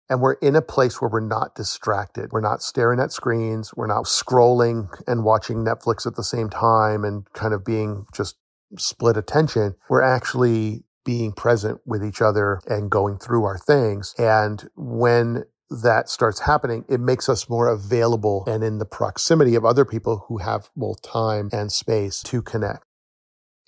and 0.09 0.21
we're 0.21 0.33
in 0.33 0.55
a 0.55 0.61
place 0.61 1.01
where 1.01 1.09
we're 1.09 1.19
not 1.19 1.55
distracted. 1.55 2.31
We're 2.31 2.41
not 2.41 2.61
staring 2.61 2.99
at 2.99 3.11
screens. 3.11 3.73
We're 3.75 3.87
not 3.87 4.05
scrolling 4.05 4.89
and 5.07 5.23
watching 5.23 5.65
Netflix 5.65 6.07
at 6.07 6.15
the 6.15 6.23
same 6.23 6.49
time 6.49 7.03
and 7.03 7.31
kind 7.33 7.53
of 7.53 7.65
being 7.65 8.05
just 8.13 8.37
split 8.77 9.17
attention. 9.17 9.75
We're 9.89 10.01
actually 10.01 10.83
being 11.05 11.31
present 11.31 11.79
with 11.85 12.03
each 12.03 12.21
other 12.21 12.61
and 12.67 12.91
going 12.91 13.17
through 13.17 13.45
our 13.45 13.57
things. 13.57 14.13
And 14.17 14.67
when 14.75 15.45
that 15.69 16.09
starts 16.09 16.41
happening, 16.41 16.85
it 16.89 16.99
makes 16.99 17.27
us 17.27 17.49
more 17.49 17.67
available 17.67 18.43
and 18.47 18.63
in 18.63 18.77
the 18.77 18.85
proximity 18.85 19.55
of 19.55 19.65
other 19.65 19.85
people 19.85 20.25
who 20.27 20.37
have 20.37 20.69
both 20.75 21.01
time 21.01 21.49
and 21.51 21.71
space 21.71 22.21
to 22.23 22.41
connect. 22.41 22.83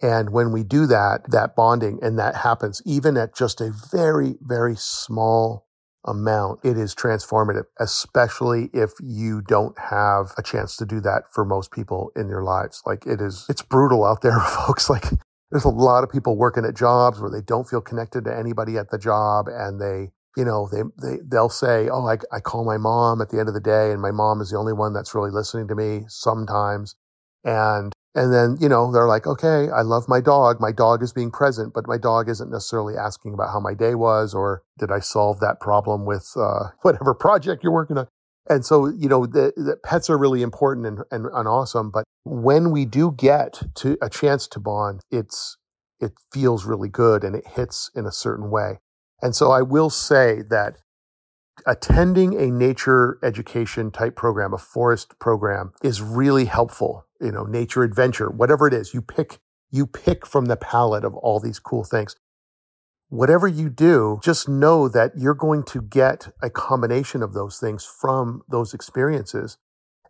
And 0.02 0.30
when 0.30 0.52
we 0.52 0.64
do 0.64 0.86
that, 0.88 1.30
that 1.30 1.56
bonding 1.56 2.00
and 2.02 2.18
that 2.20 2.36
happens 2.36 2.82
even 2.86 3.18
at 3.18 3.36
just 3.36 3.60
a 3.60 3.74
very, 3.92 4.36
very 4.42 4.76
small 4.78 5.66
amount, 6.10 6.60
it 6.64 6.78
is 6.78 6.94
transformative, 6.96 7.64
especially 7.80 8.70
if 8.74 8.92
you 9.02 9.42
don't 9.42 9.78
have 9.80 10.34
a 10.38 10.44
chance 10.44 10.76
to 10.78 10.86
do 10.86 11.00
that 11.02 11.24
for 11.32 11.46
most 11.46 11.72
people 11.72 12.12
in 12.16 12.28
their 12.28 12.44
lives. 12.44 12.82
Like 12.86 13.06
it 13.06 13.22
is, 13.22 13.46
it's 13.48 13.62
brutal 13.62 14.04
out 14.04 14.22
there, 14.22 14.40
folks. 14.66 14.90
Like 14.90 15.06
there's 15.52 15.66
a 15.66 15.70
lot 15.70 16.04
of 16.04 16.10
people 16.10 16.36
working 16.36 16.66
at 16.66 16.76
jobs 16.76 17.20
where 17.20 17.30
they 17.30 17.42
don't 17.42 17.68
feel 17.68 17.82
connected 17.82 18.26
to 18.26 18.36
anybody 18.36 18.78
at 18.78 18.90
the 18.90 18.98
job 18.98 19.48
and 19.48 19.80
they, 19.80 20.12
you 20.36 20.46
know, 20.46 20.68
they, 20.72 20.82
they, 21.02 21.18
they'll 21.24 21.50
say, 21.50 21.88
Oh, 21.90 22.06
I, 22.08 22.18
I 22.36 22.40
call 22.40 22.66
my 22.66 22.78
mom 22.78 23.22
at 23.22 23.30
the 23.30 23.40
end 23.40 23.48
of 23.48 23.54
the 23.54 23.62
day 23.62 23.92
and 23.92 24.02
my 24.02 24.12
mom 24.12 24.42
is 24.42 24.50
the 24.50 24.58
only 24.58 24.74
one 24.74 24.94
that's 24.94 25.16
really 25.16 25.32
listening 25.32 25.68
to 25.68 25.76
me 25.76 26.06
sometimes. 26.08 26.96
And 27.44 27.94
and 28.16 28.34
then, 28.34 28.58
you 28.60 28.68
know, 28.68 28.92
they're 28.92 29.08
like, 29.08 29.28
okay, 29.28 29.70
I 29.70 29.82
love 29.82 30.06
my 30.08 30.20
dog. 30.20 30.60
My 30.60 30.72
dog 30.72 31.04
is 31.04 31.14
being 31.14 31.30
present, 31.32 31.74
but 31.74 31.88
my 31.88 31.98
dog 31.98 32.28
isn't 32.28 32.50
necessarily 32.50 32.96
asking 32.98 33.34
about 33.34 33.52
how 33.52 33.60
my 33.60 33.76
day 33.76 33.94
was 33.94 34.34
or 34.34 34.64
did 34.80 34.92
I 34.92 35.00
solve 35.00 35.40
that 35.42 35.60
problem 35.60 36.06
with 36.06 36.32
uh, 36.36 36.70
whatever 36.82 37.14
project 37.14 37.64
you're 37.64 37.74
working 37.74 37.98
on. 37.98 38.08
And 38.50 38.66
so, 38.66 38.88
you 38.88 39.08
know, 39.08 39.28
the, 39.28 39.54
the 39.56 39.78
pets 39.84 40.10
are 40.10 40.18
really 40.18 40.42
important 40.42 40.88
and, 40.88 41.00
and, 41.12 41.28
and 41.32 41.48
awesome. 41.48 41.92
But 41.92 42.04
when 42.24 42.72
we 42.72 42.86
do 42.86 43.12
get 43.12 43.62
to 43.76 43.96
a 44.02 44.10
chance 44.10 44.48
to 44.48 44.60
bond, 44.60 45.02
it's, 45.12 45.58
it 46.00 46.14
feels 46.34 46.66
really 46.66 46.90
good 46.90 47.24
and 47.24 47.36
it 47.36 47.46
hits 47.46 47.92
in 47.96 48.08
a 48.08 48.12
certain 48.12 48.50
way. 48.50 48.80
And 49.22 49.36
so 49.36 49.52
I 49.52 49.62
will 49.62 49.92
say 49.92 50.42
that 50.50 50.78
attending 51.70 52.40
a 52.40 52.48
nature 52.48 53.20
education 53.24 53.92
type 53.92 54.16
program, 54.16 54.54
a 54.54 54.58
forest 54.58 55.20
program 55.20 55.72
is 55.84 56.02
really 56.02 56.46
helpful 56.46 57.06
you 57.20 57.32
know, 57.32 57.44
nature 57.44 57.84
adventure, 57.84 58.30
whatever 58.30 58.68
it 58.68 58.74
is, 58.74 58.94
you 58.94 59.02
pick, 59.02 59.40
you 59.70 59.86
pick 59.86 60.26
from 60.26 60.46
the 60.46 60.56
palette 60.56 61.04
of 61.04 61.16
all 61.16 61.40
these 61.40 61.60
cool 61.60 61.84
things. 61.84 62.16
Whatever 63.10 63.48
you 63.48 63.70
do, 63.70 64.20
just 64.24 64.48
know 64.48 64.88
that 64.88 65.12
you're 65.18 65.34
going 65.34 65.64
to 65.64 65.82
get 65.82 66.30
a 66.42 66.50
combination 66.50 67.24
of 67.24 67.34
those 67.34 67.60
things 67.60 67.84
from 67.84 68.44
those 68.48 68.74
experiences. 68.74 69.58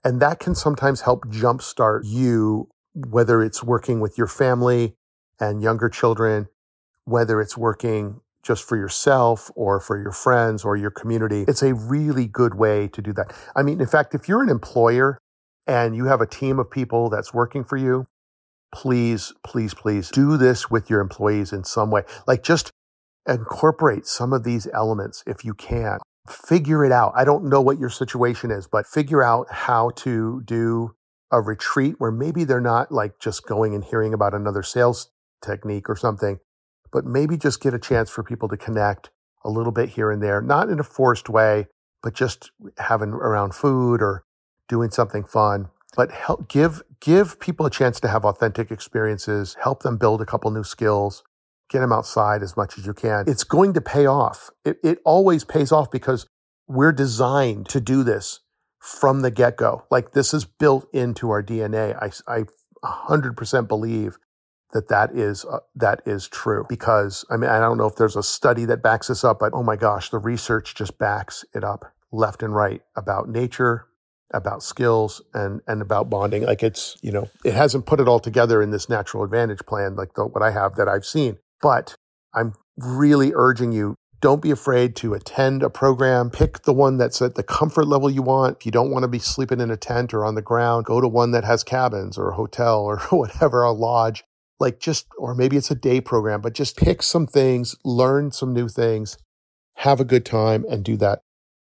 And 0.03 0.21
that 0.21 0.39
can 0.39 0.53
sometimes 0.53 1.01
help 1.01 1.25
jumpstart 1.25 2.01
you, 2.05 2.69
whether 2.93 3.41
it's 3.41 3.63
working 3.63 3.99
with 3.99 4.17
your 4.17 4.27
family 4.27 4.95
and 5.39 5.61
younger 5.61 5.89
children, 5.89 6.47
whether 7.05 7.41
it's 7.41 7.57
working 7.57 8.21
just 8.43 8.63
for 8.63 8.77
yourself 8.77 9.51
or 9.55 9.79
for 9.79 10.01
your 10.01 10.11
friends 10.11 10.63
or 10.63 10.75
your 10.75 10.91
community. 10.91 11.45
It's 11.47 11.61
a 11.61 11.73
really 11.73 12.27
good 12.27 12.55
way 12.55 12.87
to 12.89 13.01
do 13.01 13.13
that. 13.13 13.33
I 13.55 13.63
mean, 13.63 13.81
in 13.81 13.87
fact, 13.87 14.15
if 14.15 14.27
you're 14.27 14.43
an 14.43 14.49
employer 14.49 15.17
and 15.67 15.95
you 15.95 16.05
have 16.05 16.21
a 16.21 16.25
team 16.25 16.59
of 16.59 16.71
people 16.71 17.09
that's 17.09 17.33
working 17.33 17.63
for 17.63 17.77
you, 17.77 18.05
please, 18.73 19.33
please, 19.43 19.73
please 19.73 20.09
do 20.09 20.37
this 20.37 20.69
with 20.69 20.89
your 20.89 21.01
employees 21.01 21.51
in 21.51 21.63
some 21.63 21.91
way. 21.91 22.03
Like 22.27 22.43
just 22.43 22.71
incorporate 23.27 24.05
some 24.05 24.33
of 24.33 24.43
these 24.43 24.67
elements 24.73 25.23
if 25.27 25.43
you 25.43 25.53
can. 25.53 25.99
Figure 26.27 26.85
it 26.85 26.91
out. 26.91 27.13
I 27.15 27.25
don't 27.25 27.45
know 27.45 27.61
what 27.61 27.79
your 27.79 27.89
situation 27.89 28.51
is, 28.51 28.67
but 28.67 28.85
figure 28.85 29.23
out 29.23 29.47
how 29.51 29.91
to 29.97 30.41
do 30.45 30.95
a 31.31 31.41
retreat 31.41 31.95
where 31.97 32.11
maybe 32.11 32.43
they're 32.43 32.61
not 32.61 32.91
like 32.91 33.19
just 33.19 33.45
going 33.45 33.75
and 33.75 33.83
hearing 33.83 34.13
about 34.13 34.33
another 34.33 34.63
sales 34.63 35.09
technique 35.43 35.89
or 35.89 35.95
something, 35.95 36.39
but 36.91 37.05
maybe 37.05 37.37
just 37.37 37.61
get 37.61 37.73
a 37.73 37.79
chance 37.79 38.09
for 38.09 38.23
people 38.23 38.47
to 38.49 38.57
connect 38.57 39.09
a 39.43 39.49
little 39.49 39.71
bit 39.71 39.89
here 39.89 40.11
and 40.11 40.21
there, 40.21 40.41
not 40.41 40.69
in 40.69 40.79
a 40.79 40.83
forced 40.83 41.29
way, 41.29 41.67
but 42.03 42.13
just 42.13 42.51
having 42.77 43.09
around 43.09 43.53
food 43.53 44.01
or 44.01 44.23
doing 44.67 44.89
something 44.89 45.23
fun. 45.23 45.69
But 45.95 46.11
help 46.11 46.47
give 46.47 46.83
give 46.99 47.39
people 47.39 47.65
a 47.65 47.71
chance 47.71 47.99
to 48.01 48.07
have 48.07 48.25
authentic 48.25 48.71
experiences, 48.71 49.57
help 49.61 49.83
them 49.83 49.97
build 49.97 50.21
a 50.21 50.25
couple 50.25 50.51
new 50.51 50.63
skills, 50.63 51.23
get 51.69 51.79
them 51.79 51.91
outside 51.91 52.43
as 52.43 52.55
much 52.55 52.77
as 52.77 52.85
you 52.85 52.93
can. 52.93 53.25
It's 53.27 53.43
going 53.43 53.73
to 53.73 53.81
pay 53.81 54.05
off. 54.05 54.49
It, 54.63 54.77
it 54.83 54.99
always 55.03 55.43
pays 55.43 55.71
off 55.71 55.89
because 55.89 56.27
we're 56.67 56.91
designed 56.91 57.67
to 57.69 57.81
do 57.81 58.03
this 58.03 58.41
from 58.79 59.21
the 59.21 59.31
get 59.31 59.57
go. 59.57 59.85
Like 59.89 60.11
this 60.11 60.33
is 60.33 60.45
built 60.45 60.87
into 60.93 61.31
our 61.31 61.41
DNA. 61.43 61.95
I, 62.01 62.11
I 62.31 62.45
100% 62.83 63.67
believe 63.67 64.17
that 64.73 64.87
that 64.89 65.11
is 65.15 65.45
uh, 65.45 65.59
that 65.75 66.01
is 66.05 66.27
true 66.27 66.65
because 66.69 67.25
I 67.29 67.37
mean 67.37 67.49
I 67.49 67.59
don't 67.59 67.77
know 67.77 67.87
if 67.87 67.95
there's 67.95 68.15
a 68.15 68.23
study 68.23 68.65
that 68.65 68.83
backs 68.83 69.07
this 69.07 69.23
up 69.23 69.39
but 69.39 69.53
oh 69.53 69.63
my 69.63 69.75
gosh 69.75 70.09
the 70.09 70.19
research 70.19 70.75
just 70.75 70.97
backs 70.97 71.45
it 71.53 71.63
up 71.63 71.91
left 72.11 72.43
and 72.43 72.55
right 72.55 72.81
about 72.95 73.29
nature 73.29 73.87
about 74.31 74.61
skills 74.61 75.21
and 75.33 75.61
and 75.67 75.81
about 75.81 76.09
bonding 76.09 76.43
like 76.43 76.61
it's 76.61 76.97
you 77.01 77.11
know 77.11 77.27
it 77.43 77.53
hasn't 77.53 77.85
put 77.85 77.99
it 77.99 78.07
all 78.07 78.19
together 78.19 78.61
in 78.61 78.69
this 78.69 78.89
natural 78.89 79.23
advantage 79.23 79.65
plan 79.65 79.95
like 79.95 80.13
the, 80.13 80.25
what 80.25 80.43
I 80.43 80.51
have 80.51 80.75
that 80.75 80.87
I've 80.87 81.05
seen 81.05 81.37
but 81.61 81.95
I'm 82.33 82.53
really 82.77 83.31
urging 83.33 83.71
you 83.71 83.95
don't 84.21 84.41
be 84.41 84.51
afraid 84.51 84.97
to 84.97 85.13
attend 85.13 85.63
a 85.63 85.69
program. 85.69 86.29
Pick 86.29 86.63
the 86.63 86.73
one 86.73 86.97
that's 86.97 87.21
at 87.21 87.35
the 87.35 87.43
comfort 87.43 87.87
level 87.87 88.09
you 88.09 88.21
want. 88.21 88.57
If 88.57 88.65
you 88.65 88.71
don't 88.71 88.91
want 88.91 89.03
to 89.03 89.07
be 89.07 89.17
sleeping 89.17 89.61
in 89.61 89.71
a 89.71 89.77
tent 89.77 90.13
or 90.13 90.25
on 90.25 90.35
the 90.35 90.41
ground, 90.41 90.85
go 90.85 90.99
to 90.99 91.07
one 91.07 91.31
that 91.31 91.45
has 91.45 91.63
cabins 91.63 92.17
or 92.17 92.31
a 92.31 92.35
hotel 92.35 92.83
or 92.83 92.97
whatever, 93.11 93.63
a 93.63 93.71
lodge 93.71 94.25
like 94.59 94.79
just, 94.79 95.07
or 95.17 95.35
maybe 95.35 95.57
it's 95.57 95.71
a 95.71 95.75
day 95.75 96.01
program, 96.01 96.41
but 96.41 96.53
just 96.53 96.77
pick 96.77 97.01
some 97.01 97.27
things, 97.27 97.75
learn 97.83 98.31
some 98.31 98.53
new 98.53 98.67
things, 98.67 99.17
have 99.75 99.99
a 99.99 100.05
good 100.05 100.25
time 100.25 100.65
and 100.69 100.83
do 100.83 100.97
that. 100.97 101.21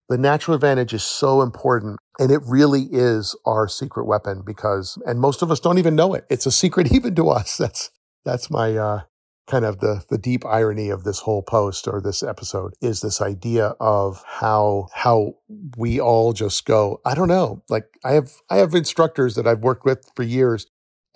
The 0.10 0.18
natural 0.18 0.56
advantage 0.56 0.94
is 0.94 1.04
so 1.04 1.42
important 1.42 2.00
and 2.20 2.32
it 2.32 2.42
really 2.46 2.88
is 2.92 3.36
our 3.46 3.68
secret 3.68 4.06
weapon 4.06 4.42
because, 4.46 4.98
and 5.06 5.20
most 5.20 5.42
of 5.42 5.52
us 5.52 5.60
don't 5.60 5.78
even 5.78 5.96
know 5.96 6.14
it. 6.14 6.26
It's 6.30 6.46
a 6.46 6.52
secret 6.52 6.92
even 6.94 7.16
to 7.16 7.30
us. 7.30 7.58
That's, 7.58 7.92
that's 8.24 8.50
my, 8.50 8.76
uh, 8.76 9.02
kind 9.48 9.66
of 9.66 9.80
the 9.80 10.04
the 10.10 10.18
deep 10.18 10.46
irony 10.46 10.90
of 10.90 11.04
this 11.04 11.20
whole 11.20 11.42
post 11.42 11.88
or 11.88 12.02
this 12.02 12.22
episode 12.22 12.74
is 12.82 13.02
this 13.02 13.22
idea 13.22 13.68
of 13.80 14.22
how 14.26 14.88
how 14.94 15.34
we 15.78 16.00
all 16.00 16.34
just 16.34 16.66
go 16.66 17.00
i 17.06 17.16
don't 17.16 17.30
know 17.30 17.64
like 17.70 17.86
i 18.04 18.12
have 18.12 18.34
i 18.50 18.58
have 18.58 18.76
instructors 18.76 19.36
that 19.36 19.48
i've 19.48 19.62
worked 19.62 19.86
with 19.86 20.12
for 20.16 20.24
years 20.24 20.68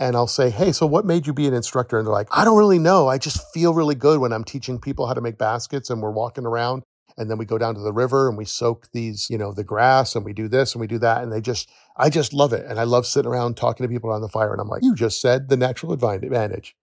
and 0.01 0.15
I'll 0.15 0.27
say, 0.27 0.49
Hey, 0.49 0.71
so 0.71 0.87
what 0.87 1.05
made 1.05 1.27
you 1.27 1.33
be 1.33 1.47
an 1.47 1.53
instructor? 1.53 1.99
And 1.99 2.07
they're 2.07 2.13
like, 2.13 2.27
I 2.31 2.43
don't 2.43 2.57
really 2.57 2.79
know. 2.79 3.07
I 3.07 3.19
just 3.19 3.53
feel 3.53 3.75
really 3.75 3.93
good 3.93 4.19
when 4.19 4.33
I'm 4.33 4.43
teaching 4.43 4.79
people 4.79 5.05
how 5.05 5.13
to 5.13 5.21
make 5.21 5.37
baskets 5.37 5.91
and 5.91 6.01
we're 6.01 6.11
walking 6.11 6.45
around 6.45 6.81
and 7.17 7.29
then 7.29 7.37
we 7.37 7.45
go 7.45 7.59
down 7.59 7.75
to 7.75 7.81
the 7.81 7.93
river 7.93 8.27
and 8.27 8.35
we 8.35 8.45
soak 8.45 8.89
these, 8.93 9.29
you 9.29 9.37
know, 9.37 9.53
the 9.53 9.63
grass 9.63 10.15
and 10.15 10.25
we 10.25 10.33
do 10.33 10.47
this 10.47 10.73
and 10.73 10.81
we 10.81 10.87
do 10.87 10.97
that. 10.97 11.21
And 11.21 11.31
they 11.31 11.39
just, 11.39 11.69
I 11.95 12.09
just 12.09 12.33
love 12.33 12.51
it. 12.51 12.65
And 12.65 12.79
I 12.79 12.83
love 12.83 13.05
sitting 13.05 13.29
around 13.29 13.57
talking 13.57 13.83
to 13.85 13.93
people 13.93 14.09
around 14.09 14.21
the 14.21 14.29
fire. 14.29 14.51
And 14.51 14.59
I'm 14.59 14.69
like, 14.69 14.83
you 14.83 14.95
just 14.95 15.21
said 15.21 15.49
the 15.49 15.57
natural 15.57 15.93
advantage 15.93 16.75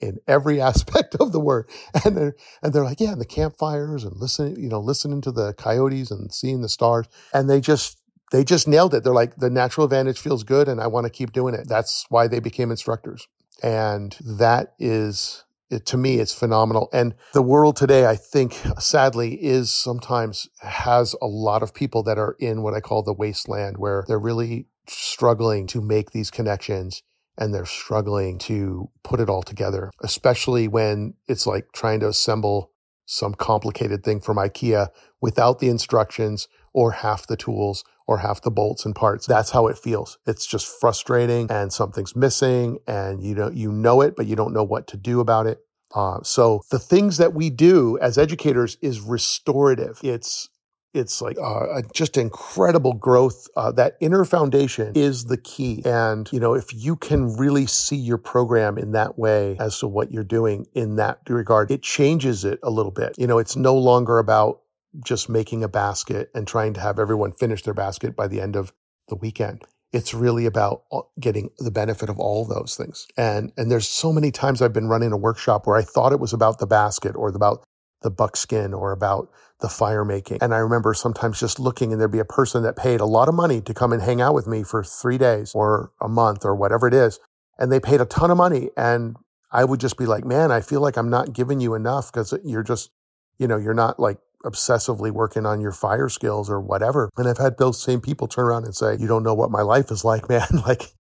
in 0.00 0.18
every 0.26 0.58
aspect 0.62 1.16
of 1.16 1.32
the 1.32 1.40
word. 1.40 1.68
And 2.04 2.16
they're, 2.16 2.36
and 2.62 2.72
they're 2.72 2.84
like, 2.84 3.00
yeah, 3.00 3.14
the 3.14 3.26
campfires 3.26 4.04
and 4.04 4.16
listening, 4.16 4.58
you 4.58 4.70
know, 4.70 4.80
listening 4.80 5.20
to 5.22 5.32
the 5.32 5.52
coyotes 5.52 6.10
and 6.10 6.32
seeing 6.32 6.62
the 6.62 6.68
stars. 6.70 7.06
And 7.34 7.50
they 7.50 7.60
just, 7.60 8.00
they 8.30 8.44
just 8.44 8.68
nailed 8.68 8.94
it. 8.94 9.04
They're 9.04 9.12
like, 9.12 9.36
the 9.36 9.50
natural 9.50 9.84
advantage 9.84 10.18
feels 10.18 10.44
good 10.44 10.68
and 10.68 10.80
I 10.80 10.86
want 10.86 11.04
to 11.04 11.10
keep 11.10 11.32
doing 11.32 11.54
it. 11.54 11.68
That's 11.68 12.06
why 12.08 12.28
they 12.28 12.40
became 12.40 12.70
instructors. 12.70 13.26
And 13.62 14.16
that 14.24 14.74
is, 14.78 15.44
it, 15.70 15.86
to 15.86 15.96
me, 15.96 16.18
it's 16.18 16.34
phenomenal. 16.34 16.88
And 16.92 17.14
the 17.32 17.42
world 17.42 17.76
today, 17.76 18.06
I 18.06 18.16
think, 18.16 18.60
sadly, 18.78 19.34
is 19.34 19.72
sometimes 19.72 20.48
has 20.60 21.14
a 21.20 21.26
lot 21.26 21.62
of 21.62 21.74
people 21.74 22.02
that 22.04 22.18
are 22.18 22.36
in 22.38 22.62
what 22.62 22.74
I 22.74 22.80
call 22.80 23.02
the 23.02 23.14
wasteland 23.14 23.78
where 23.78 24.04
they're 24.06 24.18
really 24.18 24.66
struggling 24.86 25.66
to 25.68 25.80
make 25.80 26.10
these 26.12 26.30
connections 26.30 27.02
and 27.36 27.54
they're 27.54 27.66
struggling 27.66 28.38
to 28.38 28.90
put 29.04 29.20
it 29.20 29.28
all 29.28 29.42
together, 29.42 29.90
especially 30.02 30.66
when 30.66 31.14
it's 31.28 31.46
like 31.46 31.72
trying 31.72 32.00
to 32.00 32.08
assemble 32.08 32.72
some 33.06 33.32
complicated 33.34 34.04
thing 34.04 34.20
from 34.20 34.36
IKEA 34.36 34.88
without 35.20 35.60
the 35.60 35.68
instructions 35.68 36.48
or 36.74 36.92
half 36.92 37.26
the 37.26 37.36
tools 37.36 37.84
or 38.08 38.18
half 38.18 38.40
the 38.42 38.50
bolts 38.50 38.84
and 38.84 38.96
parts. 38.96 39.26
That's 39.26 39.50
how 39.50 39.68
it 39.68 39.78
feels. 39.78 40.18
It's 40.26 40.46
just 40.46 40.66
frustrating 40.80 41.46
and 41.50 41.72
something's 41.72 42.16
missing 42.16 42.78
and 42.88 43.22
you 43.22 43.34
know, 43.34 43.50
you 43.50 43.70
know 43.70 44.00
it, 44.00 44.16
but 44.16 44.26
you 44.26 44.34
don't 44.34 44.54
know 44.54 44.64
what 44.64 44.88
to 44.88 44.96
do 44.96 45.20
about 45.20 45.46
it. 45.46 45.60
Uh, 45.94 46.18
so 46.22 46.62
the 46.70 46.78
things 46.78 47.18
that 47.18 47.34
we 47.34 47.50
do 47.50 47.98
as 48.00 48.18
educators 48.18 48.76
is 48.82 49.00
restorative. 49.00 50.00
It's 50.02 50.48
it's 50.94 51.20
like 51.20 51.36
uh, 51.38 51.82
just 51.94 52.16
incredible 52.16 52.94
growth. 52.94 53.46
Uh, 53.54 53.70
that 53.72 53.96
inner 54.00 54.24
foundation 54.24 54.92
is 54.96 55.26
the 55.26 55.36
key. 55.36 55.82
And, 55.84 56.28
you 56.32 56.40
know, 56.40 56.54
if 56.54 56.72
you 56.74 56.96
can 56.96 57.36
really 57.36 57.66
see 57.66 57.96
your 57.96 58.16
program 58.16 58.78
in 58.78 58.92
that 58.92 59.18
way 59.18 59.58
as 59.60 59.78
to 59.80 59.86
what 59.86 60.10
you're 60.10 60.24
doing 60.24 60.66
in 60.72 60.96
that 60.96 61.20
regard, 61.28 61.70
it 61.70 61.82
changes 61.82 62.44
it 62.44 62.58
a 62.62 62.70
little 62.70 62.90
bit. 62.90 63.14
You 63.18 63.26
know, 63.26 63.38
it's 63.38 63.54
no 63.54 63.76
longer 63.76 64.18
about 64.18 64.62
just 65.04 65.28
making 65.28 65.62
a 65.62 65.68
basket 65.68 66.30
and 66.34 66.46
trying 66.46 66.74
to 66.74 66.80
have 66.80 66.98
everyone 66.98 67.32
finish 67.32 67.62
their 67.62 67.74
basket 67.74 68.16
by 68.16 68.28
the 68.28 68.40
end 68.40 68.56
of 68.56 68.72
the 69.08 69.16
weekend. 69.16 69.62
It's 69.92 70.12
really 70.12 70.44
about 70.44 70.82
getting 71.18 71.50
the 71.58 71.70
benefit 71.70 72.10
of 72.10 72.18
all 72.18 72.44
those 72.44 72.76
things. 72.76 73.06
And 73.16 73.52
and 73.56 73.70
there's 73.70 73.88
so 73.88 74.12
many 74.12 74.30
times 74.30 74.60
I've 74.60 74.72
been 74.72 74.88
running 74.88 75.12
a 75.12 75.16
workshop 75.16 75.66
where 75.66 75.76
I 75.76 75.82
thought 75.82 76.12
it 76.12 76.20
was 76.20 76.32
about 76.32 76.58
the 76.58 76.66
basket 76.66 77.16
or 77.16 77.28
about 77.28 77.64
the 78.02 78.10
buckskin 78.10 78.74
or 78.74 78.92
about 78.92 79.30
the 79.60 79.68
fire 79.68 80.04
making. 80.04 80.38
And 80.40 80.54
I 80.54 80.58
remember 80.58 80.94
sometimes 80.94 81.40
just 81.40 81.58
looking 81.58 81.90
and 81.92 82.00
there'd 82.00 82.12
be 82.12 82.18
a 82.18 82.24
person 82.24 82.62
that 82.62 82.76
paid 82.76 83.00
a 83.00 83.06
lot 83.06 83.28
of 83.28 83.34
money 83.34 83.60
to 83.62 83.74
come 83.74 83.92
and 83.92 84.02
hang 84.02 84.20
out 84.20 84.34
with 84.34 84.46
me 84.46 84.62
for 84.62 84.84
three 84.84 85.18
days 85.18 85.52
or 85.54 85.90
a 86.00 86.08
month 86.08 86.44
or 86.44 86.54
whatever 86.54 86.86
it 86.86 86.94
is. 86.94 87.18
And 87.58 87.72
they 87.72 87.80
paid 87.80 88.00
a 88.00 88.04
ton 88.04 88.30
of 88.30 88.36
money. 88.36 88.70
And 88.76 89.16
I 89.50 89.64
would 89.64 89.80
just 89.80 89.96
be 89.96 90.06
like, 90.06 90.24
man, 90.24 90.52
I 90.52 90.60
feel 90.60 90.80
like 90.80 90.96
I'm 90.96 91.10
not 91.10 91.32
giving 91.32 91.60
you 91.60 91.74
enough 91.74 92.12
because 92.12 92.32
you're 92.44 92.62
just, 92.62 92.90
you 93.38 93.48
know, 93.48 93.56
you're 93.56 93.74
not 93.74 93.98
like 93.98 94.18
obsessively 94.44 95.10
working 95.10 95.46
on 95.46 95.60
your 95.60 95.72
fire 95.72 96.08
skills 96.08 96.48
or 96.48 96.60
whatever. 96.60 97.10
And 97.16 97.28
I've 97.28 97.38
had 97.38 97.58
those 97.58 97.82
same 97.82 98.00
people 98.00 98.28
turn 98.28 98.46
around 98.46 98.64
and 98.64 98.74
say, 98.74 98.96
you 98.98 99.06
don't 99.06 99.22
know 99.22 99.34
what 99.34 99.50
my 99.50 99.62
life 99.62 99.90
is 99.90 100.04
like, 100.04 100.28
man. 100.28 100.46
like 100.66 100.92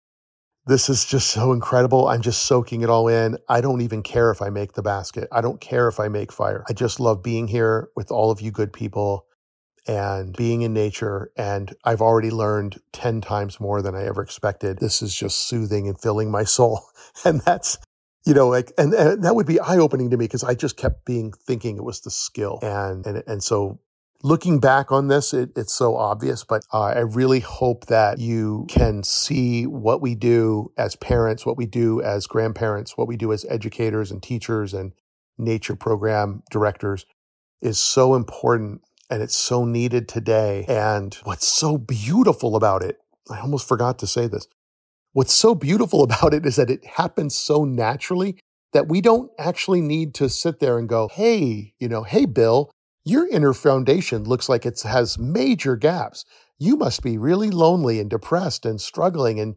this 0.66 0.89
is 0.89 1.05
just 1.05 1.30
so 1.30 1.53
incredible. 1.53 2.09
I'm 2.09 2.22
just 2.22 2.45
soaking 2.45 2.82
it 2.82 2.91
all 2.91 3.07
in. 3.07 3.39
I 3.49 3.61
don't 3.61 3.82
even 3.82 4.03
care 4.03 4.32
if 4.32 4.43
I 4.43 4.51
make 4.51 4.72
the 4.72 4.82
basket. 4.82 5.28
I 5.30 5.41
don't 5.41 5.61
care 5.61 5.87
if 5.87 6.01
I 6.01 6.09
make 6.09 6.32
fire. 6.32 6.64
I 6.68 6.72
just 6.72 6.99
love 6.99 7.22
being 7.22 7.47
here 7.47 7.89
with 7.95 8.11
all 8.11 8.32
of 8.32 8.41
you 8.41 8.51
good 8.51 8.72
people 8.72 9.26
and 9.87 10.37
being 10.37 10.62
in 10.62 10.72
nature. 10.72 11.30
And 11.37 11.72
I've 11.84 12.03
already 12.03 12.30
learned 12.30 12.80
10 12.93 13.20
times 13.20 13.61
more 13.61 13.80
than 13.80 13.95
I 13.95 14.07
ever 14.07 14.22
expected. 14.22 14.78
This 14.78 15.03
is 15.03 15.14
just 15.14 15.47
soothing 15.47 15.87
and 15.87 16.01
filling 16.01 16.30
my 16.30 16.45
soul. 16.45 16.80
And 17.24 17.41
that's, 17.41 17.78
you 18.26 18.34
know, 18.34 18.48
like, 18.48 18.72
and, 18.76 18.92
and 18.92 19.22
that 19.22 19.36
would 19.36 19.46
be 19.46 19.60
eye 19.60 19.78
opening 19.78 20.10
to 20.10 20.16
me 20.16 20.24
because 20.24 20.42
I 20.42 20.54
just 20.54 20.76
kept 20.76 21.04
being 21.06 21.32
thinking 21.32 21.76
it 21.76 21.84
was 21.84 22.00
the 22.00 22.10
skill. 22.10 22.58
And, 22.60 23.06
and, 23.06 23.22
and 23.26 23.42
so 23.42 23.78
looking 24.22 24.58
back 24.58 24.90
on 24.90 25.06
this, 25.06 25.32
it, 25.32 25.50
it's 25.54 25.72
so 25.72 25.96
obvious, 25.96 26.42
but 26.42 26.64
uh, 26.72 26.82
I 26.82 27.00
really 27.00 27.38
hope 27.38 27.86
that 27.86 28.18
you 28.18 28.66
can 28.68 29.04
see 29.04 29.64
what 29.64 30.00
we 30.00 30.16
do 30.16 30.72
as 30.76 30.96
parents, 30.96 31.46
what 31.46 31.56
we 31.56 31.66
do 31.66 32.02
as 32.02 32.26
grandparents, 32.26 32.96
what 32.96 33.06
we 33.06 33.16
do 33.16 33.32
as 33.32 33.46
educators 33.48 34.10
and 34.10 34.20
teachers 34.20 34.74
and 34.74 34.92
nature 35.38 35.76
program 35.76 36.42
directors 36.50 37.06
is 37.62 37.78
so 37.78 38.16
important 38.16 38.82
and 39.08 39.22
it's 39.22 39.36
so 39.36 39.64
needed 39.64 40.08
today. 40.08 40.64
And 40.68 41.14
what's 41.22 41.46
so 41.46 41.78
beautiful 41.78 42.56
about 42.56 42.82
it, 42.82 42.98
I 43.30 43.38
almost 43.38 43.68
forgot 43.68 44.00
to 44.00 44.06
say 44.08 44.26
this. 44.26 44.48
What's 45.16 45.32
so 45.32 45.54
beautiful 45.54 46.02
about 46.04 46.34
it 46.34 46.44
is 46.44 46.56
that 46.56 46.68
it 46.68 46.84
happens 46.84 47.34
so 47.34 47.64
naturally 47.64 48.36
that 48.74 48.86
we 48.86 49.00
don't 49.00 49.30
actually 49.38 49.80
need 49.80 50.12
to 50.16 50.28
sit 50.28 50.60
there 50.60 50.78
and 50.78 50.86
go, 50.86 51.08
Hey, 51.08 51.72
you 51.78 51.88
know, 51.88 52.02
hey, 52.02 52.26
Bill, 52.26 52.70
your 53.02 53.26
inner 53.26 53.54
foundation 53.54 54.24
looks 54.24 54.50
like 54.50 54.66
it 54.66 54.78
has 54.82 55.18
major 55.18 55.74
gaps. 55.74 56.26
you 56.58 56.76
must 56.76 57.02
be 57.02 57.16
really 57.16 57.50
lonely 57.50 57.98
and 57.98 58.10
depressed 58.10 58.66
and 58.66 58.78
struggling 58.78 59.40
and 59.40 59.56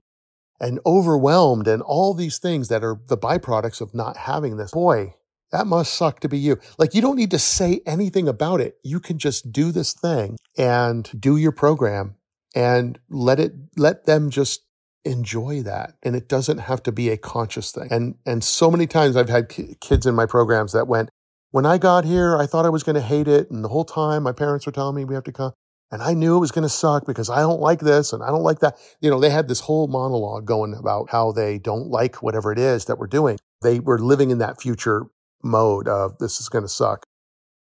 and 0.62 0.80
overwhelmed 0.86 1.68
and 1.68 1.82
all 1.82 2.14
these 2.14 2.38
things 2.38 2.70
that 2.70 2.84
are 2.84 2.98
the 3.08 3.18
byproducts 3.18 3.82
of 3.82 3.94
not 3.94 4.16
having 4.16 4.56
this. 4.56 4.72
Boy, 4.72 5.14
that 5.52 5.68
must 5.68 5.94
suck 5.94 6.22
to 6.22 6.30
be 6.30 6.38
you. 6.38 6.58
Like 6.78 6.94
you 6.94 7.02
don't 7.02 7.18
need 7.18 7.32
to 7.32 7.40
say 7.40 7.82
anything 7.86 8.30
about 8.30 8.62
it. 8.62 8.78
You 8.82 9.02
can 9.02 9.18
just 9.18 9.52
do 9.52 9.74
this 9.74 9.92
thing 9.92 10.38
and 10.58 11.10
do 11.20 11.36
your 11.36 11.52
program 11.52 12.16
and 12.56 12.98
let 13.10 13.42
it 13.42 13.54
let 13.76 14.06
them 14.06 14.30
just 14.30 14.62
enjoy 15.06 15.62
that 15.62 15.94
and 16.04 16.16
it 16.16 16.28
doesn't 16.28 16.58
have 16.58 16.84
to 16.84 16.92
be 16.92 17.10
a 17.10 17.18
conscious 17.18 17.72
thing. 17.72 17.88
And 17.92 18.16
and 18.26 18.44
so 18.44 18.70
many 18.70 18.88
times 18.88 19.16
i've 19.16 19.30
had 19.30 19.50
kids 19.80 20.06
in 20.06 20.14
my 20.16 20.26
programs 20.26 20.74
that 20.74 20.88
went 20.88 21.10
when 21.52 21.66
i 21.66 21.78
got 21.78 22.06
here 22.06 22.38
i 22.38 22.46
thought 22.46 22.66
i 22.66 22.70
was 22.70 22.84
going 22.84 22.96
to 22.96 23.02
hate 23.02 23.28
it 23.28 23.50
and 23.50 23.64
the 23.64 23.70
whole 23.70 23.86
time 23.86 24.24
my 24.24 24.32
parents 24.32 24.66
were 24.66 24.72
telling 24.72 24.96
me 24.96 25.06
we 25.06 25.16
have 25.16 25.24
to 25.24 25.32
come 25.32 25.54
and 25.92 26.02
i 26.02 26.14
knew 26.14 26.36
it 26.36 26.40
was 26.40 26.52
going 26.52 26.64
to 26.64 26.70
suck 26.70 27.06
because 27.06 27.30
i 27.30 27.40
don't 27.40 27.62
like 27.62 27.80
this 27.80 28.12
and 28.12 28.24
i 28.24 28.28
don't 28.28 28.44
like 28.44 28.60
that. 28.60 28.78
You 29.00 29.10
know 29.10 29.20
they 29.20 29.30
had 29.30 29.48
this 29.48 29.62
whole 29.62 29.88
monologue 29.88 30.46
going 30.46 30.74
about 30.74 31.10
how 31.10 31.32
they 31.32 31.58
don't 31.58 31.88
like 31.88 32.22
whatever 32.22 32.52
it 32.52 32.60
is 32.60 32.86
that 32.86 32.98
we're 32.98 33.08
doing. 33.08 33.40
They 33.62 33.80
were 33.80 34.00
living 34.00 34.32
in 34.32 34.38
that 34.40 34.62
future 34.62 35.06
mode 35.44 35.88
of 35.88 36.18
this 36.20 36.40
is 36.42 36.50
going 36.50 36.64
to 36.64 36.70
suck. 36.70 37.04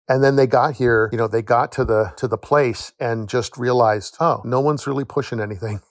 And 0.09 0.23
then 0.23 0.37
they 0.37 0.47
got 0.47 0.75
here 0.75 1.09
you 1.11 1.17
know 1.17 1.27
they 1.27 1.41
got 1.41 1.73
to 1.73 1.83
the 1.83 2.13
to 2.17 2.27
the 2.27 2.37
place 2.37 2.93
and 2.99 3.27
just 3.27 3.57
realized 3.57 4.15
oh 4.21 4.41
no 4.45 4.61
one's 4.61 4.87
really 4.87 5.03
pushing 5.03 5.41
anything 5.41 5.81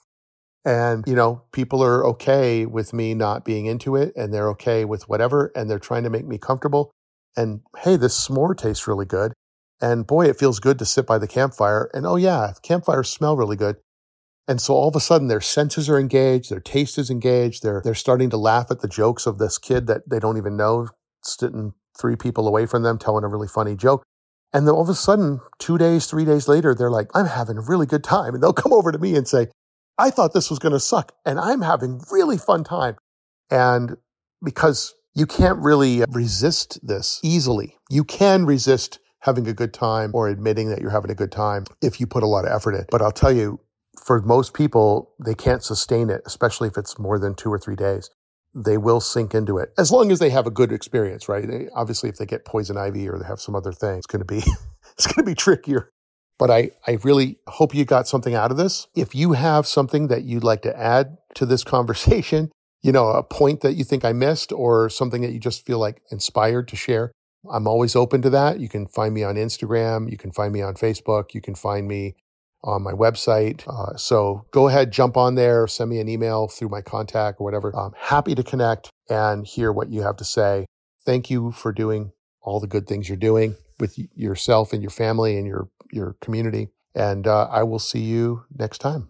and, 0.67 1.05
you 1.07 1.15
know, 1.15 1.43
people 1.53 1.81
are 1.81 2.05
okay 2.07 2.65
with 2.65 2.91
me 2.91 3.13
not 3.13 3.45
being 3.45 3.67
into 3.67 3.95
it 3.95 4.11
and 4.17 4.33
they're 4.33 4.49
okay 4.49 4.83
with 4.83 5.07
whatever 5.07 5.49
and 5.55 5.69
they're 5.69 5.79
trying 5.79 6.03
to 6.03 6.09
make 6.09 6.27
me 6.27 6.37
comfortable. 6.37 6.91
And 7.37 7.61
hey, 7.77 7.95
this 7.95 8.27
s'more 8.27 8.55
tastes 8.57 8.85
really 8.85 9.05
good. 9.05 9.31
And 9.79 10.05
boy, 10.05 10.25
it 10.25 10.37
feels 10.37 10.59
good 10.59 10.77
to 10.79 10.85
sit 10.85 11.07
by 11.07 11.19
the 11.19 11.27
campfire. 11.27 11.89
And 11.93 12.05
oh, 12.05 12.17
yeah, 12.17 12.51
campfires 12.63 13.09
smell 13.09 13.37
really 13.37 13.55
good. 13.55 13.77
And 14.45 14.59
so 14.59 14.73
all 14.73 14.89
of 14.89 14.95
a 14.97 14.99
sudden 14.99 15.29
their 15.29 15.39
senses 15.39 15.89
are 15.89 15.97
engaged, 15.97 16.51
their 16.51 16.59
taste 16.59 16.97
is 16.97 17.09
engaged. 17.09 17.63
They're, 17.63 17.81
they're 17.81 17.95
starting 17.95 18.29
to 18.31 18.37
laugh 18.37 18.69
at 18.69 18.81
the 18.81 18.89
jokes 18.89 19.25
of 19.25 19.37
this 19.37 19.57
kid 19.57 19.87
that 19.87 20.09
they 20.09 20.19
don't 20.19 20.37
even 20.37 20.57
know 20.57 20.89
sitting 21.23 21.75
three 21.97 22.17
people 22.17 22.45
away 22.45 22.65
from 22.65 22.83
them 22.83 22.97
telling 22.97 23.23
a 23.23 23.29
really 23.29 23.47
funny 23.47 23.77
joke. 23.77 24.03
And 24.51 24.67
then 24.67 24.75
all 24.75 24.81
of 24.81 24.89
a 24.89 24.95
sudden, 24.95 25.39
two 25.59 25.77
days, 25.77 26.07
three 26.07 26.25
days 26.25 26.49
later, 26.49 26.75
they're 26.75 26.91
like, 26.91 27.07
I'm 27.13 27.27
having 27.27 27.57
a 27.57 27.61
really 27.61 27.85
good 27.85 28.03
time. 28.03 28.33
And 28.33 28.43
they'll 28.43 28.51
come 28.51 28.73
over 28.73 28.91
to 28.91 28.97
me 28.97 29.15
and 29.15 29.25
say, 29.25 29.47
I 29.97 30.09
thought 30.09 30.33
this 30.33 30.49
was 30.49 30.59
going 30.59 30.73
to 30.73 30.79
suck 30.79 31.13
and 31.25 31.39
I'm 31.39 31.61
having 31.61 32.01
really 32.11 32.37
fun 32.37 32.63
time. 32.63 32.97
And 33.49 33.97
because 34.43 34.93
you 35.15 35.25
can't 35.25 35.59
really 35.59 36.03
uh, 36.03 36.05
resist 36.11 36.79
this 36.85 37.19
easily, 37.23 37.77
you 37.89 38.03
can 38.03 38.45
resist 38.45 38.99
having 39.21 39.47
a 39.47 39.53
good 39.53 39.73
time 39.73 40.11
or 40.13 40.27
admitting 40.27 40.69
that 40.69 40.79
you're 40.79 40.91
having 40.91 41.09
a 41.09 41.15
good 41.15 41.31
time 41.31 41.65
if 41.81 41.99
you 41.99 42.05
put 42.05 42.23
a 42.23 42.27
lot 42.27 42.45
of 42.45 42.51
effort 42.51 42.75
in. 42.75 42.85
But 42.91 43.01
I'll 43.01 43.11
tell 43.11 43.31
you, 43.31 43.59
for 44.05 44.21
most 44.21 44.53
people, 44.53 45.11
they 45.23 45.33
can't 45.33 45.63
sustain 45.63 46.09
it, 46.09 46.21
especially 46.25 46.67
if 46.67 46.77
it's 46.77 46.99
more 46.99 47.17
than 47.17 47.33
two 47.33 47.51
or 47.51 47.57
three 47.57 47.75
days. 47.75 48.11
They 48.53 48.77
will 48.77 49.01
sink 49.01 49.33
into 49.33 49.57
it 49.57 49.69
as 49.77 49.91
long 49.91 50.11
as 50.11 50.19
they 50.19 50.29
have 50.29 50.47
a 50.47 50.51
good 50.51 50.71
experience, 50.71 51.27
right? 51.27 51.47
They, 51.47 51.67
obviously, 51.75 52.09
if 52.09 52.17
they 52.17 52.25
get 52.25 52.45
poison 52.45 52.77
ivy 52.77 53.09
or 53.09 53.19
they 53.19 53.25
have 53.25 53.41
some 53.41 53.55
other 53.55 53.71
thing, 53.71 53.97
it's 53.97 54.07
going 54.07 54.19
to 54.19 54.25
be 54.25 54.37
it's 54.93 55.07
going 55.07 55.15
to 55.15 55.23
be 55.23 55.35
trickier. 55.35 55.91
But 56.39 56.51
I, 56.51 56.71
I 56.85 56.99
really 57.03 57.37
hope 57.47 57.73
you 57.73 57.83
got 57.83 58.07
something 58.07 58.35
out 58.35 58.51
of 58.51 58.57
this. 58.57 58.87
If 58.95 59.15
you 59.15 59.33
have 59.33 59.65
something 59.65 60.07
that 60.07 60.23
you'd 60.23 60.43
like 60.43 60.61
to 60.63 60.77
add 60.77 61.17
to 61.35 61.45
this 61.45 61.63
conversation, 61.75 62.51
you 62.81 62.91
know, 62.91 63.09
a 63.09 63.23
point 63.23 63.61
that 63.61 63.73
you 63.73 63.83
think 63.83 64.05
I 64.05 64.13
missed 64.13 64.51
or 64.51 64.89
something 64.89 65.21
that 65.21 65.31
you 65.31 65.39
just 65.39 65.65
feel 65.65 65.79
like 65.79 66.01
inspired 66.11 66.67
to 66.69 66.75
share, 66.75 67.11
I'm 67.51 67.67
always 67.67 67.95
open 67.95 68.21
to 68.23 68.29
that. 68.31 68.59
You 68.59 68.69
can 68.69 68.87
find 68.87 69.13
me 69.13 69.23
on 69.23 69.35
Instagram. 69.35 70.11
You 70.11 70.17
can 70.17 70.31
find 70.31 70.53
me 70.53 70.61
on 70.61 70.75
Facebook. 70.75 71.33
You 71.33 71.41
can 71.41 71.55
find 71.55 71.87
me 71.87 72.15
on 72.63 72.81
my 72.81 72.91
website. 72.91 73.67
Uh, 73.67 73.95
so 73.95 74.45
go 74.51 74.67
ahead, 74.67 74.91
jump 74.91 75.15
on 75.15 75.35
there, 75.35 75.67
send 75.67 75.89
me 75.89 75.99
an 75.99 76.09
email 76.09 76.47
through 76.47 76.69
my 76.69 76.81
contact 76.81 77.39
or 77.39 77.43
whatever. 77.43 77.75
I'm 77.75 77.93
happy 77.97 78.35
to 78.35 78.43
connect 78.43 78.89
and 79.09 79.45
hear 79.45 79.71
what 79.71 79.89
you 79.89 80.01
have 80.01 80.17
to 80.17 80.25
say. 80.25 80.65
Thank 81.05 81.29
you 81.29 81.51
for 81.51 81.71
doing 81.71 82.11
all 82.41 82.59
the 82.59 82.67
good 82.67 82.87
things 82.87 83.07
you're 83.07 83.17
doing 83.17 83.55
with 83.79 83.97
yourself 84.15 84.73
and 84.73 84.81
your 84.81 84.89
family 84.89 85.37
and 85.37 85.45
your 85.45 85.69
your 85.91 86.15
community. 86.21 86.69
And 86.95 87.27
uh, 87.27 87.47
I 87.51 87.63
will 87.63 87.79
see 87.79 88.01
you 88.01 88.45
next 88.55 88.79
time. 88.79 89.09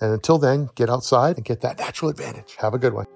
And 0.00 0.12
until 0.12 0.38
then, 0.38 0.68
get 0.74 0.88
outside 0.88 1.36
and 1.36 1.44
get 1.44 1.60
that 1.62 1.78
natural 1.78 2.10
advantage. 2.10 2.56
Have 2.58 2.74
a 2.74 2.78
good 2.78 2.94
one. 2.94 3.06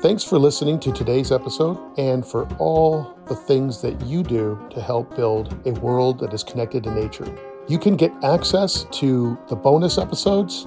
Thanks 0.00 0.22
for 0.22 0.38
listening 0.38 0.78
to 0.80 0.92
today's 0.92 1.32
episode 1.32 1.78
and 1.98 2.24
for 2.24 2.46
all 2.58 3.18
the 3.26 3.34
things 3.34 3.80
that 3.82 4.00
you 4.02 4.22
do 4.22 4.64
to 4.70 4.80
help 4.80 5.16
build 5.16 5.58
a 5.66 5.72
world 5.72 6.20
that 6.20 6.32
is 6.32 6.44
connected 6.44 6.84
to 6.84 6.94
nature. 6.94 7.26
You 7.66 7.78
can 7.78 7.96
get 7.96 8.12
access 8.22 8.84
to 8.92 9.36
the 9.48 9.56
bonus 9.56 9.98
episodes 9.98 10.66